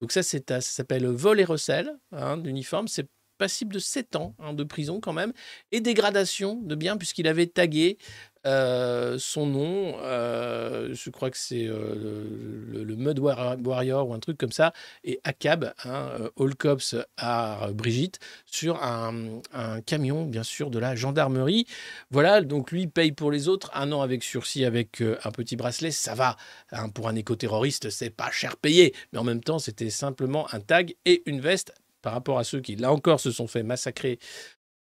Donc 0.00 0.12
ça, 0.12 0.22
ça 0.22 0.60
s'appelle 0.60 1.06
vol 1.06 1.40
et 1.40 1.44
recel 1.44 1.98
hein, 2.12 2.36
d'uniforme. 2.36 2.88
C'est 2.88 3.08
passible 3.38 3.72
de 3.72 3.78
7 3.78 4.16
ans 4.16 4.34
hein, 4.38 4.52
de 4.52 4.64
prison 4.64 5.00
quand 5.00 5.12
même 5.12 5.32
et 5.72 5.80
dégradation 5.80 6.60
de 6.60 6.74
biens 6.74 6.96
puisqu'il 6.96 7.28
avait 7.28 7.46
tagué 7.46 7.98
euh, 8.46 9.18
son 9.18 9.46
nom. 9.46 9.96
euh, 10.02 10.94
je 10.94 11.10
crois 11.10 11.30
que 11.30 11.36
c'est 11.36 11.66
euh, 11.66 12.24
le, 12.72 12.96
Mud 12.96 13.18
War- 13.18 13.56
Warrior 13.62 14.08
ou 14.08 14.14
un 14.14 14.20
truc 14.20 14.38
comme 14.38 14.52
ça 14.52 14.72
et 15.04 15.20
ACAB, 15.24 15.72
hein, 15.84 16.10
All 16.38 16.54
Cops 16.54 16.96
à 17.16 17.68
Brigitte 17.74 18.20
sur 18.46 18.82
un, 18.82 19.40
camion 19.86 20.24
bien 20.24 20.42
sûr 20.42 20.70
de 20.70 20.78
la 20.78 20.94
gendarmerie. 20.94 21.66
Voilà, 22.10 22.40
donc 22.40 22.70
lui 22.70 22.86
paye 22.86 23.12
pour 23.12 23.30
les 23.30 23.48
autres 23.48 23.70
un 23.74 23.92
an 23.92 24.02
avec 24.02 24.22
sursis 24.22 24.64
avec 24.64 25.02
un 25.02 25.30
petit 25.30 25.56
bracelet, 25.56 25.90
ça 25.90 26.14
va. 26.14 26.36
hein, 26.72 26.88
pour 26.88 27.08
un 27.08 27.16
éco-terroriste, 27.16 27.90
c'est 27.90 28.10
pas 28.10 28.30
cher 28.30 28.56
payé, 28.56 28.94
mais 29.12 29.18
en 29.18 29.24
même 29.24 29.42
temps, 29.42 29.58
c'était 29.58 29.90
simplement 29.90 30.46
un 30.52 30.60
tag 30.60 30.94
et 31.04 31.22
une 31.26 31.40
veste 31.40 31.72
par 32.08 32.14
rapport 32.14 32.38
à 32.38 32.44
ceux 32.44 32.62
qui, 32.62 32.74
là 32.74 32.90
encore, 32.90 33.20
se 33.20 33.30
sont 33.30 33.46
fait 33.46 33.62
massacrer 33.62 34.18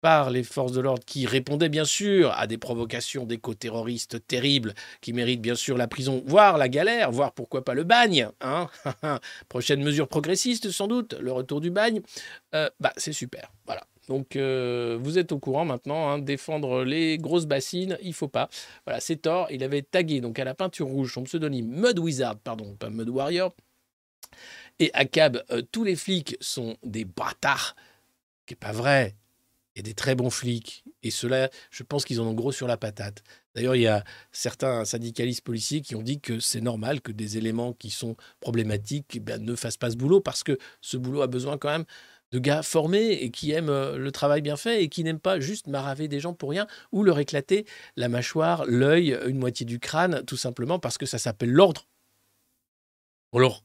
par 0.00 0.30
les 0.30 0.44
forces 0.44 0.70
de 0.70 0.80
l'ordre 0.80 1.02
qui 1.04 1.26
répondaient 1.26 1.68
bien 1.68 1.84
sûr 1.84 2.30
à 2.38 2.46
des 2.46 2.56
provocations 2.56 3.26
d'éco-terroristes 3.26 4.24
terribles 4.28 4.74
qui 5.00 5.12
méritent 5.12 5.40
bien 5.40 5.56
sûr 5.56 5.76
la 5.76 5.88
prison, 5.88 6.22
voire 6.24 6.56
la 6.56 6.68
galère, 6.68 7.10
voire 7.10 7.32
pourquoi 7.32 7.64
pas 7.64 7.74
le 7.74 7.82
bagne. 7.82 8.28
Hein 8.40 8.68
Prochaine 9.48 9.82
mesure 9.82 10.06
progressiste 10.06 10.70
sans 10.70 10.86
doute, 10.86 11.14
le 11.18 11.32
retour 11.32 11.60
du 11.60 11.72
bagne. 11.72 12.00
Euh, 12.54 12.70
bah, 12.78 12.92
c'est 12.96 13.12
super. 13.12 13.50
Voilà. 13.64 13.82
Donc 14.06 14.36
euh, 14.36 14.96
vous 15.02 15.18
êtes 15.18 15.32
au 15.32 15.40
courant 15.40 15.64
maintenant, 15.64 16.08
hein, 16.08 16.20
défendre 16.20 16.84
les 16.84 17.18
grosses 17.18 17.46
bassines, 17.46 17.98
il 18.02 18.14
faut 18.14 18.28
pas. 18.28 18.48
Voilà, 18.84 19.00
c'est 19.00 19.16
tort. 19.16 19.48
Il 19.50 19.64
avait 19.64 19.82
tagué 19.82 20.20
donc 20.20 20.38
à 20.38 20.44
la 20.44 20.54
peinture 20.54 20.86
rouge 20.86 21.12
son 21.12 21.24
pseudonyme 21.24 21.66
Mud 21.66 21.98
Wizard, 21.98 22.38
pardon, 22.38 22.76
pas 22.76 22.88
Mud 22.88 23.08
Warrior. 23.08 23.52
Et 24.78 24.90
à 24.94 25.04
Cab, 25.04 25.42
euh, 25.50 25.62
tous 25.72 25.84
les 25.84 25.96
flics 25.96 26.36
sont 26.40 26.76
des 26.82 27.04
bâtards. 27.04 27.76
Ce 28.40 28.46
qui 28.46 28.52
n'est 28.54 28.58
pas 28.58 28.72
vrai. 28.72 29.16
Il 29.74 29.80
y 29.80 29.80
a 29.80 29.82
des 29.82 29.94
très 29.94 30.14
bons 30.14 30.30
flics. 30.30 30.84
Et 31.02 31.10
ceux-là, 31.10 31.50
je 31.70 31.82
pense 31.82 32.04
qu'ils 32.04 32.20
en 32.20 32.26
ont 32.26 32.34
gros 32.34 32.52
sur 32.52 32.66
la 32.66 32.76
patate. 32.76 33.22
D'ailleurs, 33.54 33.76
il 33.76 33.82
y 33.82 33.86
a 33.86 34.04
certains 34.32 34.84
syndicalistes 34.84 35.44
policiers 35.44 35.80
qui 35.80 35.94
ont 35.94 36.02
dit 36.02 36.20
que 36.20 36.40
c'est 36.40 36.60
normal 36.60 37.00
que 37.00 37.12
des 37.12 37.38
éléments 37.38 37.72
qui 37.72 37.90
sont 37.90 38.16
problématiques 38.40 39.12
eh 39.14 39.20
bien, 39.20 39.38
ne 39.38 39.54
fassent 39.54 39.76
pas 39.76 39.90
ce 39.90 39.96
boulot 39.96 40.20
parce 40.20 40.42
que 40.42 40.58
ce 40.80 40.96
boulot 40.96 41.22
a 41.22 41.26
besoin 41.26 41.58
quand 41.58 41.70
même 41.70 41.84
de 42.32 42.38
gars 42.38 42.62
formés 42.62 43.12
et 43.12 43.30
qui 43.30 43.52
aiment 43.52 43.70
euh, 43.70 43.98
le 43.98 44.12
travail 44.12 44.42
bien 44.42 44.56
fait 44.56 44.82
et 44.82 44.88
qui 44.88 45.04
n'aiment 45.04 45.20
pas 45.20 45.40
juste 45.40 45.68
maraver 45.68 46.08
des 46.08 46.20
gens 46.20 46.34
pour 46.34 46.50
rien 46.50 46.66
ou 46.90 47.04
leur 47.04 47.18
éclater 47.18 47.66
la 47.96 48.08
mâchoire, 48.08 48.64
l'œil, 48.66 49.18
une 49.26 49.38
moitié 49.38 49.64
du 49.64 49.78
crâne, 49.78 50.22
tout 50.26 50.36
simplement 50.36 50.78
parce 50.78 50.98
que 50.98 51.06
ça 51.06 51.18
s'appelle 51.18 51.52
l'ordre. 51.52 51.86
Alors. 53.32 53.62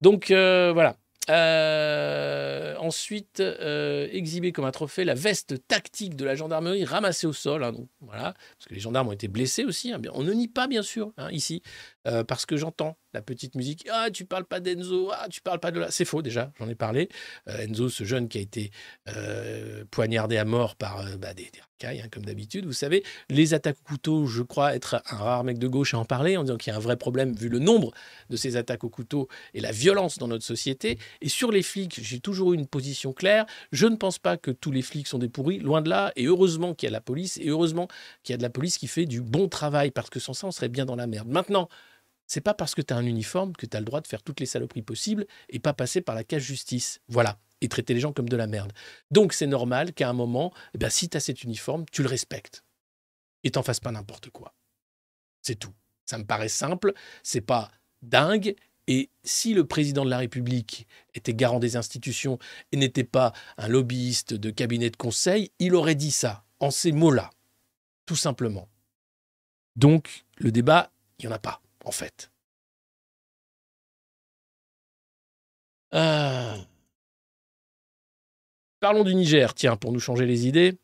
Donc 0.00 0.30
euh, 0.30 0.72
voilà. 0.72 0.96
Euh, 1.28 2.76
ensuite, 2.78 3.40
euh, 3.40 4.06
exhibé 4.12 4.52
comme 4.52 4.64
un 4.64 4.70
trophée 4.70 5.04
la 5.04 5.14
veste 5.14 5.66
tactique 5.66 6.14
de 6.14 6.24
la 6.24 6.36
gendarmerie 6.36 6.84
ramassée 6.84 7.26
au 7.26 7.32
sol. 7.32 7.64
hein, 7.64 7.72
parce 8.12 8.68
que 8.68 8.74
les 8.74 8.80
gendarmes 8.80 9.08
ont 9.08 9.12
été 9.12 9.26
blessés 9.26 9.64
aussi. 9.64 9.92
hein, 9.92 10.00
on 10.12 10.22
ne 10.22 10.32
nie 10.32 10.46
pas, 10.46 10.68
bien 10.68 10.82
sûr, 10.82 11.12
hein, 11.16 11.28
ici, 11.32 11.62
euh, 12.06 12.22
parce 12.22 12.46
que 12.46 12.56
j'entends 12.56 12.96
la 13.12 13.22
petite 13.22 13.56
musique. 13.56 13.88
Ah, 13.90 14.08
tu 14.12 14.24
parles 14.24 14.44
pas 14.44 14.60
d'Enzo. 14.60 15.10
Ah, 15.12 15.26
tu 15.28 15.40
parles 15.40 15.58
pas 15.58 15.72
de 15.72 15.80
là. 15.80 15.90
C'est 15.90 16.04
faux 16.04 16.22
déjà. 16.22 16.52
J'en 16.60 16.68
ai 16.68 16.76
parlé. 16.76 17.08
Enzo, 17.46 17.88
ce 17.88 18.04
jeune 18.04 18.28
qui 18.28 18.38
a 18.38 18.42
été 18.42 18.70
poignardé 19.90 20.36
à 20.36 20.44
mort 20.44 20.76
par 20.76 21.04
bah, 21.18 21.34
des 21.34 21.50
racailles, 21.76 22.00
hein, 22.00 22.08
comme 22.10 22.24
d'habitude. 22.24 22.66
Vous 22.66 22.72
savez, 22.72 23.04
les 23.28 23.54
attaques 23.54 23.76
au 23.84 23.88
couteau, 23.88 24.26
je 24.26 24.42
crois 24.42 24.74
être 24.74 25.02
un 25.10 25.16
rare 25.16 25.44
mec 25.44 25.58
de 25.58 25.68
gauche 25.68 25.94
à 25.94 25.98
en 25.98 26.04
parler, 26.04 26.36
en 26.36 26.42
disant 26.42 26.56
qu'il 26.56 26.70
y 26.70 26.74
a 26.74 26.76
un 26.76 26.80
vrai 26.80 26.96
problème 26.96 27.34
vu 27.34 27.48
le 27.48 27.58
nombre 27.58 27.92
de 28.30 28.36
ces 28.36 28.56
attaques 28.56 28.84
au 28.84 28.88
couteau 28.88 29.28
et 29.54 29.60
la 29.60 29.72
violence 29.72 30.18
dans 30.18 30.28
notre 30.28 30.44
société. 30.44 30.98
Et 31.20 31.28
sur 31.28 31.52
les 31.52 31.62
flics, 31.62 32.00
j'ai 32.02 32.20
toujours 32.20 32.52
eu 32.52 32.56
une 32.56 32.66
position 32.66 33.12
claire. 33.12 33.46
Je 33.72 33.86
ne 33.86 33.96
pense 33.96 34.18
pas 34.18 34.36
que 34.36 34.50
tous 34.50 34.70
les 34.70 34.82
flics 34.82 35.06
sont 35.06 35.18
des 35.18 35.28
pourris, 35.28 35.58
loin 35.58 35.82
de 35.82 35.88
là. 35.88 36.12
Et 36.16 36.24
heureusement 36.24 36.74
qu'il 36.74 36.86
y 36.86 36.90
a 36.90 36.92
la 36.92 37.00
police, 37.00 37.38
et 37.38 37.48
heureusement 37.48 37.88
qu'il 38.22 38.32
y 38.32 38.34
a 38.34 38.38
de 38.38 38.42
la 38.42 38.50
police 38.50 38.78
qui 38.78 38.86
fait 38.86 39.06
du 39.06 39.20
bon 39.20 39.48
travail, 39.48 39.90
parce 39.90 40.10
que 40.10 40.20
sans 40.20 40.34
ça, 40.34 40.46
on 40.46 40.52
serait 40.52 40.68
bien 40.68 40.86
dans 40.86 40.96
la 40.96 41.06
merde. 41.06 41.28
Maintenant, 41.28 41.68
c'est 42.26 42.40
pas 42.40 42.54
parce 42.54 42.74
que 42.74 42.82
tu 42.82 42.92
as 42.92 42.96
un 42.96 43.06
uniforme 43.06 43.52
que 43.52 43.66
tu 43.66 43.76
as 43.76 43.80
le 43.80 43.86
droit 43.86 44.00
de 44.00 44.06
faire 44.06 44.22
toutes 44.22 44.40
les 44.40 44.46
saloperies 44.46 44.82
possibles 44.82 45.26
et 45.48 45.58
pas 45.58 45.72
passer 45.72 46.00
par 46.00 46.14
la 46.14 46.24
cage 46.24 46.42
justice. 46.42 47.00
Voilà. 47.08 47.38
Et 47.60 47.68
traiter 47.68 47.94
les 47.94 48.00
gens 48.00 48.12
comme 48.12 48.28
de 48.28 48.36
la 48.36 48.46
merde. 48.46 48.72
Donc 49.10 49.32
c'est 49.32 49.46
normal 49.46 49.92
qu'à 49.92 50.08
un 50.08 50.12
moment, 50.12 50.52
eh 50.74 50.78
ben, 50.78 50.90
si 50.90 51.08
tu 51.08 51.16
as 51.16 51.20
cet 51.20 51.42
uniforme, 51.42 51.84
tu 51.90 52.02
le 52.02 52.08
respectes. 52.08 52.64
Et 53.44 53.50
t'en 53.50 53.62
fasses 53.62 53.80
pas 53.80 53.92
n'importe 53.92 54.30
quoi. 54.30 54.54
C'est 55.42 55.56
tout. 55.56 55.72
Ça 56.04 56.18
me 56.18 56.24
paraît 56.24 56.48
simple, 56.48 56.92
c'est 57.22 57.40
pas 57.40 57.70
dingue. 58.02 58.54
Et 58.88 59.10
si 59.24 59.54
le 59.54 59.66
président 59.66 60.04
de 60.04 60.10
la 60.10 60.18
République 60.18 60.86
était 61.14 61.34
garant 61.34 61.58
des 61.58 61.76
institutions 61.76 62.38
et 62.72 62.76
n'était 62.76 63.04
pas 63.04 63.32
un 63.56 63.68
lobbyiste 63.68 64.34
de 64.34 64.50
cabinet 64.50 64.90
de 64.90 64.96
conseil, 64.96 65.50
il 65.58 65.74
aurait 65.74 65.96
dit 65.96 66.12
ça, 66.12 66.44
en 66.60 66.70
ces 66.70 66.92
mots-là. 66.92 67.30
Tout 68.06 68.16
simplement. 68.16 68.68
Donc, 69.74 70.24
le 70.36 70.52
débat, 70.52 70.92
il 71.18 71.26
n'y 71.26 71.32
en 71.32 71.36
a 71.36 71.40
pas, 71.40 71.60
en 71.84 71.90
fait. 71.90 72.30
Ah. 75.90 76.56
Parlons 78.80 79.04
du 79.04 79.14
Niger, 79.14 79.54
tiens, 79.54 79.76
pour 79.76 79.92
nous 79.92 80.00
changer 80.00 80.26
les 80.26 80.46
idées. 80.46 80.76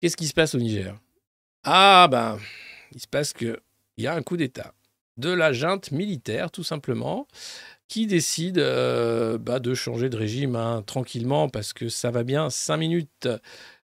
Qu'est-ce 0.00 0.16
qui 0.16 0.26
se 0.28 0.34
passe 0.34 0.54
au 0.54 0.58
Niger? 0.58 0.98
Ah, 1.64 2.08
ben, 2.10 2.38
il 2.92 3.00
se 3.00 3.06
passe 3.06 3.32
qu'il 3.32 3.58
y 3.96 4.06
a 4.06 4.14
un 4.14 4.22
coup 4.22 4.36
d'État 4.36 4.74
de 5.18 5.30
la 5.30 5.52
junte 5.52 5.90
militaire, 5.90 6.50
tout 6.50 6.62
simplement, 6.62 7.26
qui 7.88 8.06
décide 8.06 8.58
euh, 8.58 9.36
bah, 9.36 9.58
de 9.58 9.74
changer 9.74 10.08
de 10.08 10.16
régime 10.16 10.56
hein, 10.56 10.82
tranquillement 10.86 11.48
parce 11.48 11.72
que 11.72 11.88
ça 11.88 12.10
va 12.10 12.22
bien. 12.22 12.50
Cinq 12.50 12.76
minutes. 12.78 13.28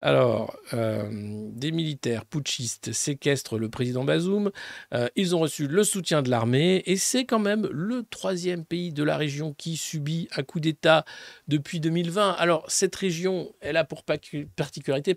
Alors, 0.02 0.54
euh, 0.74 1.08
des 1.10 1.72
militaires 1.72 2.26
putschistes 2.26 2.92
séquestrent 2.92 3.58
le 3.58 3.70
président 3.70 4.04
Bazoum. 4.04 4.50
Euh, 4.92 5.08
ils 5.16 5.34
ont 5.34 5.38
reçu 5.38 5.68
le 5.68 5.84
soutien 5.84 6.20
de 6.20 6.28
l'armée 6.28 6.82
et 6.84 6.96
c'est 6.96 7.24
quand 7.24 7.38
même 7.38 7.66
le 7.72 8.02
troisième 8.02 8.66
pays 8.66 8.92
de 8.92 9.02
la 9.02 9.16
région 9.16 9.54
qui 9.54 9.78
subit 9.78 10.28
un 10.36 10.42
coup 10.42 10.60
d'État 10.60 11.06
depuis 11.48 11.80
2020. 11.80 12.32
Alors, 12.32 12.64
cette 12.68 12.94
région, 12.94 13.54
elle 13.60 13.78
a 13.78 13.84
pour 13.84 14.04
particularité 14.04 15.16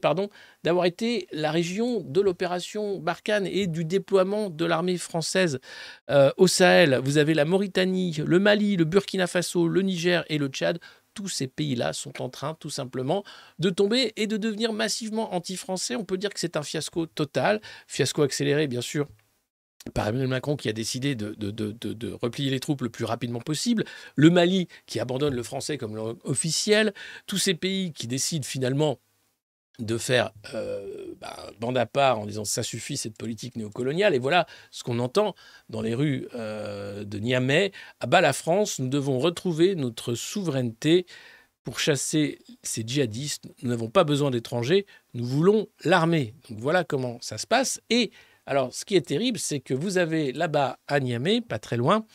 d'avoir 0.64 0.86
été 0.86 1.28
la 1.34 1.52
région 1.52 2.00
de 2.00 2.22
l'opération 2.22 3.00
Barkhane 3.00 3.48
et 3.48 3.68
du 3.68 3.84
déploiement 3.84 4.50
de 4.50 4.64
l'armée 4.64 4.98
française 4.98 5.60
euh, 6.10 6.32
au 6.38 6.48
Sahel. 6.48 7.02
Vous 7.04 7.18
avez 7.18 7.34
la 7.34 7.44
Mauritanie, 7.44 8.22
le 8.26 8.40
Mali, 8.40 8.78
le 8.78 8.86
Burkina 8.86 9.28
Faso, 9.28 9.68
le 9.68 9.82
Niger 9.82 10.24
et 10.30 10.38
le 10.38 10.48
Tchad 10.48 10.80
tous 11.20 11.28
ces 11.28 11.48
pays-là 11.48 11.92
sont 11.92 12.22
en 12.22 12.30
train 12.30 12.54
tout 12.54 12.70
simplement 12.70 13.26
de 13.60 13.70
tomber 13.70 14.14
et 14.16 14.26
de 14.26 14.38
devenir 14.38 14.72
massivement 14.72 15.34
anti-français. 15.34 15.98
On 15.98 16.06
peut 16.06 16.18
dire 16.18 16.30
que 16.30 16.40
c'est 16.40 16.56
un 16.56 16.64
fiasco 16.64 17.08
total, 17.08 17.60
fiasco 17.88 18.22
accéléré 18.22 18.68
bien 18.68 18.80
sûr 18.80 19.06
par 19.94 20.08
Emmanuel 20.08 20.30
Macron 20.30 20.56
qui 20.56 20.70
a 20.70 20.74
décidé 20.74 21.16
de, 21.16 21.34
de, 21.34 22.14
replier 22.14 22.52
les 22.52 22.62
troupes 22.62 22.84
le 22.84 22.90
plus 22.90 23.04
rapidement 23.04 23.42
possible, 23.42 23.84
le 24.16 24.30
Mali 24.30 24.70
qui 24.86 25.02
abandonne 25.02 25.34
le 25.34 25.44
français 25.44 25.78
comme 25.78 25.98
langue 25.98 26.18
officielle, 26.24 26.94
tous 27.28 27.38
ces 27.38 27.54
pays 27.54 27.92
qui 27.92 28.08
décident 28.08 28.46
finalement 28.46 29.00
de 29.80 29.98
faire 29.98 30.32
euh, 30.54 31.14
bah, 31.20 31.36
bande 31.60 31.78
à 31.78 31.86
part 31.86 32.20
en 32.20 32.26
disant 32.26 32.46
ça 32.46 32.64
suffit 32.64 32.98
cette 32.98 33.18
politique 33.18 33.56
néocoloniale. 33.56 34.14
Et 34.14 34.20
voilà 34.20 34.46
ce 34.72 34.84
qu'on 34.84 35.00
entend 35.00 35.36
dans 35.70 35.82
les 35.82 35.96
rues 35.96 36.28
euh, 36.36 37.04
de 37.04 37.18
Niamey. 37.20 37.72
À 38.00 38.08
bas 38.08 38.22
la 38.22 38.34
France, 38.34 38.80
nous 38.80 38.90
devons 38.90 39.20
retrouver 39.20 39.76
notre 39.76 40.16
souveraineté 40.16 41.06
pour 41.64 41.80
chasser 41.80 42.40
ces 42.64 42.84
djihadistes. 42.86 43.46
Nous 43.62 43.70
n'avons 43.70 43.90
pas 43.90 44.04
besoin 44.04 44.32
d'étrangers, 44.32 44.86
nous 45.14 45.26
voulons 45.26 45.68
l'armée. 45.84 46.34
Donc 46.50 46.60
voilà 46.60 46.84
comment 46.84 47.18
ça 47.22 47.38
se 47.38 47.48
passe. 47.48 47.82
Et 47.90 48.12
alors, 48.50 48.74
ce 48.74 48.84
qui 48.84 48.96
est 48.96 49.06
terrible, 49.06 49.38
c'est 49.38 49.60
que 49.60 49.76
vous 49.76 50.00
avez 50.00 50.32
là-bas 50.34 50.80
à 50.88 51.00
Niamey, 51.00 51.40
pas 51.40 51.60
très 51.60 51.78
loin, 51.78 52.08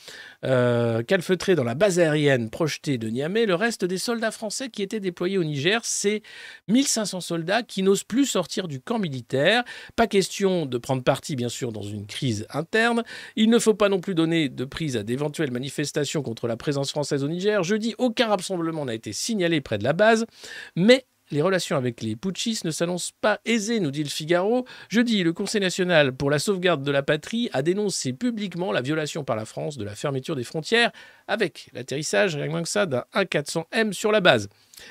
euh, 0.44 1.04
calfeutré 1.04 1.54
dans 1.54 1.62
la 1.62 1.76
base 1.76 2.00
aérienne 2.00 2.50
projetée 2.50 2.98
de 2.98 3.06
Niamey, 3.08 3.46
le 3.46 3.54
reste 3.54 3.84
des 3.84 3.98
soldats 3.98 4.32
français 4.32 4.68
qui 4.68 4.82
étaient 4.82 4.98
déployés 4.98 5.38
au 5.38 5.44
Niger. 5.44 5.82
C'est 5.84 6.22
1500 6.66 7.20
soldats 7.20 7.62
qui 7.62 7.84
n'osent 7.84 8.02
plus 8.02 8.26
sortir 8.26 8.66
du 8.66 8.80
camp 8.80 8.98
militaire. 8.98 9.62
Pas 9.94 10.08
question 10.08 10.66
de 10.66 10.76
prendre 10.76 11.04
parti, 11.04 11.36
bien 11.36 11.48
sûr, 11.48 11.70
dans 11.70 11.82
une 11.82 12.04
crise 12.04 12.48
interne. 12.50 13.04
Il 13.36 13.48
ne 13.48 13.60
faut 13.60 13.74
pas 13.74 13.88
non 13.88 14.00
plus 14.00 14.16
donner 14.16 14.48
de 14.48 14.64
prise 14.64 14.96
à 14.96 15.04
d'éventuelles 15.04 15.52
manifestations 15.52 16.22
contre 16.22 16.48
la 16.48 16.56
présence 16.56 16.90
française 16.90 17.22
au 17.22 17.28
Niger. 17.28 17.62
Jeudi, 17.62 17.94
aucun 17.98 18.26
rassemblement 18.26 18.84
n'a 18.86 18.94
été 18.94 19.12
signalé 19.12 19.60
près 19.60 19.78
de 19.78 19.84
la 19.84 19.92
base, 19.92 20.26
mais 20.74 21.06
les 21.30 21.42
relations 21.42 21.76
avec 21.76 22.02
les 22.02 22.16
putschistes 22.16 22.64
ne 22.64 22.70
s'annoncent 22.70 23.12
pas 23.20 23.40
aisées, 23.44 23.80
nous 23.80 23.90
dit 23.90 24.02
le 24.02 24.08
Figaro. 24.08 24.66
Jeudi, 24.88 25.22
le 25.22 25.32
Conseil 25.32 25.60
national 25.60 26.14
pour 26.14 26.30
la 26.30 26.38
sauvegarde 26.38 26.82
de 26.82 26.90
la 26.90 27.02
patrie 27.02 27.48
a 27.52 27.62
dénoncé 27.62 28.12
publiquement 28.12 28.72
la 28.72 28.82
violation 28.82 29.24
par 29.24 29.36
la 29.36 29.44
France 29.44 29.78
de 29.78 29.84
la 29.84 29.94
fermeture 29.94 30.36
des 30.36 30.44
frontières 30.44 30.92
avec 31.26 31.70
l'atterrissage, 31.72 32.36
rien 32.36 32.62
que 32.62 32.68
ça, 32.68 32.86
d'un 32.86 33.04
A400M 33.14 33.92
sur 33.92 34.12
la 34.12 34.20
base. 34.20 34.48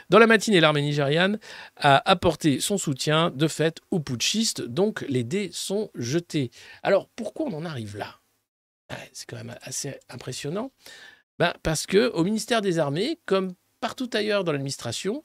Dans 0.10 0.20
la 0.20 0.28
matinée, 0.28 0.60
l'armée 0.60 0.82
nigériane 0.82 1.40
a 1.76 2.10
apporté 2.10 2.60
son 2.60 2.78
soutien 2.78 3.30
de 3.32 3.48
fait 3.48 3.80
aux 3.92 4.00
putschistes, 4.00 4.62
donc 4.62 5.06
les 5.08 5.24
dés 5.24 5.50
sont 5.52 5.92
jetés. 5.96 6.52
Alors 6.82 7.08
pourquoi 7.16 7.48
on 7.48 7.54
en 7.54 7.66
arrive 7.66 7.98
là? 7.98 8.20
C'est 9.12 9.28
quand 9.28 9.38
même 9.38 9.56
assez 9.62 9.98
impressionnant. 10.10 10.72
Ben, 11.40 11.54
parce 11.64 11.88
que 11.88 12.12
au 12.12 12.24
ministère 12.24 12.62
des 12.62 12.78
Armées, 12.78 13.20
comme 13.26 13.54
partout 13.80 14.10
ailleurs 14.14 14.44
dans 14.44 14.52
l'administration, 14.52 15.24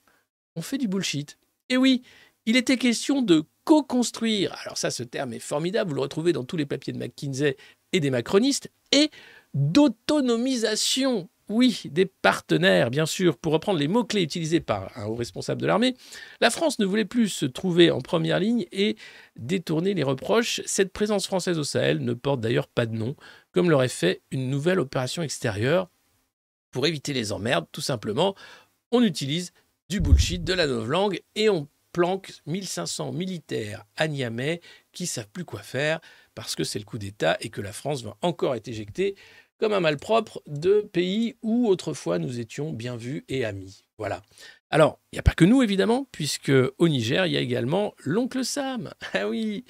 on 0.57 0.63
fait 0.63 0.79
du 0.79 0.89
bullshit. 0.89 1.39
Et 1.69 1.77
oui, 1.77 2.03
il 2.47 2.57
était 2.57 2.77
question 2.77 3.23
de 3.23 3.45
co-construire, 3.65 4.57
alors 4.63 4.79
ça 4.79 4.91
ce 4.91 5.03
terme 5.03 5.35
est 5.35 5.39
formidable, 5.39 5.91
vous 5.91 5.97
le 5.97 6.01
retrouvez 6.01 6.33
dans 6.33 6.45
tous 6.45 6.57
les 6.57 6.65
papiers 6.65 6.95
de 6.95 6.99
McKinsey 6.99 7.59
et 7.93 8.01
des 8.01 8.11
macronistes, 8.11 8.71
et 8.93 9.11
d'autonomisation, 9.53 11.29
oui, 11.51 11.83
des 11.87 12.07
partenaires, 12.07 12.91
bien 12.91 13.07
sûr, 13.07 13.37
pour 13.37 13.53
reprendre 13.53 13.79
les 13.79 13.89
mots-clés 13.89 14.23
utilisés 14.23 14.61
par 14.61 14.97
un 14.97 15.05
haut 15.05 15.15
responsable 15.15 15.61
de 15.61 15.67
l'armée, 15.67 15.95
la 16.41 16.51
France 16.51 16.79
ne 16.79 16.87
voulait 16.87 17.05
plus 17.05 17.29
se 17.29 17.47
trouver 17.47 17.91
en 17.91 18.01
première 18.01 18.39
ligne 18.39 18.67
et 18.73 18.97
détourner 19.37 19.95
les 19.95 20.03
reproches. 20.03 20.61
Cette 20.67 20.93
présence 20.93 21.27
française 21.27 21.59
au 21.59 21.65
Sahel 21.65 22.05
ne 22.05 22.13
porte 22.15 22.41
d'ailleurs 22.41 22.69
pas 22.69 22.87
de 22.87 22.95
nom, 22.95 23.17
comme 23.53 23.71
l'aurait 23.71 23.89
fait 23.89 24.23
une 24.31 24.49
nouvelle 24.51 24.81
opération 24.81 25.23
extérieure. 25.23 25.89
Pour 26.71 26.87
éviter 26.87 27.15
les 27.15 27.33
emmerdes, 27.33 27.67
tout 27.73 27.81
simplement, 27.81 28.35
on 28.93 29.03
utilise 29.03 29.53
du 29.89 30.01
bullshit, 30.01 30.45
de 30.45 30.53
la 30.53 30.67
novlangue, 30.67 31.23
et 31.35 31.49
on 31.49 31.67
planque 31.93 32.33
1500 32.45 33.13
militaires 33.13 33.87
à 33.97 34.07
Niamey 34.07 34.61
qui 34.93 35.07
savent 35.07 35.31
plus 35.33 35.47
quoi 35.47 35.61
faire 35.63 36.01
parce 36.35 36.55
que 36.55 36.63
c'est 36.63 36.79
le 36.79 36.85
coup 36.85 36.99
d'État 36.99 37.39
et 37.41 37.49
que 37.49 37.63
la 37.63 37.73
France 37.73 38.03
va 38.03 38.17
encore 38.21 38.55
être 38.55 38.69
éjectée 38.69 39.17
comme 39.59 39.73
un 39.73 39.81
malpropre 39.81 40.43
de 40.47 40.83
pays 40.93 41.37
où 41.43 41.67
autrefois 41.67 42.19
nous 42.19 42.39
étions 42.39 42.71
bien 42.71 42.97
vus 42.97 43.25
et 43.29 43.47
amis. 43.47 43.85
Voilà. 43.97 44.23
Alors, 44.71 45.01
il 45.11 45.17
n'y 45.17 45.21
a 45.21 45.23
pas 45.23 45.33
que 45.33 45.47
nous, 45.47 45.63
évidemment, 45.63 46.07
puisque 46.13 46.53
au 46.77 46.89
Niger, 46.89 47.27
il 47.27 47.33
y 47.33 47.37
a 47.39 47.41
également 47.41 47.95
l'oncle 48.05 48.45
Sam. 48.45 48.93
Ah 49.15 49.27
oui, 49.27 49.65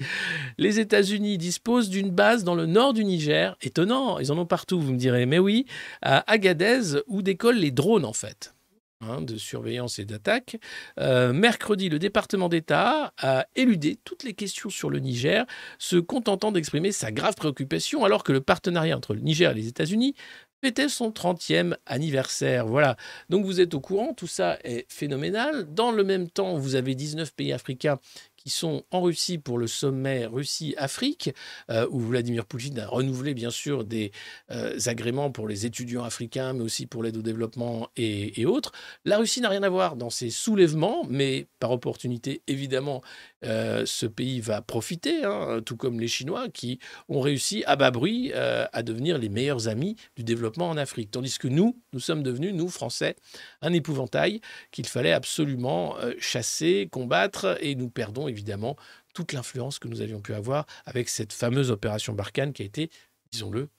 les 0.57 0.79
États-Unis 0.81 1.37
disposent 1.37 1.89
d'une 1.89 2.11
base 2.11 2.43
dans 2.43 2.55
le 2.55 2.65
nord 2.65 2.93
du 2.93 3.05
Niger. 3.05 3.57
Étonnant, 3.61 4.19
ils 4.19 4.31
en 4.33 4.37
ont 4.37 4.45
partout, 4.45 4.79
vous 4.79 4.91
me 4.91 4.97
direz. 4.97 5.25
Mais 5.25 5.39
oui, 5.39 5.65
à 6.01 6.29
Agadez, 6.31 7.01
où 7.07 7.21
décollent 7.21 7.57
les 7.57 7.71
drones, 7.71 8.05
en 8.05 8.13
fait. 8.13 8.53
Hein, 9.01 9.21
de 9.21 9.37
surveillance 9.37 9.97
et 9.99 10.03
d'attaque. 10.03 10.57
Euh, 10.99 11.31
mercredi, 11.31 11.87
le 11.87 11.99
département 11.99 12.49
d'État 12.49 13.13
a 13.17 13.47
éludé 13.55 13.97
toutes 14.03 14.23
les 14.25 14.33
questions 14.33 14.69
sur 14.69 14.89
le 14.89 14.99
Niger, 14.99 15.45
se 15.77 15.95
contentant 15.95 16.51
d'exprimer 16.51 16.91
sa 16.91 17.09
grave 17.09 17.35
préoccupation 17.35 18.03
alors 18.03 18.25
que 18.25 18.33
le 18.33 18.41
partenariat 18.41 18.97
entre 18.97 19.13
le 19.13 19.21
Niger 19.21 19.51
et 19.51 19.53
les 19.53 19.69
États-Unis 19.69 20.15
fêtait 20.61 20.89
son 20.89 21.11
30e 21.11 21.77
anniversaire. 21.85 22.67
Voilà. 22.67 22.97
Donc 23.29 23.45
vous 23.45 23.61
êtes 23.61 23.73
au 23.73 23.79
courant, 23.79 24.13
tout 24.13 24.27
ça 24.27 24.57
est 24.65 24.85
phénoménal. 24.91 25.73
Dans 25.73 25.91
le 25.93 26.03
même 26.03 26.29
temps, 26.29 26.57
vous 26.57 26.75
avez 26.75 26.93
19 26.93 27.33
pays 27.33 27.53
africains 27.53 27.99
qui 28.39 28.49
sont 28.49 28.83
en 28.91 29.01
Russie 29.01 29.37
pour 29.37 29.57
le 29.57 29.67
sommet 29.67 30.25
Russie-Afrique, 30.25 31.31
euh, 31.69 31.85
où 31.91 31.99
Vladimir 31.99 32.45
Poutine 32.45 32.79
a 32.79 32.87
renouvelé 32.87 33.33
bien 33.33 33.49
sûr 33.49 33.83
des 33.83 34.11
euh, 34.51 34.79
agréments 34.85 35.29
pour 35.29 35.47
les 35.47 35.65
étudiants 35.65 36.03
africains, 36.03 36.53
mais 36.53 36.61
aussi 36.61 36.85
pour 36.85 37.03
l'aide 37.03 37.17
au 37.17 37.21
développement 37.21 37.89
et, 37.97 38.45
autres. 38.45 38.71
La 39.05 39.17
Russie 39.17 39.41
n'a 39.41 39.49
rien 39.49 39.63
à 39.63 39.69
voir 39.69 39.95
dans 39.95 40.09
ces 40.09 40.29
soulèvements, 40.29 41.05
mais 41.09 41.47
par 41.59 41.71
opportunité, 41.71 42.41
évidemment, 42.47 43.01
ce 43.41 44.05
pays 44.05 44.41
va 44.41 44.61
profiter, 44.61 45.23
hein, 45.23 45.61
tout 45.65 45.77
comme 45.77 45.99
les 45.99 46.07
Chinois 46.07 46.49
qui 46.49 46.79
ont 47.07 47.21
réussi 47.21 47.63
à 47.65 47.75
bas 47.75 47.91
bruit 47.91 48.33
à 48.33 48.83
devenir 48.83 49.17
les 49.17 49.29
meilleurs 49.29 49.67
amis 49.67 49.95
du 50.15 50.23
développement 50.23 50.69
en 50.69 50.77
Afrique. 50.77 51.11
Tandis 51.11 51.37
que 51.37 51.47
nous, 51.47 51.81
nous 51.93 51.99
sommes 51.99 52.23
devenus, 52.23 52.53
nous, 52.53 52.69
Français, 52.69 53.15
un 53.61 53.73
épouvantail 53.73 54.41
qu'il 54.71 54.87
fallait 54.87 55.13
absolument 55.13 55.95
chasser, 56.19 56.89
combattre, 56.91 57.57
et 57.61 57.75
nous 57.75 57.89
perdons 57.89 58.27
évidemment 58.27 58.75
toute 59.13 59.33
l'influence 59.33 59.79
que 59.79 59.87
nous 59.87 60.01
avions 60.01 60.21
pu 60.21 60.33
avoir 60.33 60.65
avec 60.85 61.09
cette 61.09 61.33
fameuse 61.33 61.71
opération 61.71 62.13
Barkhane 62.13 62.53
qui 62.53 62.61
a 62.61 62.65
été, 62.65 62.89
disons-le, 63.31 63.69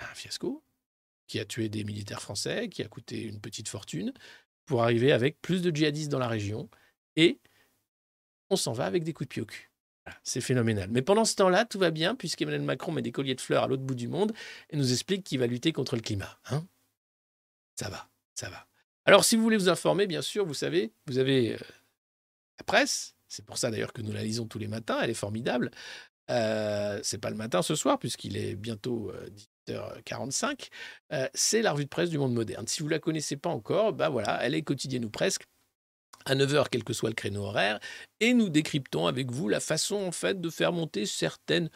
un 0.00 0.14
fiasco, 0.14 0.62
qui 1.26 1.40
a 1.40 1.44
tué 1.44 1.68
des 1.68 1.84
militaires 1.84 2.20
français, 2.20 2.68
qui 2.68 2.82
a 2.82 2.88
coûté 2.88 3.22
une 3.22 3.40
petite 3.40 3.68
fortune, 3.68 4.12
pour 4.66 4.82
arriver 4.82 5.12
avec 5.12 5.40
plus 5.40 5.62
de 5.62 5.74
djihadistes 5.74 6.10
dans 6.10 6.18
la 6.18 6.28
région, 6.28 6.68
et 7.16 7.38
on 8.50 8.56
s'en 8.56 8.72
va 8.72 8.86
avec 8.86 9.04
des 9.04 9.12
coups 9.12 9.28
de 9.28 9.32
pied 9.32 9.42
au 9.42 9.46
cul. 9.46 9.70
C'est 10.22 10.40
phénoménal. 10.40 10.88
Mais 10.90 11.02
pendant 11.02 11.24
ce 11.24 11.34
temps-là, 11.34 11.64
tout 11.64 11.80
va 11.80 11.90
bien, 11.90 12.14
puisqu'Emmanuel 12.14 12.62
Macron 12.62 12.92
met 12.92 13.02
des 13.02 13.10
colliers 13.10 13.34
de 13.34 13.40
fleurs 13.40 13.64
à 13.64 13.66
l'autre 13.66 13.82
bout 13.82 13.96
du 13.96 14.06
monde 14.06 14.32
et 14.70 14.76
nous 14.76 14.92
explique 14.92 15.24
qu'il 15.24 15.40
va 15.40 15.48
lutter 15.48 15.72
contre 15.72 15.96
le 15.96 16.02
climat. 16.02 16.38
Hein 16.50 16.64
ça 17.74 17.88
va, 17.88 18.08
ça 18.34 18.48
va. 18.48 18.66
Alors, 19.04 19.24
si 19.24 19.36
vous 19.36 19.42
voulez 19.42 19.56
vous 19.56 19.68
informer, 19.68 20.06
bien 20.06 20.22
sûr, 20.22 20.46
vous 20.46 20.54
savez, 20.54 20.92
vous 21.06 21.18
avez 21.18 21.54
euh, 21.54 21.58
la 22.58 22.64
presse. 22.64 23.14
C'est 23.28 23.44
pour 23.44 23.58
ça 23.58 23.70
d'ailleurs 23.70 23.92
que 23.92 24.02
nous 24.02 24.12
la 24.12 24.22
lisons 24.22 24.46
tous 24.46 24.58
les 24.58 24.68
matins. 24.68 24.98
Elle 25.02 25.10
est 25.10 25.14
formidable. 25.14 25.70
Euh, 26.30 27.00
c'est 27.02 27.18
pas 27.18 27.30
le 27.30 27.36
matin 27.36 27.62
ce 27.62 27.74
soir, 27.74 27.98
puisqu'il 27.98 28.36
est 28.36 28.54
bientôt 28.54 29.12
18h45. 29.68 30.44
Euh, 31.12 31.16
euh, 31.16 31.28
c'est 31.34 31.62
la 31.62 31.72
revue 31.72 31.84
de 31.84 31.90
presse 31.90 32.10
du 32.10 32.18
monde 32.18 32.34
moderne. 32.34 32.66
Si 32.66 32.80
vous 32.80 32.86
ne 32.86 32.92
la 32.92 32.98
connaissez 32.98 33.36
pas 33.36 33.50
encore, 33.50 33.92
bah 33.92 34.08
voilà, 34.08 34.38
elle 34.42 34.54
est 34.54 34.62
quotidienne 34.62 35.04
ou 35.04 35.10
presque 35.10 35.46
à 36.26 36.34
9h, 36.34 36.66
quel 36.70 36.84
que 36.84 36.92
soit 36.92 37.08
le 37.08 37.14
créneau 37.14 37.44
horaire, 37.44 37.78
et 38.20 38.34
nous 38.34 38.48
décryptons 38.48 39.06
avec 39.06 39.30
vous 39.30 39.48
la 39.48 39.60
façon 39.60 39.96
en 39.96 40.12
fait 40.12 40.40
de 40.40 40.50
faire 40.50 40.72
monter 40.72 41.06
certaines 41.06 41.70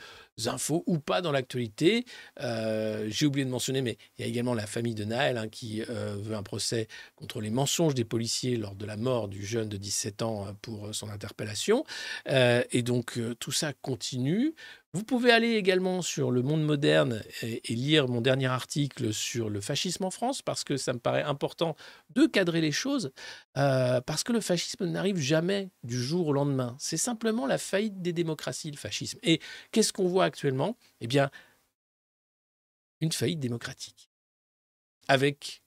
infos 0.46 0.82
ou 0.86 0.98
pas 0.98 1.20
dans 1.20 1.32
l'actualité. 1.32 2.04
Euh, 2.40 3.06
j'ai 3.08 3.26
oublié 3.26 3.44
de 3.44 3.50
mentionner, 3.50 3.82
mais 3.82 3.98
il 4.18 4.22
y 4.22 4.24
a 4.24 4.28
également 4.28 4.54
la 4.54 4.66
famille 4.66 4.94
de 4.94 5.04
Naël 5.04 5.36
hein, 5.36 5.48
qui 5.48 5.82
euh, 5.82 6.16
veut 6.18 6.34
un 6.34 6.42
procès 6.42 6.88
contre 7.16 7.40
les 7.40 7.50
mensonges 7.50 7.94
des 7.94 8.04
policiers 8.04 8.56
lors 8.56 8.74
de 8.74 8.86
la 8.86 8.96
mort 8.96 9.28
du 9.28 9.44
jeune 9.44 9.68
de 9.68 9.76
17 9.76 10.22
ans 10.22 10.46
euh, 10.46 10.52
pour 10.62 10.94
son 10.94 11.08
interpellation. 11.08 11.84
et 12.26 12.82
donc 12.82 13.18
tout 13.38 13.52
ça 13.52 13.72
continue. 13.72 14.54
Vous 14.92 15.04
pouvez 15.04 15.30
aller 15.30 15.52
également 15.52 16.02
sur 16.02 16.32
le 16.32 16.42
monde 16.42 16.64
moderne 16.64 17.22
et, 17.42 17.60
lire 17.68 18.08
mon 18.08 18.20
dernier 18.20 18.48
article 18.48 19.14
sur 19.14 19.48
le 19.48 19.60
fascisme 19.60 20.04
en 20.04 20.10
France, 20.10 20.42
parce 20.42 20.64
que 20.64 20.76
ça 20.76 20.92
me 20.92 20.98
paraît 20.98 21.22
important 21.22 21.76
de 22.16 22.26
cadrer 22.26 22.60
les 22.60 22.72
choses, 22.72 23.12
parce 23.54 24.24
que 24.24 24.32
le 24.32 24.40
fascisme 24.40 24.86
n'arrive 24.86 25.18
jamais 25.18 25.70
du 25.84 26.00
jour 26.00 26.26
au 26.26 26.32
lendemain. 26.32 26.76
C'est 26.80 26.96
simplement 26.96 27.46
la 27.46 27.58
faillite 27.58 28.02
des 28.02 28.12
démocraties, 28.12 28.72
le 28.72 28.76
fascisme. 28.76 29.18
Et 29.22 29.40
qu'est-ce 29.70 29.92
qu'on 29.92 30.08
voit 30.08 30.19
actuellement 30.24 30.76
Eh 31.00 31.06
bien, 31.06 31.30
une 33.00 33.12
faillite 33.12 33.40
démocratique. 33.40 34.10
Avec 35.08 35.62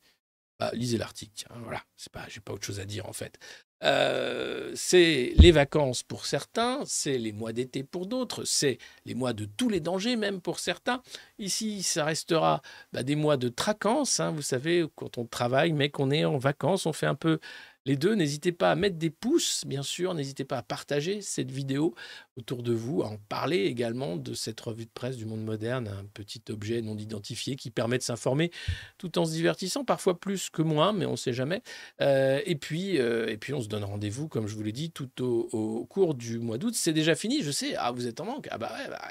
Bah, 0.59 0.71
lisez 0.73 0.97
l'article, 0.97 1.45
voilà, 1.63 1.83
c'est 1.97 2.11
pas, 2.11 2.25
j'ai 2.29 2.39
pas 2.39 2.53
autre 2.53 2.65
chose 2.65 2.79
à 2.79 2.85
dire 2.85 3.07
en 3.09 3.13
fait. 3.13 3.39
Euh, 3.83 4.71
c'est 4.75 5.33
les 5.35 5.51
vacances 5.51 6.03
pour 6.03 6.25
certains, 6.25 6.79
c'est 6.85 7.17
les 7.17 7.33
mois 7.33 7.51
d'été 7.51 7.83
pour 7.83 8.05
d'autres, 8.05 8.45
c'est 8.45 8.77
les 9.05 9.13
mois 9.13 9.33
de 9.33 9.43
tous 9.45 9.67
les 9.67 9.81
dangers 9.81 10.15
même 10.15 10.39
pour 10.39 10.59
certains. 10.59 11.01
Ici, 11.37 11.83
ça 11.83 12.05
restera 12.05 12.61
bah, 12.93 13.03
des 13.03 13.15
mois 13.17 13.35
de 13.35 13.49
traquance, 13.49 14.21
hein, 14.21 14.31
vous 14.31 14.41
savez, 14.43 14.85
quand 14.95 15.17
on 15.17 15.25
travaille 15.25 15.73
mais 15.73 15.89
qu'on 15.89 16.11
est 16.11 16.23
en 16.23 16.37
vacances, 16.37 16.85
on 16.85 16.93
fait 16.93 17.07
un 17.07 17.15
peu 17.15 17.39
les 17.85 17.97
deux. 17.97 18.15
N'hésitez 18.15 18.51
pas 18.51 18.71
à 18.71 18.75
mettre 18.75 18.97
des 18.97 19.09
pouces, 19.09 19.63
bien 19.65 19.83
sûr. 19.83 20.13
N'hésitez 20.13 20.45
pas 20.45 20.57
à 20.57 20.63
partager 20.63 21.21
cette 21.21 21.51
vidéo 21.51 21.95
autour 22.37 22.63
de 22.63 22.73
vous, 22.73 23.03
à 23.03 23.07
en 23.07 23.17
parler 23.29 23.65
également 23.65 24.17
de 24.17 24.33
cette 24.33 24.59
revue 24.61 24.85
de 24.85 24.91
presse 24.93 25.17
du 25.17 25.25
monde 25.25 25.43
moderne, 25.43 25.87
un 25.87 26.05
petit 26.13 26.41
objet 26.49 26.81
non 26.81 26.97
identifié 26.97 27.55
qui 27.55 27.69
permet 27.69 27.97
de 27.97 28.03
s'informer 28.03 28.51
tout 28.97 29.17
en 29.17 29.25
se 29.25 29.31
divertissant, 29.31 29.83
parfois 29.85 30.19
plus 30.19 30.49
que 30.49 30.61
moins, 30.61 30.93
mais 30.93 31.05
on 31.05 31.11
ne 31.11 31.17
sait 31.17 31.33
jamais. 31.33 31.61
Euh, 32.01 32.41
et, 32.45 32.55
puis, 32.55 32.99
euh, 32.99 33.27
et 33.27 33.37
puis, 33.37 33.53
on 33.53 33.61
se 33.61 33.67
donne 33.67 33.83
rendez-vous, 33.83 34.27
comme 34.27 34.47
je 34.47 34.55
vous 34.55 34.63
l'ai 34.63 34.71
dit, 34.71 34.91
tout 34.91 35.09
au, 35.21 35.85
cours 35.85 36.15
du 36.15 36.39
mois 36.39 36.57
d'août. 36.57 36.73
C'est 36.75 36.93
déjà 36.93 37.15
fini, 37.15 37.43
je 37.43 37.51
sais. 37.51 37.75
Ah, 37.77 37.91
vous 37.91 38.07
êtes 38.07 38.19
en 38.19 38.25
manque. 38.25 38.47
Ah 38.49 38.57
bah 38.57 38.71
ouais, 38.77 38.89
bah, 38.89 39.01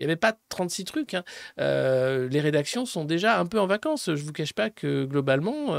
il 0.00 0.06
n'y 0.06 0.10
avait 0.10 0.16
pas 0.16 0.36
36 0.48 0.84
trucs. 0.84 1.14
Hein. 1.14 1.24
Euh, 1.60 2.28
les 2.28 2.40
rédactions 2.40 2.84
sont 2.84 3.04
déjà 3.04 3.38
un 3.38 3.46
peu 3.46 3.60
en 3.60 3.66
vacances. 3.66 4.06
Je 4.06 4.12
ne 4.12 4.26
vous 4.26 4.32
cache 4.32 4.52
pas 4.52 4.70
que 4.70 5.04
globalement, 5.04 5.74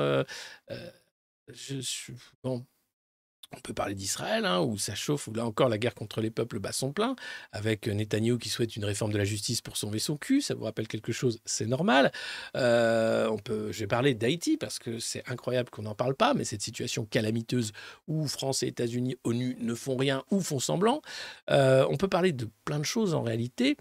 on 3.55 3.59
peut 3.61 3.73
parler 3.73 3.95
d'Israël, 3.95 4.45
hein, 4.45 4.61
où 4.61 4.77
ça 4.77 4.95
chauffe, 4.95 5.27
où 5.27 5.33
là 5.33 5.45
encore 5.45 5.69
la 5.69 5.77
guerre 5.77 5.95
contre 5.95 6.21
les 6.21 6.31
peuples 6.31 6.59
bat 6.59 6.71
son 6.71 6.91
plein, 6.91 7.15
avec 7.51 7.87
Netanyahu 7.87 8.37
qui 8.37 8.49
souhaite 8.49 8.75
une 8.75 8.85
réforme 8.85 9.11
de 9.11 9.17
la 9.17 9.23
justice 9.23 9.61
pour 9.61 9.77
sauver 9.77 9.99
son 9.99 10.17
cul. 10.17 10.41
Ça 10.41 10.55
vous 10.55 10.63
rappelle 10.63 10.87
quelque 10.87 11.11
chose 11.11 11.39
C'est 11.45 11.67
normal. 11.67 12.11
Euh, 12.55 13.29
on 13.29 13.37
peut, 13.37 13.71
je 13.71 13.79
vais 13.79 13.87
parler 13.87 14.13
d'Haïti 14.13 14.57
parce 14.57 14.79
que 14.79 14.99
c'est 14.99 15.27
incroyable 15.29 15.69
qu'on 15.69 15.83
n'en 15.83 15.95
parle 15.95 16.15
pas, 16.15 16.33
mais 16.33 16.43
cette 16.43 16.61
situation 16.61 17.05
calamiteuse 17.05 17.71
où 18.07 18.27
France 18.27 18.63
et 18.63 18.67
États-Unis, 18.67 19.15
ONU 19.23 19.57
ne 19.59 19.75
font 19.75 19.95
rien 19.95 20.23
ou 20.31 20.41
font 20.41 20.59
semblant. 20.59 21.01
Euh, 21.49 21.85
on 21.89 21.97
peut 21.97 22.09
parler 22.09 22.33
de 22.33 22.49
plein 22.65 22.79
de 22.79 22.85
choses 22.85 23.13
en 23.13 23.21
réalité. 23.21 23.77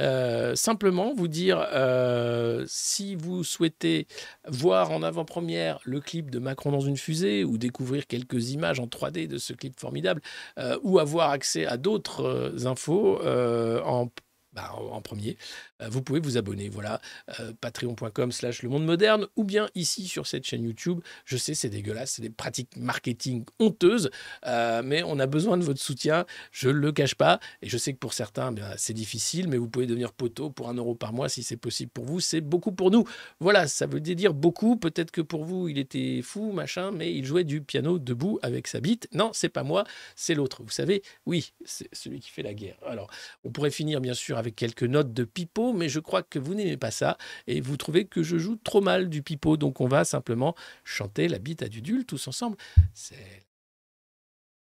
Euh, 0.00 0.56
simplement 0.56 1.14
vous 1.14 1.28
dire 1.28 1.64
euh, 1.72 2.64
si 2.66 3.14
vous 3.14 3.44
souhaitez 3.44 4.08
voir 4.48 4.90
en 4.90 5.02
avant-première 5.04 5.78
le 5.84 6.00
clip 6.00 6.30
de 6.30 6.40
Macron 6.40 6.72
dans 6.72 6.80
une 6.80 6.96
fusée 6.96 7.44
ou 7.44 7.58
découvrir 7.58 8.08
quelques 8.08 8.50
images 8.50 8.80
en 8.80 8.86
3D 8.86 9.28
de 9.28 9.38
ce 9.38 9.52
clip 9.52 9.78
formidable 9.78 10.20
euh, 10.58 10.78
ou 10.82 10.98
avoir 10.98 11.30
accès 11.30 11.64
à 11.66 11.76
d'autres 11.76 12.66
infos 12.66 13.20
en 13.24 14.08
bah, 14.54 14.72
en 14.74 15.00
premier, 15.00 15.36
euh, 15.82 15.88
vous 15.88 16.02
pouvez 16.02 16.20
vous 16.20 16.36
abonner. 16.36 16.68
Voilà, 16.68 17.00
euh, 17.40 17.52
patreon.com 17.60 18.32
slash 18.32 18.62
le 18.62 18.68
monde 18.68 18.84
moderne 18.84 19.26
ou 19.36 19.44
bien 19.44 19.68
ici 19.74 20.06
sur 20.06 20.26
cette 20.26 20.46
chaîne 20.46 20.64
YouTube. 20.64 21.00
Je 21.24 21.36
sais, 21.36 21.54
c'est 21.54 21.68
dégueulasse, 21.68 22.12
c'est 22.12 22.22
des 22.22 22.30
pratiques 22.30 22.76
marketing 22.76 23.44
honteuses, 23.58 24.10
euh, 24.46 24.82
mais 24.84 25.02
on 25.02 25.18
a 25.18 25.26
besoin 25.26 25.56
de 25.56 25.64
votre 25.64 25.80
soutien. 25.80 26.24
Je 26.52 26.68
ne 26.68 26.74
le 26.74 26.92
cache 26.92 27.14
pas. 27.14 27.40
Et 27.62 27.68
je 27.68 27.76
sais 27.76 27.92
que 27.92 27.98
pour 27.98 28.12
certains, 28.12 28.54
eh 28.56 28.60
c'est 28.76 28.94
difficile, 28.94 29.48
mais 29.48 29.56
vous 29.56 29.68
pouvez 29.68 29.86
devenir 29.86 30.12
poteau 30.12 30.50
pour 30.50 30.68
un 30.68 30.74
euro 30.74 30.94
par 30.94 31.12
mois 31.12 31.28
si 31.28 31.42
c'est 31.42 31.56
possible 31.56 31.90
pour 31.90 32.04
vous. 32.04 32.20
C'est 32.20 32.40
beaucoup 32.40 32.72
pour 32.72 32.90
nous. 32.90 33.04
Voilà, 33.40 33.66
ça 33.66 33.86
veut 33.86 34.00
dire 34.00 34.34
beaucoup. 34.34 34.76
Peut-être 34.76 35.10
que 35.10 35.20
pour 35.20 35.44
vous, 35.44 35.68
il 35.68 35.78
était 35.78 36.22
fou, 36.22 36.52
machin, 36.52 36.90
mais 36.92 37.12
il 37.12 37.24
jouait 37.24 37.44
du 37.44 37.60
piano 37.60 37.98
debout 37.98 38.38
avec 38.42 38.68
sa 38.68 38.80
bite. 38.80 39.08
Non, 39.12 39.30
c'est 39.32 39.48
pas 39.48 39.62
moi, 39.62 39.84
c'est 40.14 40.34
l'autre. 40.34 40.62
Vous 40.62 40.70
savez, 40.70 41.02
oui, 41.26 41.52
c'est 41.64 41.88
celui 41.92 42.20
qui 42.20 42.30
fait 42.30 42.42
la 42.42 42.54
guerre. 42.54 42.76
Alors, 42.86 43.10
on 43.42 43.50
pourrait 43.50 43.70
finir 43.70 44.00
bien 44.00 44.14
sûr 44.14 44.38
avec 44.38 44.43
quelques 44.52 44.84
notes 44.84 45.12
de 45.12 45.24
pipeau, 45.24 45.72
mais 45.72 45.88
je 45.88 46.00
crois 46.00 46.22
que 46.22 46.38
vous 46.38 46.54
n'aimez 46.54 46.76
pas 46.76 46.90
ça 46.90 47.18
et 47.46 47.60
vous 47.60 47.76
trouvez 47.76 48.06
que 48.06 48.22
je 48.22 48.38
joue 48.38 48.56
trop 48.56 48.80
mal 48.80 49.08
du 49.08 49.22
pipeau. 49.22 49.56
Donc 49.56 49.80
on 49.80 49.88
va 49.88 50.04
simplement 50.04 50.54
chanter 50.84 51.28
la 51.28 51.38
bite 51.38 51.62
à 51.62 51.68
Dudule 51.68 52.04
tous 52.04 52.28
ensemble. 52.28 52.56
C'est. 52.92 53.44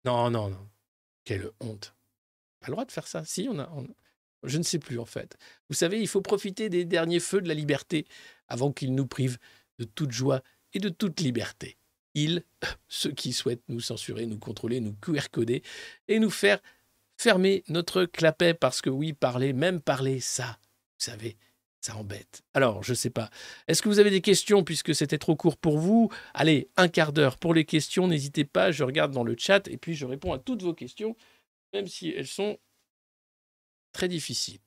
Non, 0.05 0.29
non, 0.29 0.49
non. 0.49 0.69
Quelle 1.23 1.49
honte. 1.59 1.95
Pas 2.59 2.67
le 2.67 2.73
droit 2.73 2.85
de 2.85 2.91
faire 2.91 3.07
ça. 3.07 3.25
Si, 3.25 3.47
on 3.49 3.59
a, 3.59 3.69
Je 4.43 4.57
ne 4.57 4.63
sais 4.63 4.79
plus 4.79 4.99
en 4.99 5.05
fait. 5.05 5.37
Vous 5.69 5.75
savez, 5.75 5.99
il 5.99 6.07
faut 6.07 6.21
profiter 6.21 6.69
des 6.69 6.85
derniers 6.85 7.19
feux 7.19 7.41
de 7.41 7.47
la 7.47 7.53
liberté 7.53 8.05
avant 8.47 8.71
qu'ils 8.71 8.93
nous 8.93 9.07
privent 9.07 9.39
de 9.79 9.85
toute 9.85 10.11
joie 10.11 10.41
et 10.73 10.79
de 10.79 10.89
toute 10.89 11.19
liberté. 11.19 11.77
Ils, 12.13 12.43
ceux 12.87 13.11
qui 13.11 13.33
souhaitent 13.33 13.67
nous 13.67 13.81
censurer, 13.81 14.25
nous 14.25 14.39
contrôler, 14.39 14.79
nous 14.79 14.93
QR-coder 14.93 15.63
et 16.07 16.19
nous 16.19 16.29
faire 16.29 16.61
fermer 17.17 17.63
notre 17.69 18.05
clapet 18.05 18.53
parce 18.53 18.81
que 18.81 18.89
oui, 18.89 19.13
parler, 19.13 19.53
même 19.53 19.81
parler, 19.81 20.19
ça, 20.19 20.57
vous 20.99 21.05
savez, 21.05 21.37
ça 21.81 21.95
embête. 21.95 22.43
Alors, 22.53 22.83
je 22.83 22.91
ne 22.91 22.95
sais 22.95 23.09
pas. 23.09 23.29
Est-ce 23.67 23.81
que 23.81 23.89
vous 23.89 23.99
avez 23.99 24.09
des 24.09 24.21
questions 24.21 24.63
puisque 24.63 24.95
c'était 24.95 25.17
trop 25.17 25.35
court 25.35 25.57
pour 25.57 25.77
vous? 25.77 26.11
Allez, 26.33 26.69
un 26.77 26.87
quart 26.87 27.13
d'heure 27.13 27.37
pour 27.37 27.53
les 27.53 27.65
questions. 27.65 28.07
N'hésitez 28.07 28.45
pas, 28.45 28.71
je 28.71 28.83
regarde 28.83 29.11
dans 29.11 29.23
le 29.23 29.35
chat 29.37 29.67
et 29.67 29.77
puis 29.77 29.95
je 29.95 30.05
réponds 30.05 30.33
à 30.33 30.39
toutes 30.39 30.63
vos 30.63 30.73
questions, 30.73 31.15
même 31.73 31.87
si 31.87 32.09
elles 32.09 32.27
sont 32.27 32.57
très 33.91 34.07
difficiles. 34.07 34.59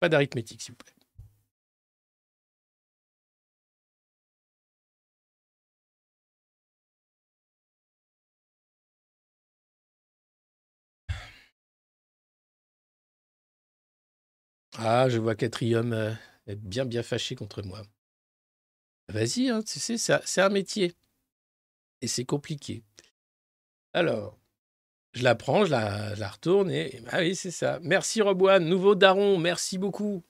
Pas 0.00 0.08
d'arithmétique, 0.08 0.62
s'il 0.62 0.72
vous 0.72 0.76
plaît. 0.76 0.95
Ah, 14.78 15.08
je 15.08 15.18
vois 15.18 15.34
qu'Atrium 15.34 15.92
euh, 15.92 16.12
est 16.46 16.56
bien, 16.56 16.84
bien 16.84 17.02
fâché 17.02 17.34
contre 17.34 17.62
moi. 17.62 17.82
Vas-y, 19.08 19.48
hein, 19.48 19.62
tu 19.62 19.78
sais, 19.78 19.96
c'est 19.96 20.40
un 20.40 20.48
métier. 20.48 20.94
Et 22.02 22.08
c'est 22.08 22.24
compliqué. 22.24 22.82
Alors, 23.94 24.38
je 25.14 25.22
la 25.22 25.34
prends, 25.34 25.64
je 25.64 25.70
la, 25.70 26.28
retourne 26.28 26.70
et. 26.70 27.00
Ah 27.08 27.20
oui, 27.20 27.34
c'est 27.34 27.50
ça. 27.50 27.78
Merci 27.82 28.20
Roboine, 28.20 28.66
nouveau 28.66 28.94
daron, 28.94 29.38
merci 29.38 29.78
beaucoup. 29.78 30.22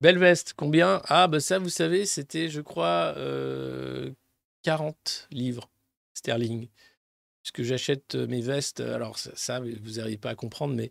Belle 0.00 0.18
veste, 0.18 0.54
combien? 0.54 1.02
Ah, 1.06 1.26
bah 1.26 1.40
ça, 1.40 1.58
vous 1.58 1.68
savez, 1.68 2.06
c'était, 2.06 2.48
je 2.48 2.60
crois, 2.60 3.12
40 3.14 3.18
euh, 3.18 5.34
livres 5.34 5.68
sterling 6.14 6.68
puisque 7.46 7.62
j'achète 7.62 8.16
mes 8.16 8.40
vestes, 8.40 8.80
alors 8.80 9.18
ça, 9.18 9.60
vous 9.60 9.92
n'arrivez 9.98 10.18
pas 10.18 10.30
à 10.30 10.34
comprendre, 10.34 10.74
mais 10.74 10.90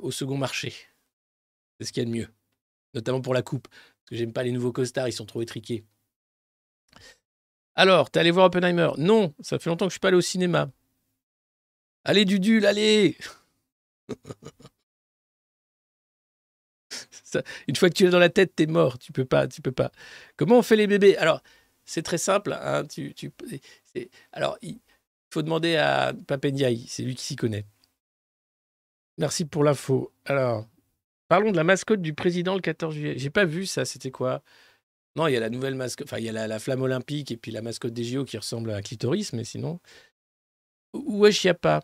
au 0.00 0.10
second 0.10 0.36
marché. 0.36 0.74
C'est 1.78 1.86
ce 1.86 1.92
qu'il 1.92 2.02
y 2.02 2.06
a 2.06 2.08
de 2.08 2.14
mieux, 2.14 2.28
notamment 2.92 3.20
pour 3.20 3.32
la 3.32 3.42
coupe, 3.42 3.68
parce 3.68 4.08
que 4.08 4.16
j'aime 4.16 4.32
pas 4.32 4.42
les 4.42 4.50
nouveaux 4.50 4.72
costards, 4.72 5.06
ils 5.06 5.12
sont 5.12 5.26
trop 5.26 5.40
étriqués. 5.40 5.84
Alors, 7.76 8.10
t'es 8.10 8.18
allé 8.18 8.32
voir 8.32 8.46
Oppenheimer? 8.46 8.90
Non, 8.98 9.32
ça 9.40 9.60
fait 9.60 9.70
longtemps 9.70 9.86
que 9.86 9.90
je 9.90 9.94
suis 9.94 10.00
pas 10.00 10.08
allé 10.08 10.16
au 10.16 10.22
cinéma. 10.22 10.72
Allez, 12.04 12.24
Dudule, 12.24 12.66
allez 12.66 13.16
Une 17.68 17.76
fois 17.76 17.88
que 17.88 17.94
tu 17.94 18.04
es 18.06 18.10
dans 18.10 18.18
la 18.18 18.28
tête, 18.28 18.56
t'es 18.56 18.66
mort. 18.66 18.98
Tu 18.98 19.12
peux 19.12 19.24
pas, 19.24 19.46
tu 19.46 19.62
peux 19.62 19.70
pas. 19.72 19.92
Comment 20.36 20.58
on 20.58 20.62
fait 20.62 20.76
les 20.76 20.88
bébés? 20.88 21.16
Alors, 21.16 21.42
c'est 21.84 22.02
très 22.02 22.18
simple. 22.18 22.52
Hein, 22.60 22.84
tu, 22.86 23.14
tu, 23.14 23.32
alors, 24.32 24.58
il 24.62 24.80
faut 25.32 25.42
demander 25.42 25.76
à 25.76 26.12
Papendiaï, 26.26 26.84
c'est 26.88 27.02
lui 27.02 27.14
qui 27.14 27.24
s'y 27.24 27.36
connaît. 27.36 27.64
Merci 29.18 29.44
pour 29.44 29.64
l'info. 29.64 30.12
Alors, 30.24 30.66
parlons 31.28 31.52
de 31.52 31.56
la 31.56 31.64
mascotte 31.64 32.02
du 32.02 32.14
président 32.14 32.54
le 32.54 32.60
14 32.60 32.94
juillet. 32.94 33.14
J'ai 33.16 33.30
pas 33.30 33.44
vu 33.44 33.66
ça, 33.66 33.84
c'était 33.84 34.10
quoi? 34.10 34.42
Non, 35.16 35.26
il 35.26 35.34
y 35.34 35.36
a 35.36 35.40
la 35.40 35.50
nouvelle 35.50 35.74
mascotte, 35.74 36.06
enfin, 36.08 36.18
il 36.18 36.24
y 36.24 36.28
a 36.28 36.46
la, 36.46 36.58
flamme 36.58 36.82
olympique 36.82 37.30
et 37.30 37.36
puis 37.36 37.50
la 37.52 37.62
mascotte 37.62 37.92
des 37.92 38.04
JO 38.04 38.24
qui 38.24 38.38
ressemble 38.38 38.70
à 38.70 38.76
un 38.76 38.82
clitoris, 38.82 39.32
mais 39.32 39.44
sinon. 39.44 39.80
Wesh, 40.94 41.44
il 41.44 41.48
n'y 41.48 41.50
a 41.50 41.54
pas. 41.54 41.82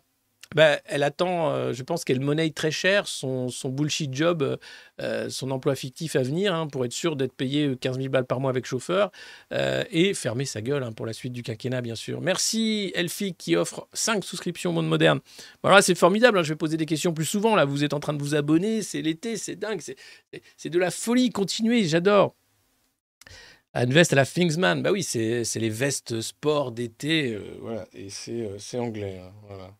Bah, 0.55 0.79
elle 0.85 1.03
attend, 1.03 1.51
euh, 1.51 1.73
je 1.73 1.83
pense 1.83 2.03
qu'elle 2.03 2.19
monnaie 2.19 2.49
très 2.49 2.71
cher 2.71 3.07
son, 3.07 3.51
bullshit 3.65 4.11
job, 4.11 4.41
euh, 4.41 4.57
euh, 4.99 5.29
son 5.29 5.51
emploi 5.51 5.75
fictif 5.75 6.15
à 6.15 6.23
venir, 6.23 6.55
hein, 6.55 6.65
pour 6.65 6.85
être 6.85 6.91
sûr 6.91 7.15
d'être 7.15 7.33
payé 7.33 7.75
15 7.79 7.97
000 7.97 8.09
balles 8.09 8.25
par 8.25 8.39
mois 8.39 8.49
avec 8.49 8.65
chauffeur, 8.65 9.11
et 9.51 10.13
fermer 10.15 10.45
sa 10.45 10.61
gueule 10.61 10.83
hein, 10.83 10.91
pour 10.91 11.05
la 11.05 11.13
suite 11.13 11.33
du 11.33 11.43
quinquennat, 11.43 11.81
bien 11.81 11.93
sûr. 11.93 12.19
Merci 12.21 12.91
Elfie 12.95 13.35
qui 13.35 13.55
offre 13.55 13.87
5 13.93 14.23
souscriptions 14.23 14.71
au 14.71 14.73
monde 14.73 14.87
moderne. 14.87 15.19
Voilà, 15.61 15.83
c'est 15.83 15.93
formidable, 15.93 16.39
hein, 16.39 16.43
je 16.43 16.49
vais 16.49 16.57
poser 16.57 16.77
des 16.77 16.87
questions 16.87 17.13
plus 17.13 17.25
souvent, 17.25 17.55
là, 17.55 17.65
vous 17.65 17.83
êtes 17.83 17.93
en 17.93 17.99
train 17.99 18.13
de 18.13 18.21
vous 18.21 18.33
abonner, 18.33 18.81
c'est 18.81 19.03
l'été, 19.03 19.37
c'est 19.37 19.55
dingue, 19.55 19.81
c'est 20.57 20.69
de 20.69 20.79
la 20.79 20.89
folie, 20.89 21.29
continuez, 21.29 21.83
j'adore. 21.83 22.35
Une 23.75 23.93
veste 23.93 24.13
à 24.13 24.15
la 24.15 24.25
Thingsman, 24.25 24.81
bah 24.81 24.91
oui, 24.91 25.03
c'est 25.03 25.45
les 25.55 25.69
vestes 25.69 26.21
sport 26.21 26.71
d'été, 26.71 27.37
voilà, 27.61 27.85
et 27.93 28.09
c'est 28.09 28.79
anglais, 28.79 29.21
voilà. 29.47 29.75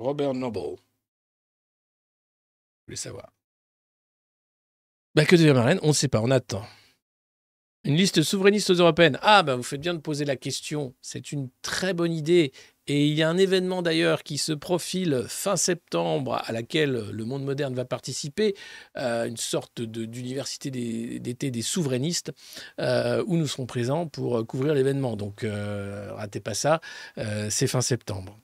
Robert 0.00 0.32
Noble. 0.32 0.58
Vous 0.58 0.78
voulez 2.86 2.96
savoir. 2.96 3.34
Bah, 5.14 5.26
que 5.26 5.36
devient 5.36 5.52
Marlène 5.52 5.78
On 5.82 5.88
ne 5.88 5.92
sait 5.92 6.08
pas, 6.08 6.22
on 6.22 6.30
attend. 6.30 6.64
Une 7.84 7.96
liste 7.96 8.22
souverainiste 8.22 8.70
aux 8.70 8.74
européennes. 8.74 9.18
Ah, 9.20 9.42
bah, 9.42 9.56
vous 9.56 9.62
faites 9.62 9.80
bien 9.80 9.92
de 9.92 9.98
poser 9.98 10.24
la 10.24 10.36
question. 10.36 10.94
C'est 11.02 11.32
une 11.32 11.50
très 11.60 11.92
bonne 11.92 12.14
idée. 12.14 12.52
Et 12.86 13.06
il 13.08 13.14
y 13.14 13.22
a 13.22 13.28
un 13.28 13.36
événement 13.36 13.82
d'ailleurs 13.82 14.22
qui 14.22 14.38
se 14.38 14.52
profile 14.52 15.26
fin 15.28 15.56
septembre 15.56 16.42
à 16.46 16.52
laquelle 16.52 17.10
le 17.10 17.24
monde 17.26 17.44
moderne 17.44 17.74
va 17.74 17.84
participer, 17.84 18.56
euh, 18.96 19.26
une 19.26 19.36
sorte 19.36 19.82
d'université 19.82 20.70
d'été 20.70 21.50
des 21.50 21.62
souverainistes, 21.62 22.32
euh, 22.80 23.22
où 23.26 23.36
nous 23.36 23.46
serons 23.46 23.66
présents 23.66 24.06
pour 24.08 24.46
couvrir 24.46 24.72
l'événement. 24.72 25.16
Donc 25.16 25.44
ratez 25.44 26.40
pas 26.40 26.54
ça, 26.54 26.80
c'est 27.50 27.66
fin 27.66 27.82
septembre. 27.82 28.40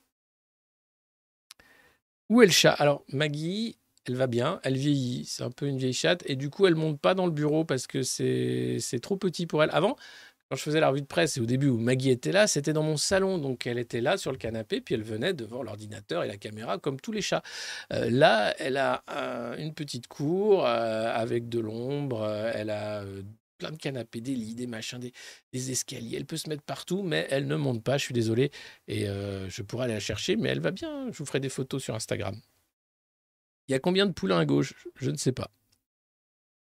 Où 2.29 2.43
est 2.43 2.47
le 2.47 2.53
chat? 2.53 2.73
Alors 2.73 3.05
Maggie, 3.13 3.79
elle 4.07 4.17
va 4.17 4.27
bien, 4.27 4.61
elle 4.65 4.77
vieillit, 4.77 5.25
c'est 5.27 5.43
un 5.43 5.51
peu 5.51 5.67
une 5.67 5.79
vieille 5.79 5.93
chatte, 5.93 6.23
et 6.27 6.37
du 6.37 6.51
coup 6.51 6.67
elle 6.67 6.75
monte 6.75 7.01
pas 7.01 7.15
dans 7.15 7.27
le 7.27 7.33
bureau 7.33 7.65
parce 7.65 7.87
que 7.87 8.03
c'est 8.03 9.01
trop 9.03 9.17
petit 9.17 9.47
pour 9.47 9.63
elle. 9.63 9.71
Avant, 9.73 9.97
quand 10.49 10.57
je 10.57 10.63
faisais 10.63 10.81
la 10.81 10.91
revue 10.91 11.03
de 11.03 11.07
presse 11.07 11.37
et 11.37 11.41
au 11.41 11.47
début 11.47 11.69
où 11.69 11.79
Maggie 11.79 12.11
était 12.11 12.31
là, 12.31 12.47
c'était 12.47 12.73
dans 12.73 12.85
mon 12.85 12.97
salon. 12.97 13.39
Donc 13.39 13.67
elle 13.67 13.79
était 13.79 14.01
là 14.01 14.17
sur 14.17 14.31
le 14.31 14.39
canapé, 14.39 14.81
puis 14.81 14.95
elle 14.95 15.03
venait 15.03 15.35
devant 15.35 15.63
l'ordinateur 15.63 16.23
et 16.23 16.29
la 16.29 16.37
caméra 16.37 16.79
comme 16.79 17.01
tous 17.01 17.13
les 17.13 17.23
chats. 17.23 17.43
Euh, 17.93 18.11
là, 18.11 18.55
elle 18.59 18.77
a 18.77 19.03
une 19.59 19.75
petite 19.75 20.07
cour 20.07 20.65
euh, 20.67 21.13
avec 21.13 21.49
de 21.49 21.59
l'ombre, 21.61 22.23
euh, 22.23 22.53
elle 22.55 22.71
a 22.71 23.03
plein 23.59 23.71
de 23.71 23.77
canapés, 23.77 24.21
des 24.21 24.35
lits, 24.35 24.55
des 24.55 24.67
machins, 24.67 24.99
des, 24.99 25.71
escaliers. 25.71 26.17
Elle 26.17 26.27
peut 26.27 26.37
se 26.37 26.49
mettre 26.49 26.63
partout, 26.63 27.03
mais 27.03 27.27
elle 27.31 27.47
ne 27.47 27.57
monte 27.57 27.83
pas, 27.83 27.99
je 27.99 28.05
suis 28.05 28.15
désolé. 28.15 28.51
Et 28.89 29.07
je 29.07 29.63
pourrais 29.63 29.85
aller 29.85 29.95
la 29.95 30.01
chercher, 30.01 30.37
mais 30.37 30.49
elle 30.51 30.61
va 30.61 30.71
bien. 30.71 31.11
Je 31.13 31.19
vous 31.19 31.27
ferai 31.27 31.41
des 31.41 31.49
photos 31.49 31.83
sur 31.83 31.95
Instagram. 31.95 32.37
Il 33.69 33.73
y 33.73 33.75
a 33.75 33.79
combien 33.79 34.07
de 34.07 34.13
poulains 34.13 34.39
à 34.39 34.45
gauche? 34.45 34.75
Je 34.97 35.11
ne 35.11 35.17
sais 35.17 35.33
pas. 35.33 35.51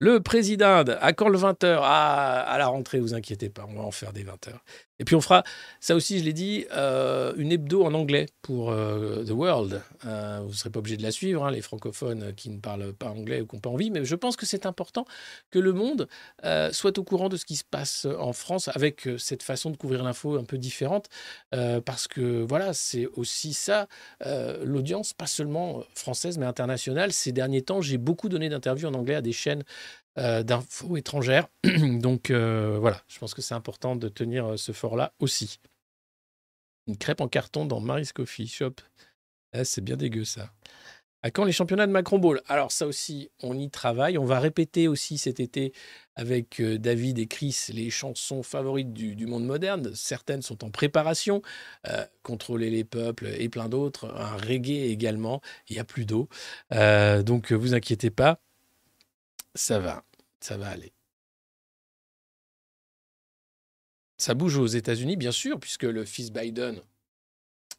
Le 0.01 0.21
président, 0.21 0.83
à 0.83 1.13
quand 1.13 1.29
le 1.29 1.39
20h 1.39 1.79
ah, 1.83 2.43
À 2.43 2.59
la 2.59 2.67
rentrée, 2.67 3.01
vous 3.01 3.15
inquiétez 3.15 3.49
pas, 3.49 3.65
on 3.69 3.75
va 3.75 3.83
en 3.83 3.91
faire 3.91 4.13
des 4.13 4.25
20h. 4.25 4.59
Et 5.01 5.05
puis 5.05 5.17
on 5.17 5.21
fera, 5.21 5.43
ça 5.81 5.97
aussi 5.97 6.21
je 6.21 6.25
l'ai 6.25 6.33
dit, 6.33 6.67
euh, 6.73 7.33
une 7.37 7.51
hebdo 7.51 7.85
en 7.85 7.95
anglais 7.95 8.27
pour 8.43 8.71
euh, 8.71 9.25
The 9.25 9.31
World. 9.31 9.83
Euh, 10.07 10.39
vous 10.43 10.51
ne 10.51 10.55
serez 10.55 10.71
pas 10.71 10.79
obligé 10.79 10.97
de 10.97 11.03
la 11.03 11.11
suivre, 11.11 11.45
hein, 11.45 11.51
les 11.51 11.63
francophones 11.63 12.33
qui 12.35 12.51
ne 12.51 12.61
parlent 12.61 12.93
pas 12.93 13.09
anglais 13.09 13.41
ou 13.41 13.47
qui 13.47 13.57
n'ont 13.57 13.61
pas 13.61 13.71
envie, 13.71 13.91
mais 13.91 14.05
je 14.05 14.15
pense 14.15 14.37
que 14.37 14.47
c'est 14.47 14.67
important 14.67 15.05
que 15.51 15.59
le 15.59 15.73
monde 15.73 16.09
soit 16.73 16.99
au 16.99 17.05
courant 17.05 17.29
de 17.29 17.37
ce 17.37 17.45
qui 17.45 17.57
se 17.57 17.65
passe 17.65 18.07
en 18.19 18.33
France 18.33 18.69
avec 18.69 19.09
cette 19.19 19.43
façon 19.43 19.71
de 19.71 19.77
couvrir 19.77 20.05
l'info 20.05 20.37
un 20.37 20.45
peu 20.45 20.59
différente, 20.59 21.09
parce 21.51 22.07
que 22.07 22.43
voilà, 22.43 22.73
c'est 22.73 23.07
aussi 23.15 23.55
ça, 23.55 23.89
l'audience, 24.63 25.13
pas 25.13 25.27
seulement 25.27 25.83
française, 25.95 26.39
mais 26.39 26.47
internationale. 26.47 27.13
Ces 27.13 27.33
derniers 27.33 27.63
temps, 27.63 27.81
j'ai 27.81 27.99
beaucoup 27.99 28.29
donné 28.29 28.49
d'interviews 28.49 28.89
en 28.89 28.95
anglais 28.95 29.17
à 29.17 29.23
des 29.23 29.33
chaînes 29.33 29.65
d'infos 30.17 30.97
étrangères. 30.97 31.49
Donc 31.65 32.31
euh, 32.31 32.79
voilà, 32.81 33.03
je 33.09 33.19
pense 33.19 33.35
que 33.35 33.43
c'est 33.43 33.55
important 33.55 33.97
de 33.97 34.09
tenir 34.09 34.47
euh, 34.47 34.57
ce 34.57 34.73
fort-là 34.73 35.13
aussi. 35.19 35.61
Une 36.87 36.97
crêpe 36.97 37.21
en 37.21 37.29
carton 37.29 37.65
dans 37.65 37.81
Mary's 37.81 38.13
Coffee 38.13 38.47
Shop. 38.47 38.75
Eh, 39.55 39.65
c'est 39.65 39.81
bien 39.81 39.97
dégueu 39.97 40.25
ça. 40.25 40.51
À 41.23 41.31
quand 41.31 41.45
les 41.45 41.53
championnats 41.53 41.87
de 41.87 41.93
Macron 41.93 42.19
Ball 42.19 42.43
Alors 42.49 42.71
ça 42.71 42.87
aussi, 42.87 43.31
on 43.43 43.59
y 43.59 43.71
travaille. 43.71 44.19
On 44.19 44.27
va 44.27 44.41
répéter 44.41 44.89
aussi 44.89 45.17
cet 45.17 45.41
été 45.41 45.73
avec 46.17 46.61
David 46.61 47.19
et 47.19 47.27
Chris 47.27 47.69
les 47.73 47.89
chansons 47.89 48.43
favorites 48.43 48.93
du, 48.93 49.27
monde 49.27 49.47
moderne. 49.47 49.91
Certaines 49.95 50.43
sont 50.43 50.63
en 50.65 50.71
préparation. 50.71 51.41
Contrôler 52.23 52.69
les 52.69 52.85
peuples 52.85 53.29
et 53.39 53.49
plein 53.49 53.71
d'autres. 53.71 54.15
Un 54.15 54.37
reggae 54.37 54.91
également. 54.91 55.41
Il 55.71 55.77
n'y 55.77 55.81
a 55.81 55.85
plus 55.85 56.05
d'eau. 56.05 56.29
donc 56.71 57.53
vous 57.53 57.73
inquiétez 57.73 58.11
pas. 58.11 58.44
Ça 59.55 59.79
va, 59.79 60.05
ça 60.41 60.57
va 60.57 60.69
aller. 60.69 60.93
Ça 64.17 64.35
bouge 64.35 64.57
aux 64.57 64.67
États-Unis, 64.67 65.17
bien 65.17 65.33
sûr, 65.33 65.59
puisque 65.61 65.83
le 65.85 66.05
fils 66.05 66.31
Biden 66.33 66.81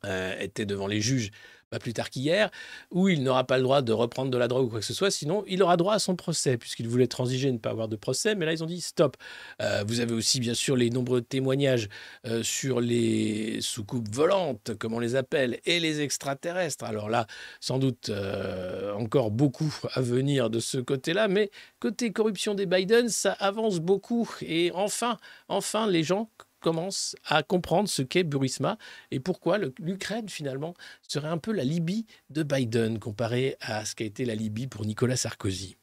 euh, 0.04 0.38
était 0.40 0.66
devant 0.66 0.88
les 0.88 1.02
juges 1.02 1.32
plus 1.80 1.94
tard 1.94 2.10
qu'hier, 2.10 2.50
où 2.92 3.10
il 3.10 3.24
n'aura 3.24 3.44
pas 3.44 3.58
le 3.58 3.64
droit 3.64 3.82
de 3.82 3.94
reprendre 3.94 4.32
de 4.32 4.38
la 4.38 4.48
drogue 4.48 4.68
ou 4.68 4.70
quoi 4.70 4.80
que 4.80 4.86
ce 4.86 4.94
soit, 4.94 5.12
sinon 5.12 5.44
il 5.48 5.62
aura 5.64 5.78
droit 5.78 5.94
à 5.96 6.00
son 6.00 6.16
procès, 6.16 6.58
puisqu'il 6.58 6.88
voulait 6.88 7.08
transiger, 7.08 7.52
ne 7.52 7.58
pas 7.58 7.70
avoir 7.70 7.88
de 7.88 7.96
procès, 7.96 8.36
mais 8.36 8.46
là 8.46 8.54
ils 8.54 8.64
ont 8.64 8.68
dit 8.68 8.82
stop. 8.82 9.18
Euh, 9.62 9.84
vous 9.88 10.00
avez 10.00 10.14
aussi 10.14 10.40
bien 10.40 10.54
sûr 10.54 10.76
les 10.76 10.90
nombreux 10.90 11.22
témoignages 11.22 11.90
euh, 12.26 12.44
sur 12.44 12.82
les 12.82 13.60
soucoupes 13.62 14.10
volantes, 14.14 14.76
comme 14.78 14.94
on 14.94 15.00
les 15.00 15.16
appelle, 15.16 15.60
et 15.66 15.80
les 15.80 16.02
extraterrestres. 16.02 16.86
Alors 16.86 17.10
là, 17.10 17.28
sans 17.60 17.80
doute 17.80 18.10
euh, 18.10 18.94
encore 18.94 19.32
beaucoup 19.32 19.74
à 19.94 20.02
venir 20.02 20.50
de 20.50 20.60
ce 20.60 20.78
côté-là, 20.78 21.28
mais 21.28 21.52
côté 21.80 22.12
corruption 22.12 22.56
des 22.56 22.66
Biden, 22.66 23.10
ça 23.10 23.32
avance 23.34 23.80
beaucoup. 23.80 24.30
Et 24.42 24.72
enfin, 24.74 25.18
enfin, 25.48 25.88
les 25.88 26.04
gens 26.04 26.30
commence 26.66 27.16
à 27.26 27.44
comprendre 27.44 27.88
ce 27.88 28.02
qu'est 28.02 28.24
Burisma 28.24 28.80
et 29.12 29.20
pourquoi 29.20 29.60
l'Ukraine, 29.78 30.28
finalement, 30.30 30.74
serait 31.08 31.28
un 31.28 31.38
peu 31.38 31.52
la 31.52 31.64
Libye 31.64 32.08
de 32.32 32.42
Biden 32.42 32.98
comparé 32.98 33.56
à 33.62 33.86
ce 33.86 33.94
qu'a 33.94 34.04
été 34.04 34.26
la 34.26 34.34
Libye 34.34 34.66
pour 34.66 34.84
Nicolas 34.84 35.16
Sarkozy. 35.16 35.78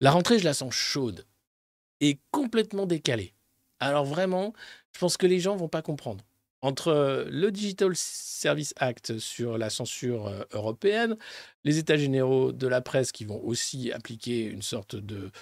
La 0.00 0.12
rentrée, 0.12 0.38
je 0.38 0.44
la 0.44 0.54
sens 0.54 0.72
chaude 0.72 1.26
et 2.00 2.20
complètement 2.30 2.86
décalée. 2.86 3.34
Alors 3.80 4.04
vraiment, 4.04 4.52
je 4.92 5.00
pense 5.00 5.16
que 5.16 5.26
les 5.26 5.40
gens 5.40 5.56
vont 5.56 5.68
pas 5.68 5.82
comprendre. 5.82 6.24
Entre 6.62 7.26
le 7.28 7.50
Digital 7.50 7.90
Service 7.96 8.72
Act 8.76 9.18
sur 9.18 9.58
la 9.58 9.68
censure 9.68 10.28
euh, 10.28 10.44
européenne, 10.52 11.16
les 11.64 11.78
États 11.78 11.96
généraux 11.96 12.52
de 12.52 12.68
la 12.68 12.80
presse 12.80 13.10
qui 13.10 13.24
vont 13.24 13.42
aussi 13.44 13.90
appliquer 13.90 14.44
une 14.44 14.62
sorte 14.62 14.94
de 14.94 15.32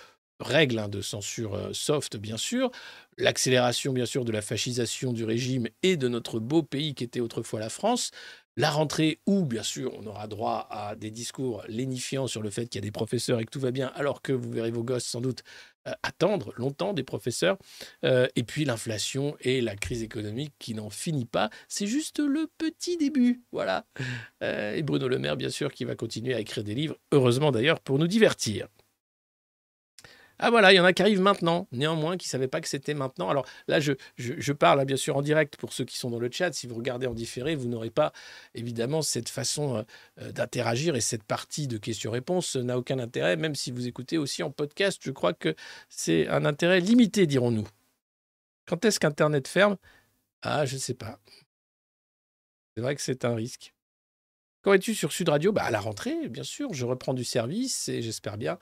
règles 0.43 0.79
hein, 0.79 0.89
de 0.89 1.01
censure 1.01 1.55
euh, 1.55 1.73
soft, 1.73 2.17
bien 2.17 2.37
sûr, 2.37 2.71
l'accélération, 3.19 3.93
bien 3.93 4.07
sûr, 4.07 4.25
de 4.25 4.33
la 4.33 4.43
fascisation 4.43 5.13
du 5.13 5.25
régime 5.25 5.69
et 5.83 5.97
de 5.97 6.09
notre 6.09 6.39
beau 6.39 6.63
pays 6.63 6.95
qui 6.95 7.05
était 7.05 7.21
autrefois 7.21 7.61
la 7.61 7.69
France, 7.69 8.11
la 8.57 8.71
rentrée 8.71 9.21
où, 9.27 9.47
bien 9.47 9.63
sûr, 9.63 9.93
on 9.99 10.07
aura 10.07 10.27
droit 10.27 10.69
à 10.71 10.95
des 10.95 11.11
discours 11.11 11.65
lénifiants 11.69 12.27
sur 12.27 12.43
le 12.43 12.51
fait 12.51 12.67
qu'il 12.67 12.81
y 12.81 12.85
a 12.85 12.87
des 12.87 12.91
professeurs 12.93 13.41
et 13.41 13.47
que 13.47 13.51
tout 13.51 13.61
va 13.61 13.71
bien, 13.71 13.91
alors 13.95 14.21
que 14.21 14.33
vous 14.33 14.51
verrez 14.51 14.71
vos 14.71 14.85
gosses 14.85 15.05
sans 15.07 15.23
doute 15.23 15.43
euh, 15.89 15.93
attendre 16.03 16.53
longtemps 16.57 16.93
des 16.93 17.03
professeurs, 17.03 17.57
euh, 18.05 18.29
et 18.37 18.43
puis 18.43 18.65
l'inflation 18.67 19.37
et 19.41 19.63
la 19.63 19.75
crise 19.75 20.03
économique 20.03 20.53
qui 20.59 20.75
n'en 20.75 20.91
finit 20.91 21.25
pas. 21.25 21.49
C'est 21.69 21.87
juste 21.87 22.19
le 22.19 22.51
petit 22.59 22.99
début, 22.99 23.43
voilà. 23.53 23.87
et 24.43 24.83
Bruno 24.83 25.09
Le 25.09 25.19
Maire, 25.19 25.37
bien 25.37 25.51
sûr, 25.51 25.73
qui 25.73 25.85
va 25.85 25.95
continuer 25.95 26.35
à 26.35 26.41
écrire 26.41 26.65
des 26.65 26.75
livres, 26.75 26.97
heureusement 27.11 27.53
d'ailleurs, 27.53 27.81
pour 27.81 27.99
nous 27.99 28.07
divertir. 28.07 28.69
Ah 30.45 30.51
voilà, 30.51 30.73
il 30.73 30.77
y 30.77 30.81
en 30.81 30.85
a 30.85 30.93
qui 30.93 31.03
arrivent 31.03 31.21
maintenant, 31.21 31.69
néanmoins, 31.71 32.17
qui 32.17 32.27
ne 32.27 32.31
savaient 32.31 32.49
pas 32.49 32.61
que 32.61 32.67
c'était 32.67 32.95
maintenant. 32.95 33.31
Alors 33.31 33.47
là, 33.69 33.79
je, 33.79 34.53
parle 34.53 34.81
hein, 34.81 34.85
bien 34.85 34.97
sûr 34.97 35.17
en 35.17 35.23
direct 35.23 35.57
pour 35.57 35.73
ceux 35.73 35.85
qui 35.85 35.97
sont 35.97 36.11
dans 36.11 36.19
le 36.19 36.29
chat. 36.33 36.53
Si 36.53 36.67
vous 36.67 36.75
regardez 36.75 37.07
en 37.07 37.15
différé, 37.15 37.55
vous 37.55 37.69
n'aurez 37.69 37.91
pas 37.91 38.13
évidemment 38.57 39.03
cette 39.03 39.29
façon 39.29 39.77
euh, 39.77 39.83
euh, 40.21 40.33
d'interagir 40.33 40.97
et 40.97 41.01
cette 41.01 41.23
partie 41.23 41.69
de 41.69 41.79
questions-réponses 41.79 42.57
n'a 42.57 42.77
aucun 42.77 42.99
intérêt, 42.99 43.37
même 43.37 43.55
si 43.55 43.71
vous 43.71 43.87
écoutez 43.87 44.19
aussi 44.19 44.43
en 44.43 44.51
podcast. 44.51 45.01
Je 45.05 45.13
crois 45.13 45.33
que 45.33 45.55
c'est 45.89 46.27
un 46.27 46.45
intérêt 46.45 46.81
limité, 46.81 47.29
dirons-nous. 47.29 47.69
Quand 48.67 48.85
est-ce 48.85 48.99
qu'Internet 48.99 49.47
ferme? 49.47 49.77
Ah, 50.43 50.67
je 50.67 50.75
ne 50.75 50.81
sais 50.81 50.95
pas. 50.95 51.21
C'est 52.75 52.83
vrai 52.83 52.97
que 52.97 53.01
c'est 53.01 53.25
un 53.25 53.37
risque. 53.37 53.75
Quand 54.63 54.73
es-tu 54.73 54.95
sur 54.95 55.13
Sud 55.13 55.29
Radio? 55.29 55.53
Bah, 55.53 55.63
À 55.65 55.71
la 55.71 55.81
rentrée, 55.81 56.29
bien 56.29 56.45
sûr, 56.45 56.73
je 56.73 56.85
reprends 56.85 57.15
du 57.15 57.25
service 57.25 57.89
et 57.89 58.03
j'espère 58.03 58.39
bien 58.39 58.59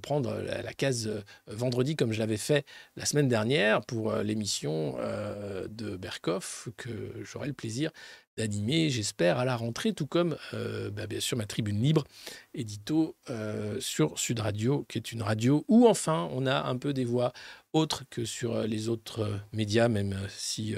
prendre 0.00 0.34
la, 0.40 0.72
case 0.72 1.06
euh, 1.06 1.22
vendredi 1.46 1.96
comme 1.96 2.12
je 2.12 2.18
l'avais 2.18 2.36
fait 2.36 2.64
la 2.96 3.04
semaine 3.04 3.28
dernière 3.28 3.82
pour 3.82 4.10
euh, 4.10 4.22
l'émission 4.22 4.96
euh, 4.98 5.66
de 5.68 5.96
Berkoff 5.96 6.68
que 6.76 6.90
j'aurai 7.22 7.48
le 7.48 7.52
plaisir 7.52 7.90
d'animer, 8.38 8.88
j'espère, 8.88 9.38
à 9.38 9.44
la 9.44 9.56
rentrée, 9.56 9.92
tout 9.92 10.06
comme 10.06 10.38
bah, 10.94 11.06
bien 11.06 11.20
sûr 11.20 11.36
ma 11.36 11.44
tribune 11.44 11.82
libre, 11.82 12.04
édito 12.54 13.14
sur 13.78 14.18
Sud 14.18 14.40
Radio, 14.40 14.86
qui 14.88 14.96
est 14.96 15.12
une 15.12 15.20
radio 15.20 15.66
où 15.68 15.86
enfin 15.86 16.30
on 16.32 16.46
a 16.46 16.62
un 16.62 16.78
peu 16.78 16.94
des 16.94 17.04
voix 17.04 17.34
autres 17.74 18.04
que 18.08 18.24
sur 18.24 18.62
les 18.62 18.88
autres 18.88 19.38
médias, 19.52 19.88
même 19.88 20.18
si 20.30 20.74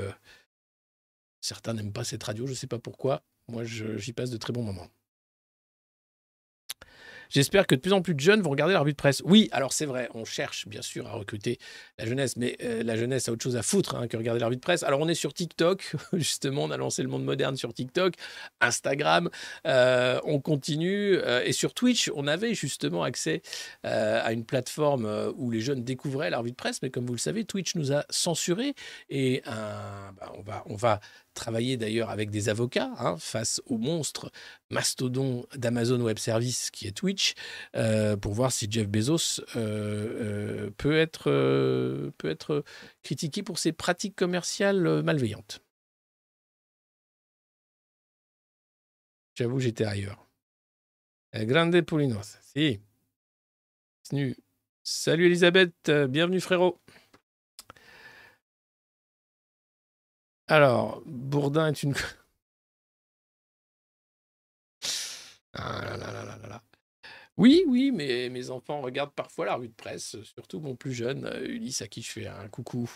certains 1.41 1.75
n'aiment 1.75 1.93
pas 1.93 2.03
cette 2.03 2.25
radio, 2.25 2.45
je 2.45 2.51
ne 2.51 2.57
sais 2.57 2.67
pas 2.67 2.81
pourquoi. 2.81 3.23
Moi, 3.47 3.63
j'y 3.63 4.13
passe 4.13 4.31
de 4.31 4.37
très 4.37 4.53
bons 4.53 4.65
moments. 4.65 4.89
J'espère 7.31 7.67
que 7.67 7.75
de 7.75 7.81
plus 7.81 7.93
en 7.93 8.03
plus 8.03 8.15
de 8.15 8.21
jeunes 8.21 8.43
vont 8.43 8.51
regarder 8.51 8.75
la 8.75 8.81
revue 8.81 8.93
de 8.93 8.97
presse. 8.97 9.23
Oui, 9.25 9.49
alors 9.53 9.73
c'est 9.73 9.87
vrai, 9.87 10.09
on 10.15 10.25
cherche 10.25 10.67
bien 10.69 10.83
sûr 10.83 11.07
à 11.07 11.13
recruter 11.13 11.59
la 11.99 12.07
jeunesse, 12.07 12.37
mais 12.37 12.57
euh, 12.63 12.83
la 12.83 12.97
jeunesse 12.97 13.29
a 13.29 13.33
autre 13.33 13.43
chose 13.43 13.57
à 13.57 13.63
foutre 13.63 13.95
hein, 13.97 14.09
que 14.09 14.17
regarder 14.17 14.41
la 14.41 14.47
revue 14.47 14.57
de 14.57 14.61
presse. 14.61 14.83
Alors 14.83 15.01
on 15.01 15.09
est 15.09 15.15
sur 15.15 15.33
TikTok, 15.35 15.97
justement, 16.13 16.65
on 16.65 16.71
a 16.71 16.77
lancé 16.77 17.03
le 17.03 17.09
monde 17.09 17.25
moderne 17.25 17.57
sur 17.57 17.73
TikTok, 17.73 18.15
Instagram, 18.61 19.31
euh, 19.67 20.21
on 20.25 20.41
continue, 20.41 21.17
euh, 21.17 21.43
et 21.45 21.53
sur 21.53 21.75
Twitch, 21.75 22.11
on 22.15 22.27
avait 22.27 22.55
justement 22.55 23.03
accès 23.03 23.43
à 23.83 24.33
une 24.33 24.45
plateforme 24.45 25.33
où 25.37 25.51
les 25.51 25.61
jeunes 25.61 25.85
découvraient 25.85 26.31
la 26.31 26.39
revue 26.39 26.51
de 26.51 26.57
presse, 26.57 26.83
mais 26.83 26.91
comme 26.91 27.07
vous 27.07 27.13
le 27.13 27.19
savez, 27.19 27.45
Twitch 27.45 27.75
nous 27.75 27.93
a 27.93 28.05
censuré 28.11 28.75
et 29.11 29.43
bah, 29.47 30.33
on, 30.37 30.43
va, 30.43 30.63
on 30.67 30.77
va 30.77 31.01
travailler 31.35 31.77
d'ailleurs 31.77 32.11
avec 32.11 32.31
des 32.31 32.49
avocats 32.49 32.93
hein, 32.99 33.17
face 33.19 33.61
au 33.67 33.79
monstre 33.79 34.31
mastodon 34.71 35.47
d'Amazon 35.55 36.01
Web 36.01 36.19
Services 36.19 36.71
qui 36.71 36.87
est 36.87 36.93
Twitch 36.93 37.35
euh, 37.77 38.17
pour 38.17 38.33
voir 38.33 38.53
si 38.53 38.67
Jeff 38.71 38.89
Bezos 38.89 39.41
euh, 39.57 39.57
euh, 39.57 40.71
peut, 40.77 40.97
être, 40.97 41.31
peut 42.19 42.31
être 42.31 42.65
critiqué 43.03 43.43
pour 43.43 43.59
ses 43.59 43.73
pratiques 43.73 44.17
commerciales 44.17 45.03
malveillantes. 45.03 45.61
J'avoue, 49.35 49.59
j'étais 49.59 49.85
ailleurs. 49.85 50.25
Grande 51.35 51.81
Pulinos. 51.81 52.39
Si. 52.55 52.79
Salut 54.85 55.27
Elisabeth, 55.27 55.91
bienvenue 56.09 56.41
frérot. 56.41 56.79
Alors, 60.55 61.03
Bourdin 61.05 61.67
est 61.67 61.83
une. 61.83 61.95
Ah 65.53 65.85
là 65.85 65.97
là 65.97 66.13
là 66.13 66.25
là 66.25 66.49
là. 66.49 66.63
Oui, 67.37 67.65
oui, 67.67 67.91
mais 67.91 68.29
mes 68.29 68.51
enfants 68.51 68.81
regardent 68.81 69.15
parfois 69.15 69.47
la 69.47 69.57
revue 69.57 69.69
de 69.69 69.75
presse, 69.75 70.17
surtout 70.23 70.61
mon 70.61 70.77
plus 70.77 70.93
jeune, 70.93 71.25
euh, 71.27 71.45
Ulysse, 71.45 71.83
à 71.83 71.89
qui 71.89 72.03
je 72.03 72.11
fais 72.13 72.29
un 72.29 72.49
coucou. 72.49 72.89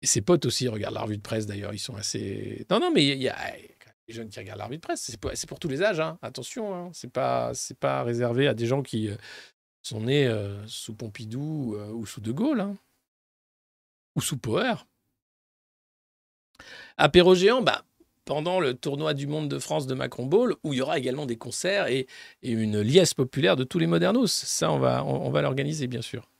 Et 0.00 0.06
ses 0.06 0.22
potes 0.22 0.46
aussi 0.46 0.68
regardent 0.68 0.94
la 0.94 1.02
revue 1.02 1.18
de 1.18 1.22
presse 1.22 1.44
d'ailleurs, 1.44 1.74
ils 1.74 1.78
sont 1.78 1.96
assez. 1.96 2.66
Non, 2.70 2.80
non, 2.80 2.90
mais 2.90 3.06
il 3.06 3.20
y 3.20 3.28
a 3.28 3.56
les 4.08 4.14
jeunes 4.14 4.30
qui 4.30 4.38
regardent 4.38 4.60
la 4.60 4.66
revue 4.66 4.78
de 4.78 4.82
presse, 4.82 5.02
c'est 5.02 5.46
pour, 5.46 5.58
tous 5.58 5.68
les 5.68 5.82
âges, 5.82 6.00
hein. 6.00 6.18
attention, 6.22 6.74
hein. 6.74 6.90
c'est 6.94 7.12
pas, 7.12 7.52
pas 7.78 8.04
réservé 8.04 8.48
à 8.48 8.54
des 8.54 8.66
gens 8.66 8.82
qui 8.82 9.10
euh, 9.10 9.16
sont 9.82 10.00
nés 10.00 10.26
euh, 10.26 10.66
sous 10.66 10.94
Pompidou 10.94 11.76
ou 11.76 12.06
sous 12.06 12.22
De 12.22 12.32
Gaulle, 12.32 12.60
hein. 12.60 12.76
ou 14.16 14.22
sous 14.22 14.38
Power. 14.38 14.76
Apéro 16.96 17.34
géant, 17.34 17.62
bah, 17.62 17.84
pendant 18.30 18.60
le 18.60 18.74
tournoi 18.74 19.12
du 19.12 19.26
monde 19.26 19.48
de 19.48 19.58
France 19.58 19.88
de 19.88 19.94
Macron 19.94 20.24
Ball, 20.24 20.54
où 20.62 20.72
il 20.72 20.76
y 20.76 20.82
aura 20.82 20.98
également 20.98 21.26
des 21.26 21.36
concerts 21.36 21.88
et, 21.88 22.06
une 22.42 22.80
liesse 22.80 23.12
populaire 23.12 23.56
de 23.56 23.64
tous 23.64 23.80
les 23.80 23.88
modernos. 23.88 24.30
Ça, 24.30 24.70
on 24.70 24.78
va, 24.78 25.42
l'organiser, 25.42 25.88
bien 25.88 26.00
sûr. 26.00 26.30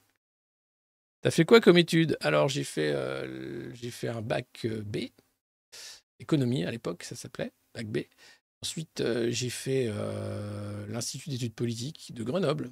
T'as 1.22 1.32
fait 1.32 1.44
quoi 1.44 1.60
comme 1.60 1.76
étude? 1.76 2.16
Alors, 2.20 2.48
j'ai 2.48 2.62
fait, 2.62 2.92
euh, 2.92 3.74
j'ai 3.74 3.90
fait 3.90 4.06
un 4.06 4.22
bac 4.22 4.46
euh, 4.66 4.82
B, 4.82 5.08
économie 6.20 6.64
à 6.64 6.70
l'époque, 6.70 7.02
ça 7.02 7.16
s'appelait, 7.16 7.50
bac 7.74 7.88
B. 7.88 7.98
Ensuite, 8.62 9.00
euh, 9.00 9.28
j'ai 9.30 9.50
fait 9.50 9.90
l'Institut 10.88 11.30
d'études 11.30 11.54
politiques 11.54 12.12
de 12.14 12.22
Grenoble. 12.22 12.70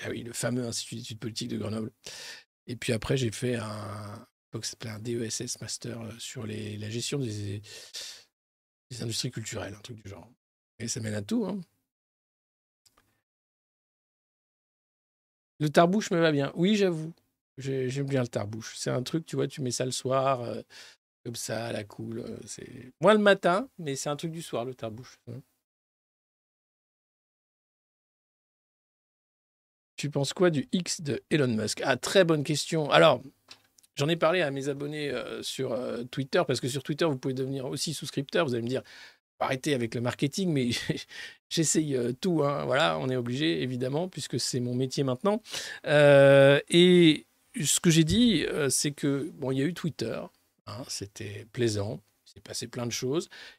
Ah 0.00 0.08
oui, 0.08 0.22
le 0.22 0.32
fameux 0.32 0.64
Institut 0.64 0.96
d'études 0.96 1.18
politiques 1.18 1.48
de 1.48 1.58
Grenoble. 1.58 1.90
Et 2.66 2.76
puis 2.76 2.94
après, 2.94 3.18
j'ai 3.18 3.30
fait 3.30 3.56
un, 3.56 4.26
l'époque, 4.66 4.86
un 4.86 4.98
DESS 4.98 5.60
Master 5.60 6.00
euh, 6.00 6.12
sur 6.18 6.46
la 6.46 6.90
gestion 6.90 7.18
des, 7.18 7.62
industries 9.00 9.30
culturelles, 9.30 9.74
un 9.74 9.80
truc 9.80 10.02
du 10.02 10.08
genre. 10.08 10.28
Et 10.78 10.88
ça 10.88 11.00
mène 11.00 11.14
à 11.14 11.22
tout. 11.22 11.44
Hein. 11.46 11.60
Le 15.60 15.68
tarbouche 15.68 16.10
me 16.10 16.20
va 16.20 16.32
bien. 16.32 16.52
Oui, 16.54 16.76
j'avoue. 16.76 17.12
J'ai- 17.58 17.88
J'aime 17.90 18.06
bien 18.06 18.22
le 18.22 18.28
tarbouche. 18.28 18.74
C'est 18.76 18.90
un 18.90 19.02
truc, 19.02 19.26
tu 19.26 19.36
vois, 19.36 19.48
tu 19.48 19.60
mets 19.62 19.70
ça 19.72 19.84
le 19.84 19.90
soir, 19.90 20.40
euh, 20.42 20.62
comme 21.24 21.36
ça, 21.36 21.66
à 21.66 21.72
la 21.72 21.84
cool. 21.84 22.20
euh, 22.20 22.38
c'est 22.46 22.92
moins 23.00 23.14
le 23.14 23.20
matin, 23.20 23.68
mais 23.78 23.96
c'est 23.96 24.10
un 24.10 24.16
truc 24.16 24.32
du 24.32 24.42
soir, 24.42 24.64
le 24.64 24.74
tarbouche. 24.74 25.18
hein. 25.28 25.40
Tu 29.96 30.10
penses 30.10 30.32
quoi 30.32 30.50
du 30.50 30.68
X 30.72 31.00
de 31.00 31.20
Elon 31.30 31.48
Musk? 31.48 31.80
Ah, 31.84 31.96
très 31.96 32.24
bonne 32.24 32.44
question. 32.44 32.88
Alors, 32.90 33.20
j'en 33.98 34.08
ai 34.08 34.16
parlé 34.16 34.40
à 34.42 34.50
mes 34.50 34.68
abonnés 34.68 35.10
euh, 35.10 35.42
sur 35.42 35.72
euh, 35.72 36.04
Twitter, 36.04 36.42
parce 36.46 36.60
que 36.60 36.68
sur 36.68 36.82
Twitter, 36.82 37.04
vous 37.04 37.18
pouvez 37.18 37.34
devenir 37.34 37.66
aussi 37.66 37.92
souscripteur. 37.92 38.46
Vous 38.46 38.54
allez 38.54 38.62
me 38.62 38.68
dire, 38.68 38.82
arrêtez 39.40 39.74
avec 39.74 39.94
le 39.94 40.00
marketing, 40.00 40.52
mais 40.52 40.70
j'essaye 41.50 41.96
euh, 41.96 42.12
tout. 42.12 42.42
hein. 42.44 42.64
Voilà, 42.64 42.98
on 42.98 43.10
est 43.10 43.16
obligé, 43.16 43.62
évidemment, 43.62 44.08
puisque 44.08 44.38
c'est 44.40 44.60
mon 44.60 44.74
métier 44.74 45.02
maintenant. 45.04 45.42
Et 45.84 47.26
ce 47.60 47.80
que 47.80 47.90
j'ai 47.90 48.04
dit, 48.04 48.46
c'est 48.70 48.92
que, 48.92 49.30
bon, 49.34 49.50
il 49.50 49.58
y 49.58 49.62
a 49.62 49.64
eu 49.64 49.74
Twitter, 49.74 50.20
hein, 50.66 50.82
c'était 50.86 51.46
plaisant. 51.52 52.00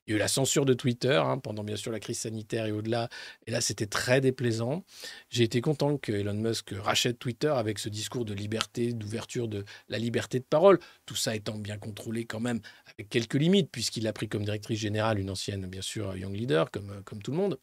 Il 0.08 0.12
y 0.12 0.14
a 0.14 0.16
eu 0.16 0.20
la 0.20 0.28
censure 0.28 0.66
de 0.66 0.74
Twitter 0.74 1.22
hein, 1.24 1.38
pendant 1.38 1.64
bien 1.64 1.76
sûr 1.76 1.92
la 1.92 2.00
crise 2.00 2.20
sanitaire 2.20 2.66
et 2.66 2.72
au-delà. 2.72 3.10
Et 3.48 3.52
là, 3.52 3.62
c'était 3.62 3.86
très 3.88 4.22
déplaisant. 4.22 4.84
J'ai 5.30 5.44
été 5.44 5.62
content 5.62 5.98
que 5.98 6.12
Elon 6.12 6.34
Musk 6.34 6.72
rachète 6.78 7.20
Twitter 7.20 7.50
avec 7.56 7.80
ce 7.80 7.90
discours 7.90 8.26
de 8.26 8.34
liberté, 8.34 8.94
d'ouverture 8.94 9.48
de 9.48 9.66
la 9.88 10.00
liberté 10.00 10.40
de 10.40 10.46
parole. 10.46 10.80
Tout 11.06 11.16
ça 11.16 11.36
étant 11.36 11.58
bien 11.58 11.78
contrôlé 11.78 12.26
quand 12.26 12.40
même, 12.40 12.62
avec 12.88 13.10
quelques 13.10 13.36
limites, 13.36 13.70
puisqu'il 13.72 14.08
a 14.08 14.14
pris 14.14 14.28
comme 14.30 14.44
directrice 14.46 14.80
générale 14.80 15.20
une 15.20 15.30
ancienne, 15.30 15.66
bien 15.68 15.82
sûr, 15.82 16.16
Young 16.18 16.36
Leader, 16.36 16.72
comme, 16.72 17.02
comme 17.04 17.22
tout 17.22 17.32
le 17.32 17.38
monde. 17.38 17.60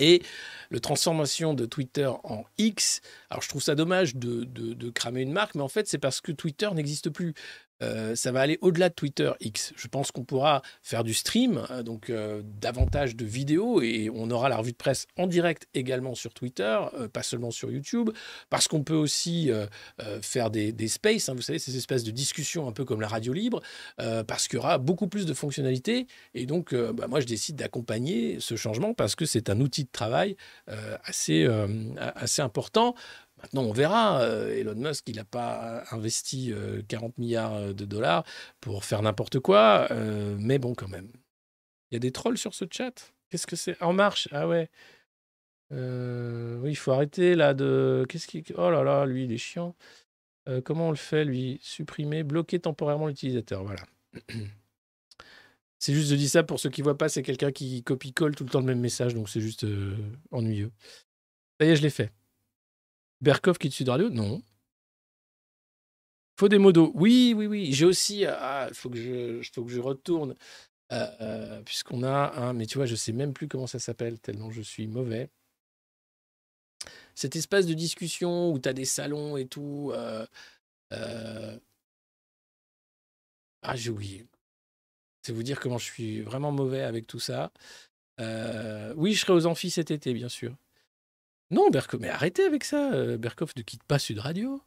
Et 0.00 0.22
la 0.72 0.80
transformation 0.80 1.54
de 1.54 1.66
Twitter 1.66 2.10
en 2.24 2.44
X, 2.58 3.00
alors 3.30 3.42
je 3.42 3.48
trouve 3.48 3.62
ça 3.62 3.76
dommage 3.76 4.16
de- 4.16 4.42
de 4.42 4.90
cramer 4.90 5.22
une 5.22 5.30
marque, 5.30 5.54
mais 5.54 5.62
en 5.62 5.68
fait 5.68 5.86
c'est 5.86 5.98
parce 5.98 6.20
que 6.20 6.32
Twitter 6.32 6.68
n'existe 6.74 7.10
plus. 7.10 7.34
Euh, 7.82 8.14
ça 8.14 8.32
va 8.32 8.40
aller 8.40 8.58
au-delà 8.60 8.88
de 8.88 8.94
Twitter 8.94 9.30
X. 9.40 9.72
Je 9.76 9.88
pense 9.88 10.12
qu'on 10.12 10.24
pourra 10.24 10.62
faire 10.82 11.04
du 11.04 11.14
stream, 11.14 11.66
euh, 11.70 11.82
donc 11.82 12.10
euh, 12.10 12.42
davantage 12.60 13.16
de 13.16 13.24
vidéos, 13.24 13.82
et 13.82 14.10
on 14.14 14.30
aura 14.30 14.48
la 14.48 14.56
revue 14.56 14.72
de 14.72 14.76
presse 14.76 15.06
en 15.16 15.26
direct 15.26 15.66
également 15.74 16.14
sur 16.14 16.32
Twitter, 16.34 16.78
pas 17.12 17.22
seulement 17.22 17.50
sur 17.50 17.70
YouTube, 17.70 18.10
parce 18.50 18.68
qu'on 18.68 18.82
peut 18.82 18.94
aussi 18.94 19.50
faire 20.20 20.50
des, 20.50 20.88
spaces, 20.88 21.28
hein, 21.28 21.34
vous 21.34 21.42
savez, 21.42 21.58
ces 21.58 21.76
espèces 21.76 22.04
de 22.04 22.10
discussions 22.10 22.68
un 22.68 22.72
peu 22.72 22.84
comme 22.84 23.00
la 23.00 23.08
radio 23.08 23.32
libre, 23.32 23.60
parce 24.26 24.48
qu'il 24.48 24.58
y 24.58 24.60
aura 24.60 24.78
beaucoup 24.78 25.08
plus 25.08 25.26
de 25.26 25.34
fonctionnalités, 25.34 26.06
et 26.34 26.46
donc 26.46 26.74
bah, 26.74 27.06
moi 27.08 27.20
je 27.20 27.26
décide 27.26 27.56
d'accompagner 27.56 28.38
ce 28.40 28.56
changement 28.56 28.94
parce 28.94 29.14
que 29.14 29.24
c'est 29.24 29.50
un 29.50 29.60
outil 29.60 29.84
de 29.84 29.90
travail 29.90 30.36
assez 31.04 31.46
important. 32.38 32.94
Maintenant, 33.44 33.64
on 33.64 33.72
verra. 33.72 34.22
Euh, 34.22 34.58
Elon 34.58 34.74
Musk, 34.74 35.06
il 35.10 35.16
n'a 35.16 35.24
pas 35.24 35.84
investi 35.90 36.50
euh, 36.50 36.80
40 36.88 37.18
milliards 37.18 37.74
de 37.74 37.84
dollars 37.84 38.24
pour 38.62 38.86
faire 38.86 39.02
n'importe 39.02 39.38
quoi. 39.38 39.86
euh, 39.90 40.34
mais 40.40 40.58
bon, 40.58 40.74
quand 40.74 40.88
même. 40.88 41.10
Il 41.90 41.94
y 41.94 41.96
a 41.96 41.98
des 41.98 42.10
trolls 42.10 42.38
sur 42.38 42.54
ce 42.54 42.64
chat? 42.70 43.12
Qu'est-ce 43.28 43.46
que 43.46 43.54
c'est? 43.54 43.80
En 43.82 43.92
marche? 43.92 44.28
Ah 44.32 44.48
ouais. 44.48 44.70
Euh, 45.72 46.58
oui, 46.62 46.70
il 46.70 46.74
faut 46.76 46.92
arrêter 46.92 47.34
là 47.34 47.52
de. 47.52 48.06
Qu'est-ce 48.08 48.26
qui. 48.26 48.42
Oh 48.56 48.70
là 48.70 48.82
là, 48.82 49.04
lui, 49.04 49.24
il 49.24 49.32
est 49.32 49.36
chiant. 49.38 49.76
Euh, 50.48 50.62
comment 50.62 50.88
on 50.88 50.90
le 50.90 50.96
fait, 50.96 51.26
lui? 51.26 51.58
Supprimer, 51.60 52.22
bloquer 52.22 52.60
temporairement 52.60 53.08
l'utilisateur. 53.08 53.62
Voilà. 53.62 53.82
C'est 55.78 55.92
juste, 55.92 56.08
je 56.08 56.14
dis 56.14 56.30
ça 56.30 56.42
pour 56.42 56.60
ceux 56.60 56.70
qui 56.70 56.80
voient 56.80 56.96
pas, 56.96 57.10
c'est 57.10 57.22
quelqu'un 57.22 57.52
qui 57.52 57.82
copie-colle 57.82 58.34
tout 58.34 58.44
le 58.44 58.48
temps 58.50 58.60
le 58.60 58.64
même 58.64 58.80
message, 58.80 59.12
donc 59.12 59.28
c'est 59.28 59.42
juste 59.42 59.64
euh, 59.64 59.94
ennuyeux. 60.30 60.72
Ça 61.60 61.66
y 61.66 61.70
est, 61.70 61.76
je 61.76 61.82
l'ai 61.82 61.90
fait. 61.90 62.10
Berkov 63.24 63.58
qui 63.58 63.66
est 63.66 63.70
dessus 63.70 63.84
de 63.84 63.90
radio 63.90 64.10
Non. 64.10 64.42
Faut 66.38 66.48
des 66.48 66.58
modos. 66.58 66.92
Oui, 66.94 67.32
oui, 67.36 67.46
oui. 67.46 67.72
J'ai 67.72 67.86
aussi. 67.86 68.24
Ah, 68.26 68.68
faut 68.72 68.90
que 68.90 68.96
je, 68.96 69.48
faut 69.54 69.64
que 69.64 69.70
je 69.72 69.80
retourne. 69.80 70.34
euh, 70.92 71.06
euh, 71.20 71.62
Puisqu'on 71.62 72.02
a 72.04 72.32
un. 72.36 72.52
Mais 72.54 72.66
tu 72.66 72.78
vois, 72.78 72.86
je 72.86 72.96
sais 72.96 73.12
même 73.12 73.32
plus 73.34 73.48
comment 73.48 73.66
ça 73.68 73.78
s'appelle, 73.78 74.20
tellement 74.20 74.50
je 74.50 74.62
suis 74.62 74.86
mauvais. 74.88 75.30
Cet 77.14 77.36
espace 77.36 77.66
de 77.66 77.74
discussion 77.74 78.50
où 78.52 78.58
tu 78.58 78.68
as 78.68 78.72
des 78.72 78.84
salons 78.84 79.36
et 79.36 79.46
tout. 79.46 79.92
euh, 79.94 80.26
Ah, 83.62 83.76
j'ai 83.76 83.90
oublié. 83.90 84.26
C'est 85.22 85.32
vous 85.32 85.42
dire 85.42 85.60
comment 85.60 85.78
je 85.78 85.84
suis 85.86 86.20
vraiment 86.22 86.52
mauvais 86.52 86.82
avec 86.82 87.06
tout 87.06 87.20
ça. 87.20 87.52
Oui, 88.96 89.14
je 89.14 89.20
serai 89.20 89.32
aux 89.32 89.46
amphis 89.46 89.70
cet 89.70 89.90
été, 89.90 90.14
bien 90.14 90.28
sûr. 90.28 90.56
Non, 91.54 91.70
Berkov, 91.70 92.00
mais 92.00 92.08
arrêtez 92.08 92.44
avec 92.44 92.64
ça. 92.64 92.92
euh, 92.92 93.16
Berkov 93.16 93.52
ne 93.56 93.62
quitte 93.62 93.84
pas 93.84 94.00
Sud 94.00 94.18
Radio. 94.18 94.60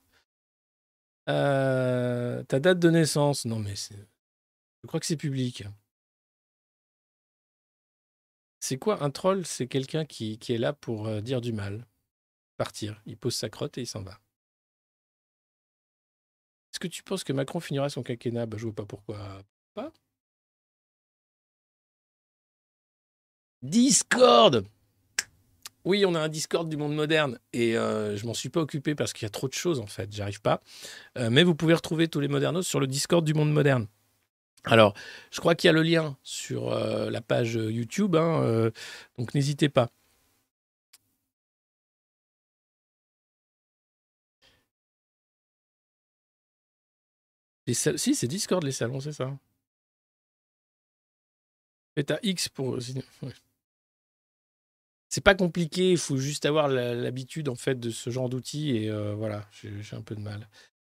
Euh, 1.27 2.43
ta 2.43 2.59
date 2.61 2.79
de 2.79 2.89
naissance 2.89 3.43
Non, 3.43 3.59
mais 3.59 3.75
je 3.75 4.87
crois 4.87 5.01
que 5.01 5.05
c'est 5.05 5.17
public. 5.17 5.65
C'est 8.61 8.77
quoi 8.77 9.03
un 9.03 9.09
troll? 9.11 9.45
C'est 9.45 9.67
quelqu'un 9.67 10.05
qui, 10.05 10.39
qui 10.39 10.53
est 10.53 10.57
là 10.57 10.71
pour 10.71 11.07
euh, 11.07 11.19
dire 11.19 11.41
du 11.41 11.51
mal. 11.51 11.85
Partir. 12.55 13.01
Il 13.05 13.17
pose 13.17 13.35
sa 13.35 13.49
crotte 13.49 13.77
et 13.77 13.81
il 13.81 13.87
s'en 13.87 14.01
va. 14.01 14.19
Est-ce 16.71 16.79
que 16.79 16.87
tu 16.87 17.03
penses 17.03 17.25
que 17.25 17.33
Macron 17.33 17.59
finira 17.59 17.89
son 17.89 18.01
quinquennat? 18.03 18.45
Bah, 18.45 18.57
Je 18.57 18.63
vois 18.63 18.73
pas 18.75 18.85
pourquoi 18.85 19.43
pas. 19.73 19.91
Discord 23.61 24.65
Oui, 25.87 26.05
on 26.05 26.15
a 26.15 26.19
un 26.19 26.27
Discord 26.27 26.67
du 26.67 26.75
monde 26.75 26.93
moderne 26.93 27.39
et 27.53 27.77
euh, 27.77 28.17
je 28.17 28.25
m'en 28.25 28.33
suis 28.33 28.49
pas 28.49 28.59
occupé 28.59 28.93
parce 28.93 29.13
qu'il 29.13 29.23
y 29.23 29.25
a 29.25 29.29
trop 29.29 29.47
de 29.47 29.53
choses 29.53 29.79
en 29.79 29.87
fait, 29.87 30.13
j'arrive 30.13 30.41
pas. 30.41 30.61
Euh, 31.17 31.29
mais 31.31 31.43
vous 31.45 31.55
pouvez 31.55 31.73
retrouver 31.73 32.09
tous 32.09 32.19
les 32.19 32.27
modernos 32.27 32.67
sur 32.67 32.81
le 32.81 32.87
Discord 32.87 33.23
du 33.23 33.33
monde 33.33 33.53
moderne. 33.53 33.87
Alors, 34.65 34.93
je 35.31 35.39
crois 35.39 35.55
qu'il 35.55 35.69
y 35.69 35.71
a 35.71 35.73
le 35.73 35.83
lien 35.83 36.17
sur 36.23 36.73
euh, 36.73 37.09
la 37.09 37.21
page 37.21 37.53
YouTube, 37.53 38.17
hein, 38.17 38.69
donc 39.17 39.33
n'hésitez 39.33 39.69
pas. 39.69 39.89
Si, 47.71 48.13
c'est 48.15 48.27
Discord 48.27 48.63
les 48.63 48.71
salons, 48.73 48.99
c'est 48.99 49.13
ça. 49.13 49.37
Et 51.95 52.03
t'as 52.03 52.19
X 52.23 52.49
pour. 52.49 52.77
C'est 55.09 55.23
pas 55.23 55.35
compliqué, 55.35 55.91
il 55.91 55.97
faut 55.97 56.17
juste 56.17 56.45
avoir 56.45 56.67
l'habitude 56.67 57.47
en 57.49 57.55
fait 57.55 57.79
de 57.79 57.89
ce 57.89 58.09
genre 58.09 58.29
d'outils 58.29 58.75
et 58.75 58.89
euh, 58.89 59.13
voilà, 59.15 59.45
j'ai 59.51 59.95
un 59.95 60.01
peu 60.01 60.15
de 60.15 60.21
mal. 60.21 60.49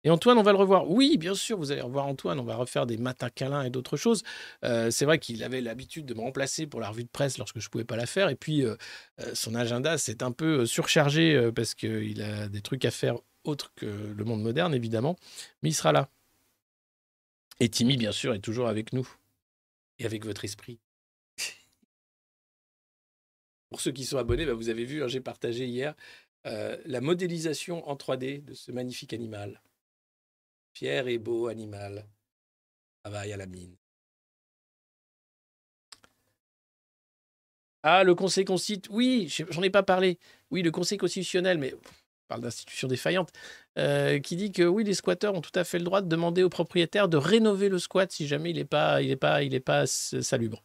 Et 0.05 0.09
Antoine, 0.09 0.38
on 0.38 0.43
va 0.43 0.51
le 0.51 0.57
revoir. 0.57 0.89
Oui, 0.89 1.18
bien 1.18 1.34
sûr, 1.34 1.57
vous 1.57 1.72
allez 1.72 1.82
revoir 1.82 2.07
Antoine. 2.07 2.39
On 2.39 2.43
va 2.43 2.57
refaire 2.57 2.86
des 2.86 2.97
matins 2.97 3.30
câlins 3.30 3.64
et 3.64 3.70
d'autres 3.70 3.95
choses. 3.95 4.24
Euh, 4.66 4.91
c'est 4.91 5.05
vrai 5.05 5.18
qu'il 5.18 5.41
avait 5.43 5.61
l'habitude 5.61 6.05
de 6.05 6.14
me 6.14 6.20
remplacer 6.20 6.68
pour 6.68 6.82
la 6.82 6.89
revue 6.89 7.05
de 7.05 7.09
presse 7.09 7.38
lorsque 7.38 7.59
je 7.59 7.68
ne 7.68 7.72
pouvais 7.72 7.86
pas 7.86 7.95
la 7.95 8.05
faire. 8.05 8.28
Et 8.28 8.36
puis, 8.36 8.66
euh, 8.66 8.76
son 9.34 9.55
agenda 9.55 9.97
s'est 9.97 10.22
un 10.22 10.34
peu 10.34 10.66
surchargé 10.66 11.49
parce 11.55 11.74
qu'il 11.74 12.22
a 12.22 12.49
des 12.49 12.61
trucs 12.61 12.84
à 12.84 12.91
faire 12.91 13.16
autres 13.45 13.72
que 13.76 13.86
le 13.86 14.24
monde 14.26 14.41
moderne, 14.41 14.74
évidemment. 14.74 15.16
Mais 15.61 15.70
il 15.70 15.74
sera 15.74 15.93
là. 15.93 16.09
Et 17.59 17.70
Timmy, 17.70 17.97
bien 17.97 18.11
sûr, 18.11 18.34
est 18.34 18.39
toujours 18.39 18.68
avec 18.68 18.93
nous. 18.93 19.07
Et 19.99 20.05
avec 20.05 20.26
votre 20.26 20.43
esprit. 20.43 20.80
Pour 23.74 23.82
ceux 23.82 23.91
qui 23.91 24.05
sont 24.05 24.19
abonnés, 24.19 24.45
bah, 24.45 24.53
vous 24.53 24.69
avez 24.69 24.86
vu, 24.86 25.03
hein, 25.03 25.07
j'ai 25.07 25.19
partagé 25.19 25.65
hier 25.65 25.95
la 26.45 27.01
modélisation 27.01 27.89
en 27.89 27.95
3D 27.95 28.45
de 28.45 28.53
ce 28.53 28.71
magnifique 28.71 29.13
animal. 29.13 29.61
Fier 30.74 31.07
et 31.07 31.17
beau 31.17 31.47
animal. 31.47 32.05
Travaille 33.03 33.34
à 33.34 33.38
la 33.38 33.47
mine. 33.47 33.76
Ah, 37.82 38.03
le 38.03 38.13
Conseil 38.13 38.45
constitutionnel. 38.45 38.95
Oui, 38.95 39.28
j'en 39.49 39.63
ai 39.63 39.71
pas 39.71 39.82
parlé. 39.82 40.19
Oui, 40.51 40.61
le 40.61 40.69
Conseil 40.69 40.99
constitutionnel, 40.99 41.57
mais 41.57 41.74
on 41.74 41.80
parle 42.28 42.41
d'institutions 42.41 42.88
défaillantes, 42.88 43.32
euh, 43.80 44.19
qui 44.19 44.36
dit 44.36 44.51
que 44.51 44.61
oui, 44.61 44.84
les 44.84 44.93
squatteurs 44.93 45.34
ont 45.34 45.41
tout 45.41 45.57
à 45.57 45.63
fait 45.63 45.80
le 45.80 45.86
droit 45.86 46.01
de 46.01 46.07
demander 46.07 46.43
aux 46.43 46.49
propriétaires 46.49 47.09
de 47.09 47.17
rénover 47.17 47.69
le 47.69 47.80
squat 47.80 48.11
si 48.11 48.28
jamais 48.28 48.51
il 48.51 48.57
n'est 48.57 48.65
pas, 48.65 48.99
pas 49.65 49.88
salubre. 49.88 50.63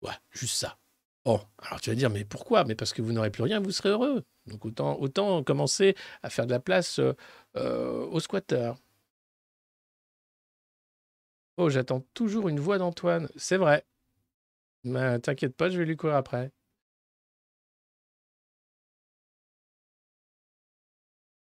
Ouais, 0.00 0.14
juste 0.32 0.56
ça. 0.56 0.78
Oh, 1.24 1.40
alors 1.58 1.80
tu 1.80 1.90
vas 1.90 1.96
dire, 1.96 2.10
mais 2.10 2.24
pourquoi? 2.24 2.64
Mais 2.64 2.74
parce 2.74 2.92
que 2.92 3.00
vous 3.02 3.12
n'aurez 3.12 3.30
plus 3.30 3.42
rien, 3.44 3.60
vous 3.60 3.70
serez 3.70 3.90
heureux. 3.90 4.24
Donc 4.46 4.64
autant, 4.64 4.98
autant 5.00 5.42
commencer 5.44 5.94
à 6.22 6.30
faire 6.30 6.46
de 6.46 6.50
la 6.52 6.58
place 6.60 6.98
euh, 6.98 7.14
euh, 7.56 8.06
aux 8.06 8.18
squatteurs. 8.20 8.76
Oh, 11.56 11.70
j'attends 11.70 12.00
toujours 12.12 12.48
une 12.48 12.60
voix 12.60 12.76
d'Antoine. 12.78 13.28
C'est 13.36 13.56
vrai. 13.56 13.86
Mais 14.84 15.18
t'inquiète 15.20 15.56
pas, 15.56 15.70
je 15.70 15.78
vais 15.78 15.84
lui 15.84 15.96
courir 15.96 16.16
après. 16.16 16.52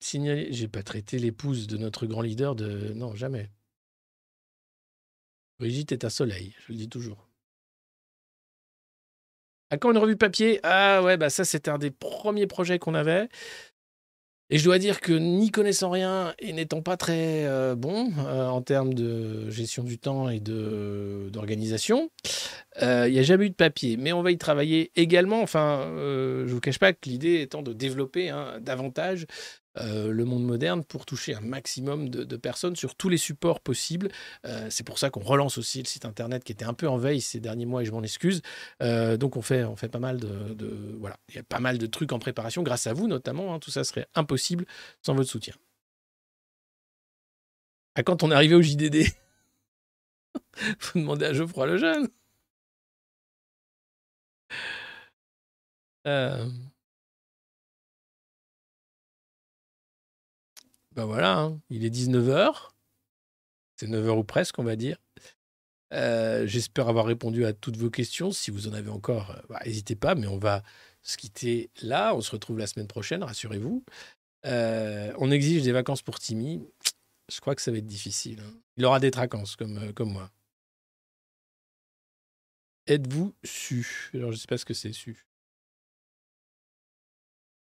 Signaler, 0.00 0.52
j'ai 0.52 0.68
pas 0.68 0.82
traité 0.82 1.18
l'épouse 1.18 1.66
de 1.66 1.78
notre 1.78 2.04
grand 2.04 2.20
leader 2.20 2.54
de. 2.54 2.92
Non, 2.92 3.14
jamais. 3.14 3.50
Brigitte 5.60 5.92
est 5.92 6.04
un 6.04 6.10
soleil, 6.10 6.56
je 6.66 6.72
le 6.72 6.78
dis 6.78 6.88
toujours. 6.88 7.29
À 9.70 9.76
quand 9.78 9.92
une 9.92 9.98
revue 9.98 10.16
papier 10.16 10.58
Ah 10.64 11.00
ouais, 11.02 11.16
bah 11.16 11.30
ça 11.30 11.44
c'était 11.44 11.70
un 11.70 11.78
des 11.78 11.92
premiers 11.92 12.48
projets 12.48 12.78
qu'on 12.78 12.94
avait. 12.94 13.28
Et 14.52 14.58
je 14.58 14.64
dois 14.64 14.78
dire 14.78 15.00
que 15.00 15.12
n'y 15.12 15.52
connaissant 15.52 15.90
rien 15.90 16.34
et 16.40 16.52
n'étant 16.52 16.82
pas 16.82 16.96
très 16.96 17.46
euh, 17.46 17.76
bon 17.76 18.10
euh, 18.18 18.48
en 18.48 18.62
termes 18.62 18.94
de 18.94 19.48
gestion 19.48 19.84
du 19.84 19.96
temps 19.98 20.28
et 20.28 20.40
d'organisation, 20.40 22.10
euh, 22.82 23.06
il 23.06 23.12
n'y 23.12 23.20
a 23.20 23.22
jamais 23.22 23.46
eu 23.46 23.50
de 23.50 23.54
papier. 23.54 23.96
Mais 23.96 24.12
on 24.12 24.22
va 24.22 24.32
y 24.32 24.38
travailler 24.38 24.90
également. 24.96 25.40
Enfin, 25.40 25.84
je 25.94 26.42
ne 26.42 26.50
vous 26.50 26.60
cache 26.60 26.80
pas 26.80 26.92
que 26.92 27.08
l'idée 27.08 27.42
étant 27.42 27.62
de 27.62 27.72
développer 27.72 28.30
hein, 28.30 28.58
davantage 28.60 29.26
euh, 29.78 30.10
le 30.10 30.24
monde 30.24 30.44
moderne 30.44 30.84
pour 30.84 31.06
toucher 31.06 31.34
un 31.34 31.40
maximum 31.40 32.08
de, 32.08 32.36
personnes 32.36 32.76
sur 32.76 32.94
tous 32.94 33.08
les 33.08 33.16
supports 33.16 33.60
possibles. 33.60 34.10
Euh, 34.44 34.66
c'est 34.70 34.84
pour 34.84 34.98
ça 34.98 35.10
qu'on 35.10 35.20
relance 35.20 35.58
aussi 35.58 35.80
le 35.80 35.86
site 35.86 36.04
internet 36.04 36.42
qui 36.42 36.52
était 36.52 36.64
un 36.64 36.74
peu 36.74 36.88
en 36.88 36.96
veille 36.96 37.20
ces 37.20 37.40
derniers 37.40 37.66
mois 37.66 37.82
et 37.82 37.84
je 37.84 37.92
m'en 37.92 38.02
excuse. 38.02 38.42
Euh, 38.82 39.16
donc 39.16 39.36
on 39.36 39.42
fait, 39.42 39.64
on 39.64 39.76
fait 39.76 39.88
pas 39.88 39.98
mal 39.98 40.18
de, 40.18 40.96
voilà, 40.98 41.16
il 41.28 41.36
y 41.36 41.38
a 41.38 41.42
pas 41.42 41.60
mal 41.60 41.78
de 41.78 41.86
trucs 41.86 42.12
en 42.12 42.18
préparation 42.18 42.62
grâce 42.62 42.86
à 42.86 42.92
vous 42.92 43.06
notamment. 43.08 43.54
Hein. 43.54 43.58
tout 43.60 43.70
ça 43.70 43.84
serait 43.84 44.06
impossible 44.14 44.66
sans 45.02 45.14
votre 45.14 45.30
soutien. 45.30 45.54
À 47.94 48.02
quand 48.02 48.22
on 48.22 48.30
est 48.30 48.34
arrivé 48.34 48.54
au 48.54 48.62
JDD 48.62 49.06
Faut 50.78 50.98
demander 50.98 51.26
à 51.26 51.32
Geoffroy 51.32 51.66
le 51.66 51.76
jeune. 51.78 52.08
Ben 60.96 61.04
voilà, 61.04 61.38
hein, 61.38 61.60
il 61.70 61.84
est 61.84 61.90
19h. 61.90 62.70
C'est 63.76 63.86
9h 63.86 64.18
ou 64.18 64.24
presque, 64.24 64.58
on 64.58 64.64
va 64.64 64.76
dire. 64.76 64.98
Euh, 65.92 66.46
j'espère 66.46 66.88
avoir 66.88 67.06
répondu 67.06 67.44
à 67.44 67.52
toutes 67.52 67.76
vos 67.76 67.90
questions. 67.90 68.30
Si 68.30 68.50
vous 68.50 68.68
en 68.68 68.72
avez 68.72 68.90
encore, 68.90 69.30
euh, 69.30 69.40
bah, 69.48 69.60
n'hésitez 69.64 69.96
pas, 69.96 70.14
mais 70.14 70.26
on 70.26 70.38
va 70.38 70.62
se 71.02 71.16
quitter 71.16 71.70
là. 71.82 72.14
On 72.14 72.20
se 72.20 72.30
retrouve 72.30 72.58
la 72.58 72.66
semaine 72.66 72.86
prochaine, 72.86 73.22
rassurez-vous. 73.22 73.84
Euh, 74.46 75.12
on 75.18 75.30
exige 75.30 75.62
des 75.62 75.72
vacances 75.72 76.02
pour 76.02 76.18
Timmy. 76.18 76.62
Je 77.32 77.40
crois 77.40 77.54
que 77.54 77.62
ça 77.62 77.70
va 77.70 77.78
être 77.78 77.86
difficile. 77.86 78.40
Hein. 78.40 78.52
Il 78.76 78.84
aura 78.84 79.00
des 79.00 79.10
vacances 79.10 79.56
comme, 79.56 79.92
comme 79.94 80.12
moi. 80.12 80.30
Êtes-vous 82.86 83.34
su? 83.44 84.10
Alors, 84.14 84.30
je 84.30 84.36
ne 84.36 84.40
sais 84.40 84.48
pas 84.48 84.58
ce 84.58 84.64
que 84.64 84.74
c'est 84.74 84.92
su. 84.92 85.26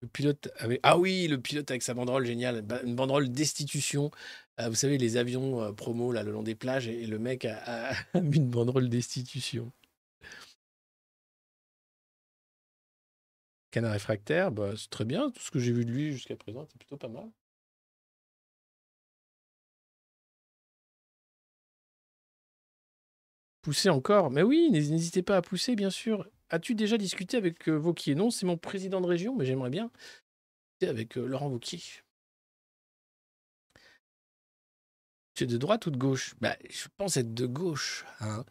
Le 0.02 0.08
pilote 0.08 0.48
avec... 0.58 0.80
Ah 0.82 0.98
oui, 0.98 1.28
le 1.28 1.40
pilote 1.40 1.70
avec 1.70 1.82
sa 1.82 1.94
banderole, 1.94 2.24
génial. 2.24 2.64
Une 2.84 2.94
banderole 2.96 3.30
destitution. 3.30 4.10
Euh, 4.60 4.68
vous 4.68 4.74
savez, 4.74 4.98
les 4.98 5.16
avions 5.16 5.62
euh, 5.62 5.72
promo 5.72 6.12
là, 6.12 6.22
le 6.22 6.32
long 6.32 6.42
des 6.42 6.54
plages, 6.54 6.88
et, 6.88 7.06
le 7.06 7.18
mec 7.18 7.44
a, 7.44 7.92
mis 8.14 8.36
une 8.36 8.48
banderole 8.50 8.88
destitution. 8.88 9.70
Canard 13.72 13.92
réfractaire, 13.92 14.52
bah, 14.52 14.74
c'est 14.76 14.90
très 14.90 15.04
bien. 15.04 15.30
Tout 15.30 15.42
ce 15.42 15.50
que 15.50 15.58
j'ai 15.58 15.72
vu 15.72 15.84
de 15.84 15.90
lui 15.90 16.12
jusqu'à 16.12 16.36
présent, 16.36 16.66
c'est 16.70 16.78
plutôt 16.78 16.96
pas 16.96 17.08
mal. 17.08 17.28
Pousser 23.62 23.88
encore 23.90 24.30
Mais 24.30 24.42
oui, 24.42 24.68
n'hésitez 24.70 25.22
pas 25.22 25.36
à 25.36 25.42
pousser, 25.42 25.74
bien 25.76 25.90
sûr. 25.90 26.26
As-tu 26.50 26.74
déjà 26.74 26.98
discuté 26.98 27.36
avec 27.36 27.68
euh, 27.68 27.76
Vauquier? 27.76 28.14
Non, 28.16 28.30
c'est 28.30 28.44
mon 28.44 28.56
président 28.56 29.00
de 29.00 29.06
région, 29.06 29.36
mais 29.36 29.46
j'aimerais 29.46 29.70
bien 29.70 29.90
avec 30.82 31.16
euh, 31.18 31.26
Laurent 31.26 31.48
Vauquier. 31.48 31.80
Tu 35.34 35.44
es 35.44 35.46
de 35.46 35.58
droite 35.58 35.86
ou 35.86 35.90
de 35.90 35.96
gauche? 35.96 36.34
Bah, 36.40 36.56
Je 36.68 36.88
pense 36.96 37.16
être 37.16 37.32
de 37.34 37.46
gauche. 37.46 38.04
Hein. 38.20 38.44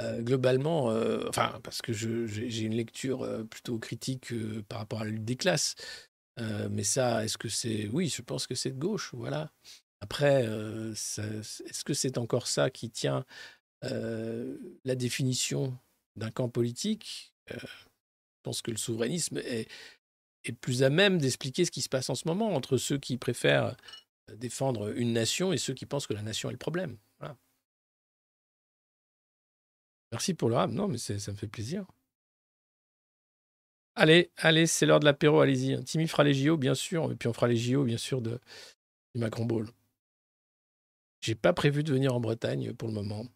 Euh, 0.00 0.20
globalement, 0.22 0.86
enfin, 1.28 1.58
parce 1.64 1.82
que 1.82 1.92
j'ai 1.92 2.60
une 2.62 2.74
lecture 2.74 3.26
plutôt 3.50 3.78
critique 3.80 4.32
par 4.68 4.78
rapport 4.78 5.00
à 5.00 5.04
la 5.04 5.10
lutte 5.10 5.24
des 5.24 5.36
classes. 5.36 5.74
mais 6.70 6.84
ça, 6.84 7.24
est-ce 7.24 7.36
que 7.36 7.48
c'est? 7.48 7.88
Oui, 7.92 8.08
je 8.08 8.22
pense 8.22 8.46
que 8.46 8.54
c'est 8.54 8.70
de 8.70 8.78
gauche, 8.78 9.10
voilà. 9.12 9.50
Après, 10.00 10.44
est-ce 10.44 11.84
que 11.84 11.94
c'est 11.94 12.16
encore 12.16 12.46
ça 12.46 12.70
qui 12.70 12.90
tient 12.90 13.24
la 13.82 14.94
définition 14.94 15.76
d'un 16.18 16.30
camp 16.30 16.48
politique, 16.48 17.34
euh, 17.50 17.56
je 17.60 18.42
pense 18.42 18.62
que 18.62 18.70
le 18.70 18.76
souverainisme 18.76 19.38
est, 19.38 19.68
plus 20.60 20.82
à 20.82 20.88
même 20.88 21.18
d'expliquer 21.18 21.66
ce 21.66 21.70
qui 21.70 21.82
se 21.82 21.90
passe 21.90 22.08
en 22.08 22.14
ce 22.14 22.26
moment 22.26 22.54
entre 22.54 22.78
ceux 22.78 22.96
qui 22.96 23.18
préfèrent 23.18 23.76
euh, 24.30 24.36
défendre 24.36 24.96
une 24.96 25.12
nation 25.12 25.52
et 25.52 25.58
ceux 25.58 25.74
qui 25.74 25.84
pensent 25.84 26.06
que 26.06 26.14
la 26.14 26.22
nation 26.22 26.48
est 26.48 26.52
le 26.52 26.58
problème. 26.58 26.96
Merci 30.10 30.34
pour 30.34 30.48
le 30.48 30.54
rap. 30.54 30.70
Non, 30.70 30.88
mais 30.88 30.98
ça 30.98 31.14
me 31.32 31.36
fait 31.36 31.48
plaisir. 31.48 31.84
Allez, 33.94 34.30
allez, 34.36 34.66
c'est 34.66 34.86
l'heure 34.86 35.00
de 35.00 35.04
l'apéro, 35.04 35.40
allez-y. 35.40 35.82
Timmy 35.84 36.06
fera 36.06 36.24
les 36.24 36.32
JO, 36.32 36.56
bien 36.56 36.74
sûr, 36.74 37.10
et 37.10 37.16
puis 37.16 37.28
on 37.28 37.32
fera 37.32 37.48
les 37.48 37.56
JO, 37.56 37.84
bien 37.84 37.98
sûr, 37.98 38.22
de, 38.22 38.40
du 39.14 39.20
Macron 39.20 39.44
Ball. 39.44 39.66
J'ai 41.20 41.34
pas 41.34 41.52
prévu 41.52 41.82
de 41.82 41.92
venir 41.92 42.14
en 42.14 42.20
Bretagne 42.20 42.72
pour 42.74 42.88
le 42.88 42.94
moment. 42.94 43.26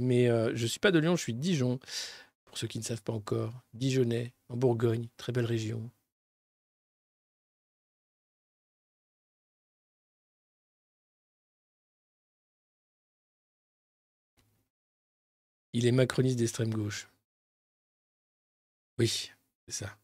Mais 0.00 0.28
euh, 0.28 0.50
je 0.54 0.62
ne 0.62 0.68
suis 0.68 0.80
pas 0.80 0.90
de 0.92 0.98
Lyon, 0.98 1.14
je 1.16 1.22
suis 1.22 1.34
de 1.34 1.40
Dijon. 1.40 1.78
Pour 2.46 2.58
ceux 2.58 2.66
qui 2.68 2.78
ne 2.78 2.84
savent 2.84 3.02
pas 3.02 3.12
encore, 3.12 3.52
Dijonais, 3.74 4.32
en 4.48 4.56
Bourgogne, 4.56 5.08
très 5.16 5.32
belle 5.32 5.44
région. 5.46 5.90
Il 15.72 15.84
est 15.84 15.90
macroniste 15.90 16.38
d'extrême 16.38 16.72
gauche. 16.72 17.08
Oui, 18.98 19.30
c'est 19.66 19.72
ça. 19.84 19.96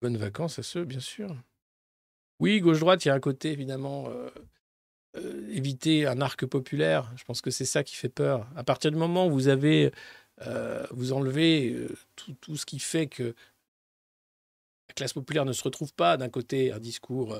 Bonnes 0.00 0.16
vacances 0.16 0.58
à 0.58 0.62
ceux, 0.62 0.84
bien 0.84 1.00
sûr. 1.00 1.34
Oui, 2.40 2.60
gauche-droite, 2.60 3.04
il 3.04 3.08
y 3.08 3.10
a 3.10 3.14
un 3.14 3.20
côté, 3.20 3.50
évidemment, 3.50 4.08
euh, 4.10 4.30
euh, 5.16 5.48
éviter 5.50 6.06
un 6.06 6.20
arc 6.20 6.46
populaire. 6.46 7.12
Je 7.16 7.24
pense 7.24 7.40
que 7.40 7.50
c'est 7.50 7.64
ça 7.64 7.82
qui 7.82 7.96
fait 7.96 8.08
peur. 8.08 8.48
À 8.54 8.62
partir 8.62 8.92
du 8.92 8.96
moment 8.96 9.26
où 9.26 9.32
vous 9.32 9.48
avez, 9.48 9.92
euh, 10.46 10.86
vous 10.92 11.12
enlevez 11.12 11.88
tout, 12.40 12.56
ce 12.56 12.64
qui 12.64 12.78
fait 12.78 13.08
que 13.08 13.34
la 14.88 14.94
classe 14.94 15.12
populaire 15.14 15.44
ne 15.44 15.52
se 15.52 15.64
retrouve 15.64 15.92
pas 15.92 16.16
d'un 16.16 16.28
côté 16.28 16.72
un 16.72 16.78
discours 16.78 17.36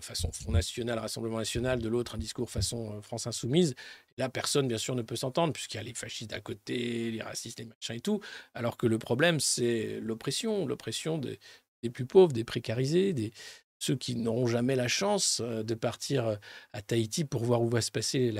façon 0.00 0.32
Front 0.32 0.52
National, 0.52 0.98
Rassemblement 0.98 1.38
National, 1.38 1.78
de 1.78 1.88
l'autre 1.88 2.14
un 2.14 2.18
discours 2.18 2.50
façon 2.50 3.02
France 3.02 3.26
Insoumise. 3.26 3.74
Là, 4.16 4.30
personne, 4.30 4.66
bien 4.66 4.78
sûr, 4.78 4.94
ne 4.94 5.02
peut 5.02 5.16
s'entendre, 5.16 5.52
puisqu'il 5.52 5.76
y 5.76 5.80
a 5.80 5.82
les 5.82 5.92
fascistes 5.92 6.30
d'un 6.30 6.40
côté, 6.40 7.10
les 7.10 7.20
racistes, 7.20 7.58
les 7.58 7.66
machins 7.66 7.96
et 7.96 8.00
tout, 8.00 8.20
alors 8.54 8.78
que 8.78 8.86
le 8.86 8.98
problème, 8.98 9.38
c'est 9.38 10.00
l'oppression, 10.00 10.66
l'oppression 10.66 11.18
des, 11.18 11.38
des 11.82 11.90
plus 11.90 12.06
pauvres, 12.06 12.32
des 12.32 12.44
précarisés, 12.44 13.32
ceux 13.78 13.96
qui 13.96 14.14
n'auront 14.16 14.46
jamais 14.46 14.76
la 14.76 14.88
chance 14.88 15.40
de 15.40 15.74
partir 15.74 16.38
à 16.72 16.82
Tahiti 16.82 17.24
pour 17.24 17.44
voir 17.44 17.62
où 17.62 17.68
va 17.68 17.80
se 17.80 17.90
passer 17.90 18.32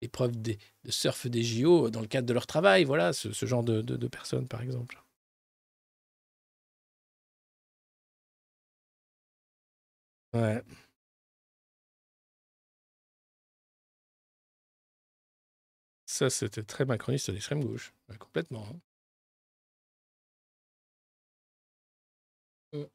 l'épreuve 0.00 0.40
de 0.40 0.56
surf 0.88 1.26
des 1.26 1.42
JO 1.42 1.90
dans 1.90 2.00
le 2.00 2.06
cadre 2.06 2.26
de 2.26 2.32
leur 2.32 2.46
travail. 2.46 2.84
Voilà, 2.84 3.12
ce, 3.12 3.46
genre 3.46 3.62
de, 3.64 4.06
personnes, 4.08 4.48
par 4.48 4.62
exemple. 4.62 4.98
Ouais. 10.32 10.62
Ça, 16.06 16.28
c'était 16.28 16.64
très 16.64 16.84
macroniste 16.84 17.30
d'extrême 17.30 17.62
gauche. 17.62 17.94
Complètement. 18.18 18.66
hein. 18.68 18.80
Mm. 22.72 22.88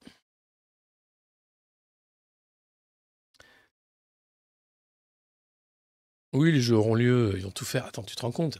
Oui, 6.33 6.51
les 6.51 6.61
jeux 6.61 6.75
auront 6.75 6.95
lieu, 6.95 7.33
ils 7.35 7.43
vont 7.43 7.51
tout 7.51 7.65
faire. 7.65 7.85
Attends, 7.85 8.03
tu 8.03 8.15
te 8.15 8.21
rends 8.21 8.31
compte? 8.31 8.59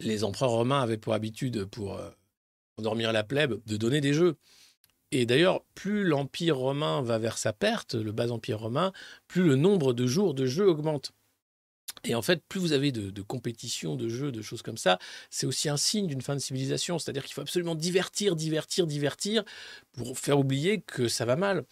Les 0.00 0.24
empereurs 0.24 0.50
romains 0.50 0.82
avaient 0.82 0.98
pour 0.98 1.14
habitude, 1.14 1.64
pour 1.66 1.96
euh, 1.96 2.10
endormir 2.78 3.12
la 3.12 3.24
plèbe, 3.24 3.60
de 3.66 3.76
donner 3.76 4.00
des 4.00 4.14
jeux. 4.14 4.36
Et 5.12 5.26
d'ailleurs, 5.26 5.64
plus 5.74 6.04
l'Empire 6.04 6.58
romain 6.58 7.02
va 7.02 7.18
vers 7.18 7.38
sa 7.38 7.52
perte, 7.52 7.94
le 7.94 8.12
bas 8.12 8.30
Empire 8.30 8.60
romain, 8.60 8.92
plus 9.28 9.44
le 9.44 9.56
nombre 9.56 9.92
de 9.94 10.06
jours 10.06 10.34
de 10.34 10.46
jeux 10.46 10.68
augmente. 10.68 11.12
Et 12.06 12.14
en 12.14 12.22
fait, 12.22 12.42
plus 12.48 12.60
vous 12.60 12.72
avez 12.72 12.92
de, 12.92 13.10
de 13.10 13.22
compétitions, 13.22 13.96
de 13.96 14.08
jeux, 14.08 14.30
de 14.32 14.42
choses 14.42 14.62
comme 14.62 14.76
ça, 14.76 14.98
c'est 15.30 15.46
aussi 15.46 15.68
un 15.68 15.76
signe 15.78 16.06
d'une 16.06 16.20
fin 16.22 16.34
de 16.34 16.40
civilisation. 16.40 16.98
C'est-à-dire 16.98 17.24
qu'il 17.24 17.32
faut 17.34 17.40
absolument 17.40 17.74
divertir, 17.74 18.36
divertir, 18.36 18.86
divertir 18.86 19.42
pour 19.92 20.18
faire 20.18 20.38
oublier 20.38 20.80
que 20.82 21.08
ça 21.08 21.24
va 21.24 21.36
mal. 21.36 21.64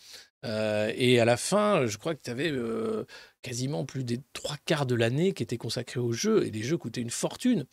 Euh, 0.45 0.93
et 0.97 1.21
à 1.21 1.25
la 1.25 1.37
fin, 1.37 1.87
je 1.87 1.99
crois 1.99 2.15
que 2.15 2.23
tu 2.23 2.31
avais 2.31 2.51
euh, 2.51 3.05
quasiment 3.43 3.85
plus 3.85 4.05
des 4.05 4.21
trois 4.33 4.57
quarts 4.65 4.87
de 4.87 4.95
l'année 4.95 5.33
qui 5.35 5.43
étaient 5.43 5.59
consacrés 5.59 6.01
aux 6.01 6.13
jeux. 6.13 6.47
Et 6.47 6.51
les 6.51 6.63
jeux 6.63 6.79
coûtaient 6.79 7.03
une 7.03 7.11
fortune. 7.11 7.67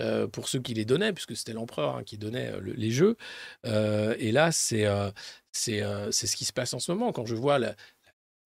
euh, 0.00 0.26
pour 0.26 0.48
ceux 0.48 0.58
qui 0.60 0.74
les 0.74 0.84
donnaient, 0.84 1.12
puisque 1.12 1.36
c'était 1.36 1.52
l'empereur 1.52 1.96
hein, 1.96 2.02
qui 2.04 2.18
donnait 2.18 2.58
le- 2.60 2.72
les 2.72 2.90
jeux. 2.90 3.16
Et 3.64 4.32
là, 4.32 4.50
c'est 4.52 4.86
c'est 5.52 5.80
ce 6.26 6.36
qui 6.36 6.44
se 6.44 6.52
passe 6.52 6.74
en 6.74 6.80
ce 6.80 6.90
moment. 6.92 7.12
Quand 7.12 7.26
je 7.26 7.34
vois 7.36 7.58
la, 7.60 7.76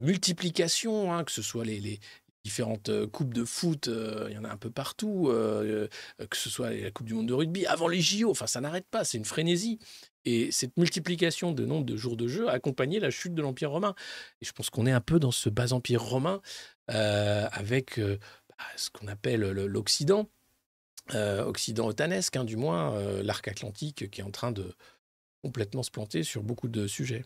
multiplication, 0.01 1.13
hein, 1.13 1.25
que 1.25 1.33
ce 1.33 1.43
soit 1.43 1.65
les 1.65 2.01
différentes 2.49 2.89
euh, 2.89 3.07
coupes 3.07 3.35
de 3.35 3.45
foot, 3.45 3.89
euh, 3.89 4.27
il 4.31 4.35
y 4.35 4.39
en 4.39 4.45
a 4.45 4.49
un 4.51 4.57
peu 4.57 4.71
partout, 4.71 5.29
euh, 5.29 5.87
que 6.31 6.37
ce 6.37 6.49
soit 6.49 6.71
la 6.71 6.91
Coupe 6.91 7.07
du 7.07 7.13
Monde 7.13 7.27
de 7.29 7.35
rugby, 7.35 7.67
avant 7.67 7.89
les 7.89 8.01
JO, 8.01 8.31
enfin 8.31 8.47
ça 8.47 8.63
n'arrête 8.63 8.87
pas, 8.91 9.05
c'est 9.05 9.19
une 9.19 9.27
frénésie. 9.27 9.79
Et 10.25 10.51
cette 10.51 10.77
multiplication 10.79 11.53
de 11.53 11.67
nombre 11.67 11.85
de 11.85 11.97
jours 11.97 12.17
de 12.17 12.27
jeu 12.27 12.49
a 12.49 12.53
accompagné 12.53 13.01
la 13.01 13.11
chute 13.11 13.35
de 13.35 13.43
l'Empire 13.43 13.71
romain. 13.71 13.95
Et 14.41 14.47
je 14.47 14.53
pense 14.53 14.71
qu'on 14.71 14.87
est 14.87 14.93
un 14.93 15.01
peu 15.03 15.19
dans 15.19 15.31
ce 15.31 15.51
bas 15.51 15.73
Empire 15.73 16.03
romain 16.03 16.41
avec 16.89 17.99
bah, 18.01 18.65
ce 18.77 18.91
qu'on 18.91 19.09
appelle 19.09 19.41
le- 19.41 19.67
l'Occident, 19.67 20.29
Occident 21.15 21.87
otanesque, 21.87 22.37
hein, 22.37 22.45
du 22.45 22.57
moins, 22.57 22.99
l'arc 23.23 23.47
atlantique 23.49 24.11
qui 24.11 24.21
est 24.21 24.25
en 24.25 24.31
train 24.31 24.53
de 24.53 24.75
complètement 25.43 25.83
se 25.83 25.91
planter 25.91 26.23
sur 26.25 26.43
beaucoup 26.43 26.69
de 26.69 26.87
sujets. 26.87 27.25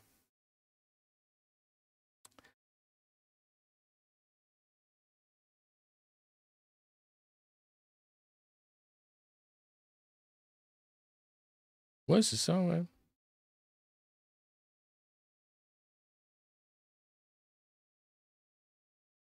Ouais, 12.12 12.22
c'est 12.22 12.36
ça, 12.36 12.60
ouais. 12.60 12.82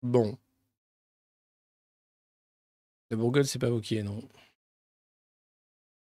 Bon, 0.02 0.38
la 3.10 3.16
Bourgogne, 3.16 3.44
c'est 3.44 3.58
pas 3.58 3.70
ok, 3.70 3.90
non. 4.04 4.22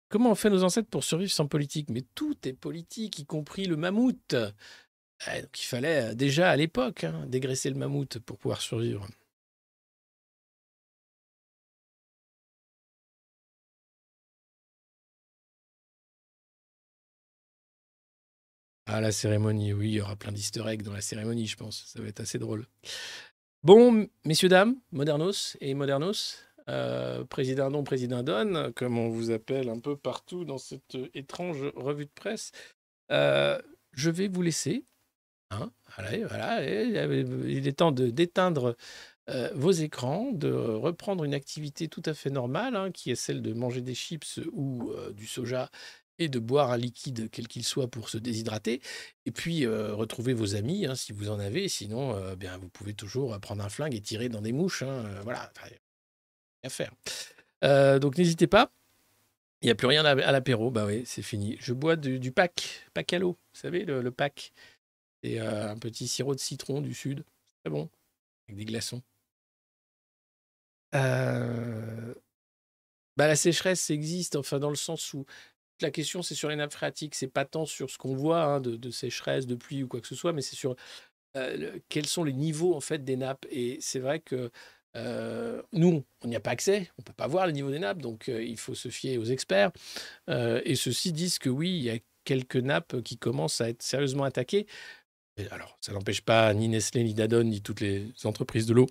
Comment 0.09 0.31
ont 0.33 0.35
fait 0.35 0.51
nos 0.51 0.63
ancêtres 0.63 0.89
pour 0.91 1.05
survivre 1.05 1.31
sans 1.33 1.47
politique? 1.49 1.89
Mais 1.91 2.03
tout 2.15 2.37
est 2.47 2.53
politique, 2.53 3.19
y 3.19 3.25
compris 3.27 3.65
le 3.65 3.77
mammouth. 3.77 4.37
Ah, 5.27 5.41
donc 5.43 5.61
il 5.63 5.67
fallait 5.67 6.13
euh, 6.13 6.15
déjà 6.15 6.51
à 6.51 6.57
l'époque 6.57 7.05
hein, 7.05 7.27
dégraisser 7.29 7.71
le 7.71 7.77
mammouth 7.77 8.19
pour 8.21 8.39
pouvoir 8.39 8.61
survivre. 8.61 9.09
Ah, 18.95 19.01
la 19.01 19.11
cérémonie, 19.11 19.73
oui, 19.73 19.89
il 19.89 19.95
y 19.95 20.01
aura 20.03 20.17
plein 20.17 20.33
d'easter 20.33 20.63
eggs 20.69 20.83
dans 20.83 20.93
la 20.93 21.01
cérémonie, 21.01 21.47
je 21.47 21.57
pense. 21.57 21.85
Ça 21.87 22.03
va 22.03 22.09
être 22.09 22.21
assez 22.21 22.39
drôle. 22.39 22.67
Bon, 23.63 24.07
messieurs, 24.27 24.51
dames, 24.51 24.77
modernos 24.91 25.57
et 25.63 25.73
modernos, 25.73 26.45
euh, 26.69 27.25
président 27.25 27.71
don, 27.71 27.85
président 27.85 28.23
don, 28.23 28.71
comme 28.77 28.99
on 28.99 29.09
vous 29.09 29.31
appelle 29.31 29.71
un 29.71 29.79
peu 29.79 29.97
partout 29.97 30.45
dans 30.45 30.59
cette 30.59 30.99
étrange 31.15 31.65
revue 31.75 32.05
de 32.05 32.11
presse, 32.15 32.53
euh, 33.11 33.59
je 33.93 34.11
vais 34.11 34.29
vous 34.29 34.43
laisser. 34.43 34.85
Hein, 35.53 35.73
euh, 35.99 37.47
il 37.49 37.67
est 37.67 37.79
temps 37.79 37.93
d'éteindre 37.93 38.77
vos 39.55 39.71
écrans, 39.71 40.33
de 40.33 40.53
reprendre 40.53 41.25
une 41.25 41.33
activité 41.33 41.89
tout 41.89 42.03
à 42.05 42.13
fait 42.13 42.29
normale, 42.29 42.77
hein, 42.77 42.91
qui 42.91 43.11
est 43.11 43.15
celle 43.17 43.41
de 43.41 43.55
manger 43.55 43.81
des 43.81 43.95
chips 43.95 44.39
ou 44.53 44.93
du 45.15 45.27
soja 45.27 45.71
et 46.19 46.29
de 46.29 46.39
boire 46.39 46.71
un 46.71 46.77
liquide 46.77 47.29
quel 47.31 47.49
qu'il 47.49 47.65
soit 47.65 47.89
pour 47.89 48.09
se 48.09 48.19
déshydrater. 48.19 48.81
Et 49.27 49.31
puis 49.31 49.67
euh, 49.67 49.95
retrouver 49.95 50.35
vos 50.35 50.55
amis 50.55 50.87
hein, 50.87 50.95
si 50.95 51.13
vous 51.13 51.31
en 51.31 51.39
avez. 51.39 51.69
Sinon, 51.69 52.15
euh, 52.15 52.37
bien, 52.37 52.57
vous 52.59 52.69
pouvez 52.69 52.95
toujours 52.95 53.39
prendre 53.41 53.65
un 53.65 53.69
flingue 53.69 53.95
et 53.95 54.01
tirer 54.01 54.29
dans 54.29 54.43
des 54.43 54.53
mouches. 54.53 54.83
hein, 54.83 55.05
euh, 55.07 55.21
voilà, 55.23 55.51
à 56.63 56.69
faire. 56.69 56.93
Euh, 57.65 57.99
donc 57.99 58.19
n'hésitez 58.19 58.47
pas. 58.47 58.73
Il 59.63 59.67
n'y 59.67 59.71
a 59.71 59.75
plus 59.75 59.87
rien 59.87 60.05
à, 60.05 60.15
l'apéro. 60.33 60.71
Bah 60.71 60.87
oui, 60.87 61.05
c'est 61.07 61.23
fini. 61.23 61.57
Je 61.61 61.73
bois 61.73 61.95
du, 61.95 62.33
pack, 62.33 62.85
pack 62.95 63.13
à 63.13 63.19
l'eau. 63.19 63.39
Vous 63.55 63.61
savez, 63.61 63.85
le, 63.85 64.11
pack. 64.11 64.53
Et 65.23 65.41
euh, 65.41 65.71
un 65.71 65.79
petit 65.79 66.09
sirop 66.09 66.35
de 66.35 66.41
citron 66.41 66.81
du 66.81 66.95
sud. 66.95 67.25
C'est 67.65 67.71
bon. 67.71 67.89
Avec 68.49 68.59
des 68.59 68.65
glaçons. 68.65 69.03
Euh, 70.97 72.15
bah, 73.17 73.29
la 73.29 73.37
sécheresse 73.37 73.89
existe, 73.91 74.35
enfin 74.35 74.59
dans 74.59 74.69
le 74.69 74.77
sens 74.77 75.15
où 75.15 75.25
la 75.83 75.91
question 75.91 76.23
c'est 76.23 76.35
sur 76.35 76.49
les 76.49 76.57
nappes 76.57 76.73
phréatiques, 76.73 77.15
c'est 77.15 77.29
pas 77.29 77.45
tant 77.45 77.67
sur 77.67 77.91
ce 77.91 77.99
qu'on 77.99 78.15
voit 78.15 78.43
hein, 78.43 78.61
de, 78.61 78.91
sécheresse, 78.91 79.47
de 79.47 79.55
pluie 79.55 79.83
ou 79.83 79.89
quoi 79.89 80.01
que 80.01 80.07
ce 80.07 80.15
soit, 80.15 80.33
mais 80.33 80.43
c'est 80.43 80.57
sur 80.57 80.77
euh, 81.37 81.79
quels 81.89 82.07
sont 82.07 82.25
les 82.25 82.33
niveaux 82.33 82.75
en 82.75 82.81
fait 82.81 83.05
des 83.05 83.17
nappes. 83.17 83.47
Et 83.51 83.79
c'est 83.81 83.99
vrai 83.99 84.21
que 84.21 84.51
euh, 84.97 85.63
nous, 85.73 86.05
on 86.23 86.29
n'y 86.29 86.37
a 86.37 86.41
pas 86.41 86.51
accès, 86.51 86.91
on 86.99 87.03
peut 87.03 87.13
pas 87.13 87.27
voir 87.27 87.47
le 87.47 87.53
niveau 87.53 87.71
des 87.71 87.79
nappes, 87.79 88.03
donc 88.03 88.29
euh, 88.29 88.43
il 88.43 88.59
faut 88.59 88.75
se 88.75 88.89
fier 88.89 89.19
aux 89.19 89.25
experts. 89.25 89.73
Et 90.29 90.75
ceux-ci 90.75 91.13
disent 91.13 91.39
que 91.39 91.51
oui, 91.51 91.71
il 91.71 91.83
y 91.83 91.91
a 91.91 91.99
quelques 92.25 92.57
nappes 92.57 93.03
qui 93.03 93.19
commencent 93.19 93.61
à 93.61 93.69
être 93.69 93.83
sérieusement 93.83 94.25
attaquées. 94.25 94.67
Alors, 95.51 95.79
ça 95.81 95.93
n'empêche 95.93 96.21
pas 96.21 96.53
ni 96.55 96.69
Nestlé, 96.69 97.05
ni 97.05 97.15
Danone, 97.15 97.49
ni 97.49 97.63
toutes 97.63 97.81
les 97.81 98.13
entreprises 98.25 98.67
de 98.67 98.75
l'eau 98.75 98.87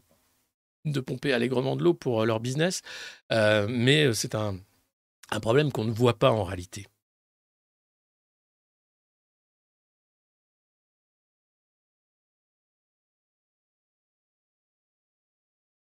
de 0.84 1.00
pomper 1.00 1.32
allègrement 1.32 1.76
de 1.76 1.84
l'eau 1.84 1.94
pour 1.94 2.26
leur 2.26 2.40
business, 2.40 2.82
mais 3.30 4.12
c'est 4.16 4.34
un, 4.34 4.60
un 5.32 5.40
problème 5.40 5.72
qu'on 5.72 5.86
ne 5.86 5.92
voit 5.92 6.18
pas 6.20 6.32
en 6.32 6.44
réalité. 6.44 6.88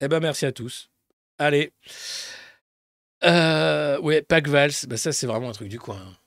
Eh 0.02 0.08
ben 0.08 0.20
merci 0.20 0.46
à 0.46 0.52
tous. 0.52 0.90
Allez. 1.40 1.74
Euh, 3.24 4.00
ouais, 4.00 4.22
Pâques 4.22 4.48
Vals, 4.48 4.72
bah 4.88 4.98
ça 4.98 5.12
c'est 5.12 5.26
vraiment 5.28 5.50
un 5.50 5.54
truc 5.54 5.70
du 5.70 5.80
coin. 5.80 5.98
hein. 6.00 6.18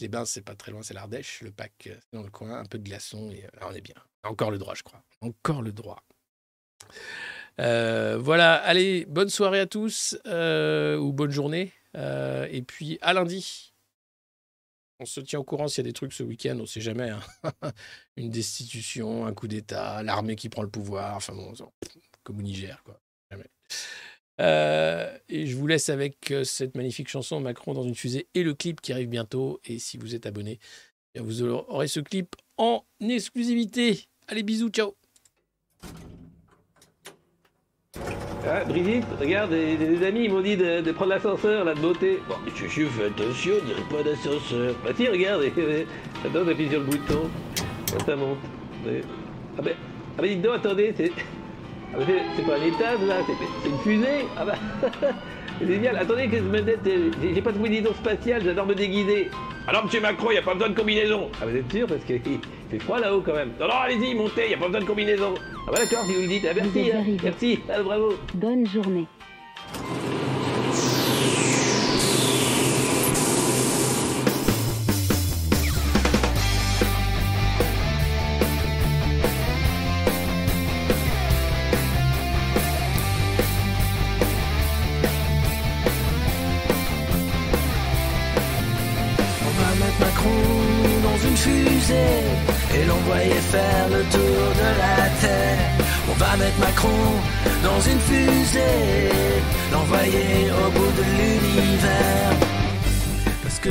Les 0.00 0.08
Bains, 0.08 0.24
c'est 0.24 0.42
pas 0.42 0.56
très 0.56 0.72
loin, 0.72 0.82
c'est 0.82 0.92
l'Ardèche. 0.94 1.40
Le 1.42 1.52
Pâques, 1.52 1.86
euh, 1.86 1.96
dans 2.12 2.22
le 2.22 2.30
coin, 2.30 2.58
un 2.58 2.64
peu 2.64 2.78
de 2.78 2.84
glaçons 2.84 3.30
et 3.30 3.44
euh, 3.44 3.48
là 3.60 3.68
on 3.70 3.74
est 3.74 3.80
bien. 3.80 3.94
Encore 4.24 4.50
le 4.50 4.58
droit, 4.58 4.74
je 4.74 4.82
crois. 4.82 5.02
Encore 5.20 5.62
le 5.62 5.72
droit. 5.72 6.02
Euh, 7.60 8.18
voilà, 8.18 8.54
allez, 8.56 9.04
bonne 9.06 9.30
soirée 9.30 9.60
à 9.60 9.66
tous 9.66 10.18
ou 10.26 11.12
bonne 11.12 11.30
journée. 11.30 11.72
Euh, 11.98 12.48
et 12.50 12.62
puis 12.62 12.98
à 13.02 13.12
lundi. 13.12 13.74
On 15.00 15.06
se 15.06 15.20
tient 15.20 15.38
au 15.38 15.44
courant 15.44 15.68
s'il 15.68 15.84
y 15.84 15.86
a 15.86 15.90
des 15.90 15.92
trucs 15.92 16.12
ce 16.12 16.24
week-end, 16.24 16.58
on 16.60 16.66
sait 16.66 16.80
jamais. 16.80 17.10
hein. 17.10 17.20
Une 18.16 18.30
destitution, 18.30 19.26
un 19.26 19.32
coup 19.34 19.46
d'État, 19.46 20.02
l'armée 20.02 20.34
qui 20.34 20.48
prend 20.48 20.62
le 20.62 20.68
pouvoir, 20.68 21.14
enfin 21.14 21.34
bon, 21.34 21.52
comme 22.24 22.38
au 22.38 22.42
Niger, 22.42 22.82
quoi. 22.82 23.00
Euh, 24.40 25.18
et 25.28 25.46
je 25.46 25.56
vous 25.56 25.66
laisse 25.66 25.88
avec 25.88 26.30
euh, 26.30 26.44
cette 26.44 26.76
magnifique 26.76 27.08
chanson 27.08 27.40
Macron 27.40 27.74
dans 27.74 27.82
une 27.82 27.96
fusée 27.96 28.28
et 28.34 28.44
le 28.44 28.54
clip 28.54 28.80
qui 28.80 28.92
arrive 28.92 29.08
bientôt. 29.08 29.60
Et 29.64 29.78
si 29.78 29.98
vous 29.98 30.14
êtes 30.14 30.26
abonné, 30.26 30.60
eh 31.14 31.20
vous 31.20 31.42
aurez 31.42 31.88
ce 31.88 32.00
clip 32.00 32.36
en 32.56 32.84
exclusivité. 33.00 34.04
Allez, 34.28 34.42
bisous, 34.42 34.68
ciao 34.68 34.94
Ah, 38.46 38.64
Brigitte, 38.64 39.04
regarde, 39.20 39.50
des 39.50 40.06
amis 40.06 40.24
ils 40.24 40.30
m'ont 40.32 40.40
dit 40.40 40.56
de, 40.56 40.92
prendre 40.92 41.10
l'ascenseur, 41.10 41.64
là, 41.64 41.74
de 41.74 41.80
beauté. 41.80 42.20
Bon, 42.28 42.36
je, 42.54 42.66
je 42.66 42.86
fais 42.86 43.06
attention, 43.06 43.54
on 43.62 43.66
dirait 43.66 43.82
pas 43.90 44.02
d'ascenseur. 44.02 44.74
Bah 44.84 44.90
si, 44.96 45.08
regarde, 45.08 45.42
attends, 46.24 46.40
on 46.44 46.48
appuie 46.48 46.68
sur 46.68 46.80
le 46.80 46.86
bouton. 46.86 47.28
Ça 48.06 48.16
monte. 48.16 48.38
Ah 48.86 49.62
ben, 49.62 49.74
ah 50.18 50.22
ben, 50.22 50.28
dites 50.28 50.42
donc, 50.42 50.54
attendez, 50.56 50.94
c'est... 50.96 51.12
Ah 51.94 51.98
ben, 51.98 52.20
c'est- 52.36 52.42
pas 52.42 52.56
un 52.58 52.62
étage, 52.62 53.00
là, 53.06 53.16
c'est 53.26 53.68
une 53.68 53.78
fusée. 53.78 54.24
Ah 54.36 54.44
c'est 55.00 55.08
génial. 55.66 55.96
Attendez, 55.96 56.28
que 56.28 56.36
je 56.36 56.42
me 56.42 56.62
mette, 56.62 56.86
euh, 56.86 57.10
j'ai 57.34 57.42
pas 57.42 57.52
de 57.52 57.56
combinaison 57.56 57.92
spatiale, 57.94 58.42
j'adore 58.44 58.66
me 58.66 58.74
déguiser. 58.74 59.30
Alors, 59.66 59.84
monsieur 59.84 60.00
Macron, 60.00 60.28
il 60.30 60.34
n'y 60.34 60.38
a 60.38 60.42
pas 60.42 60.54
besoin 60.54 60.70
de 60.70 60.74
combinaison. 60.74 61.30
Ah, 61.40 61.46
vous 61.46 61.56
êtes 61.56 61.70
sûr 61.70 61.86
Parce 61.86 62.04
qu'il 62.04 62.20
fait 62.70 62.78
froid 62.78 63.00
là-haut 63.00 63.20
quand 63.20 63.34
même. 63.34 63.52
Non, 63.60 63.66
non, 63.68 63.74
allez-y, 63.74 64.14
montez, 64.14 64.44
il 64.44 64.48
n'y 64.48 64.54
a 64.54 64.58
pas 64.58 64.66
besoin 64.66 64.80
de 64.80 64.86
combinaison. 64.86 65.34
Ah, 65.36 65.70
bah 65.72 65.78
d'accord, 65.78 66.04
si 66.04 66.14
vous 66.14 66.22
le 66.22 66.28
dites. 66.28 66.46
Ah, 66.48 66.54
merci, 66.54 66.92
hein. 66.92 67.04
merci, 67.22 67.58
ah, 67.70 67.82
bravo. 67.82 68.14
Bonne 68.34 68.66
journée. 68.66 69.06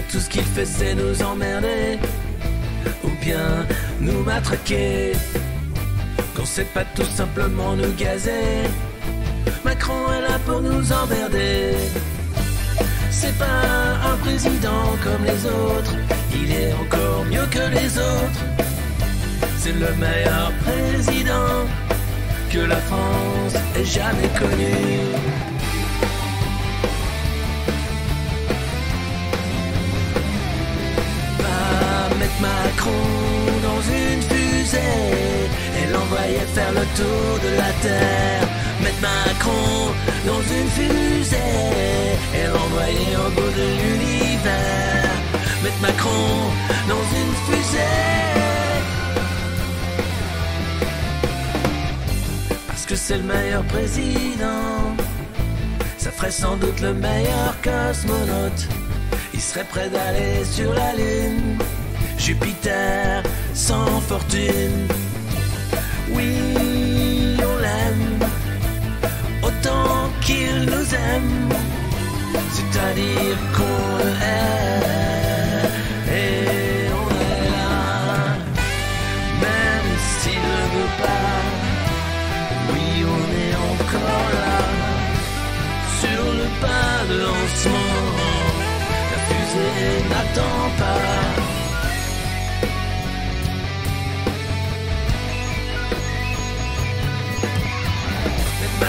Tout 0.10 0.20
ce 0.20 0.30
qu'il 0.30 0.44
fait 0.44 0.66
c'est 0.66 0.96
nous 0.96 1.22
emmerder 1.22 2.00
ou 3.04 3.10
bien 3.22 3.66
nous 4.00 4.24
matraquer. 4.24 5.14
Qu'on 6.36 6.46
sait 6.46 6.70
pas 6.74 6.86
tout 6.96 7.12
simplement 7.16 7.76
nous 7.76 7.94
gazer. 7.94 8.64
Macron 9.66 10.12
est 10.14 10.22
là 10.22 10.40
pour 10.46 10.62
nous 10.62 10.92
emmerder. 10.92 11.76
C'est 13.10 13.38
pas 13.38 13.64
un 14.12 14.18
président 14.18 14.96
comme 15.04 15.26
les 15.26 15.46
autres, 15.46 15.96
il 16.34 16.52
est 16.52 16.74
encore 16.74 17.26
mieux 17.26 17.48
que 17.50 17.66
les 17.78 17.98
autres. 17.98 18.44
C'est 19.58 19.74
le 19.74 19.92
meilleur 19.96 20.52
président 20.64 21.66
que 22.52 22.60
la 22.60 22.78
France 22.78 23.56
ait 23.76 23.86
jamais 23.86 24.30
connu. 24.40 24.78
Macron 32.42 32.92
dans 33.64 33.82
une 33.82 34.22
fusée 34.22 34.78
et 35.80 35.92
l'envoyer 35.92 36.40
faire 36.54 36.72
le 36.72 36.86
tour 36.96 37.40
de 37.44 37.56
la 37.58 37.72
Terre. 37.82 38.48
Mettre 38.82 39.02
Macron 39.02 39.92
dans 40.26 40.42
une 40.42 40.70
fusée 40.70 41.38
et 42.36 42.48
l'envoyer 42.48 43.16
au 43.26 43.30
bout 43.32 43.52
de 43.62 43.68
l'univers. 43.80 45.18
Mettre 45.64 45.82
Macron 45.82 46.52
dans 46.88 47.06
une 47.22 47.34
fusée. 47.48 48.38
Parce 52.68 52.86
que 52.86 52.96
c'est 52.96 53.18
le 53.18 53.24
meilleur 53.24 53.64
président. 53.64 54.96
Ça 55.98 56.12
ferait 56.12 56.32
sans 56.32 56.56
doute 56.58 56.80
le 56.82 56.94
meilleur 56.94 57.56
cosmonaute. 57.64 58.68
Il 59.34 59.42
serait 59.42 59.66
prêt 59.66 59.90
d'aller 59.90 60.46
sur 60.46 60.74
la 60.74 60.94
Lune. 60.94 61.58
Jupiter 62.18 63.24
sans 63.54 64.02
fortune. 64.02 64.88
Oui, 66.12 67.38
on 67.40 67.58
l'aime. 67.58 68.20
Autant 69.44 70.10
qu'il 70.22 70.66
nous 70.66 70.88
aime. 70.94 71.50
C'est-à-dire 72.54 73.38
qu'on 73.56 73.98
l'aime. 74.20 75.72
Et 76.12 76.90
on 77.02 77.10
est 77.32 77.50
là. 77.56 77.74
Même 79.46 79.92
s'il 80.20 80.46
ne 80.58 80.64
veut 80.74 80.94
pas. 81.04 81.38
Oui, 82.72 83.06
on 83.16 83.24
est 83.46 83.56
encore 83.72 84.30
là. 84.40 84.58
Sur 86.02 86.24
le 86.40 86.48
pas 86.62 86.98
de 87.10 87.18
lancement. 87.22 87.96
La 89.12 89.20
fusée 89.28 90.04
n'attend 90.10 90.64
pas. 90.78 91.37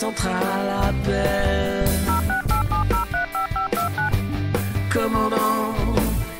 Central 0.00 0.66
appelle. 0.88 1.84
Commandant 4.90 5.74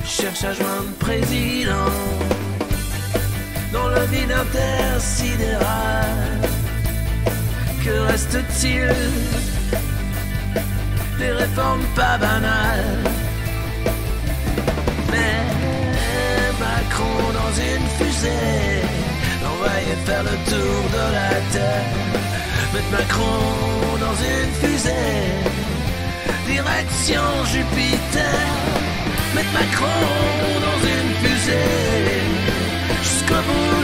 cherche 0.03 0.43
à 0.43 0.53
joindre 0.53 0.93
président 0.99 1.93
dans 3.71 3.87
le 3.95 4.03
vide 4.13 4.33
intersidéral. 4.45 6.17
Que 7.85 7.93
reste-t-il 8.09 8.95
Des 11.19 11.31
réformes 11.31 11.85
pas 11.95 12.17
banales? 12.17 13.03
Mais 15.11 15.37
Macron 16.63 17.17
dans 17.39 17.53
une 17.69 17.87
fusée, 17.97 18.81
l'envoyer 19.43 19.95
faire 20.07 20.23
le 20.23 20.35
tour 20.49 20.81
de 20.97 21.03
la 21.17 21.29
terre. 21.53 22.20
Mettre 22.73 22.89
Macron 22.89 23.97
dans 23.99 24.15
une 24.15 24.51
fusée, 24.61 24.91
direction 26.47 27.21
Jupiter. 27.51 28.47
Mettre 29.35 29.51
Macron 29.51 29.87
dans 30.65 30.79
une 30.87 31.13
fusée, 31.21 32.23
jusqu'au 33.03 33.33
bout 33.35 33.80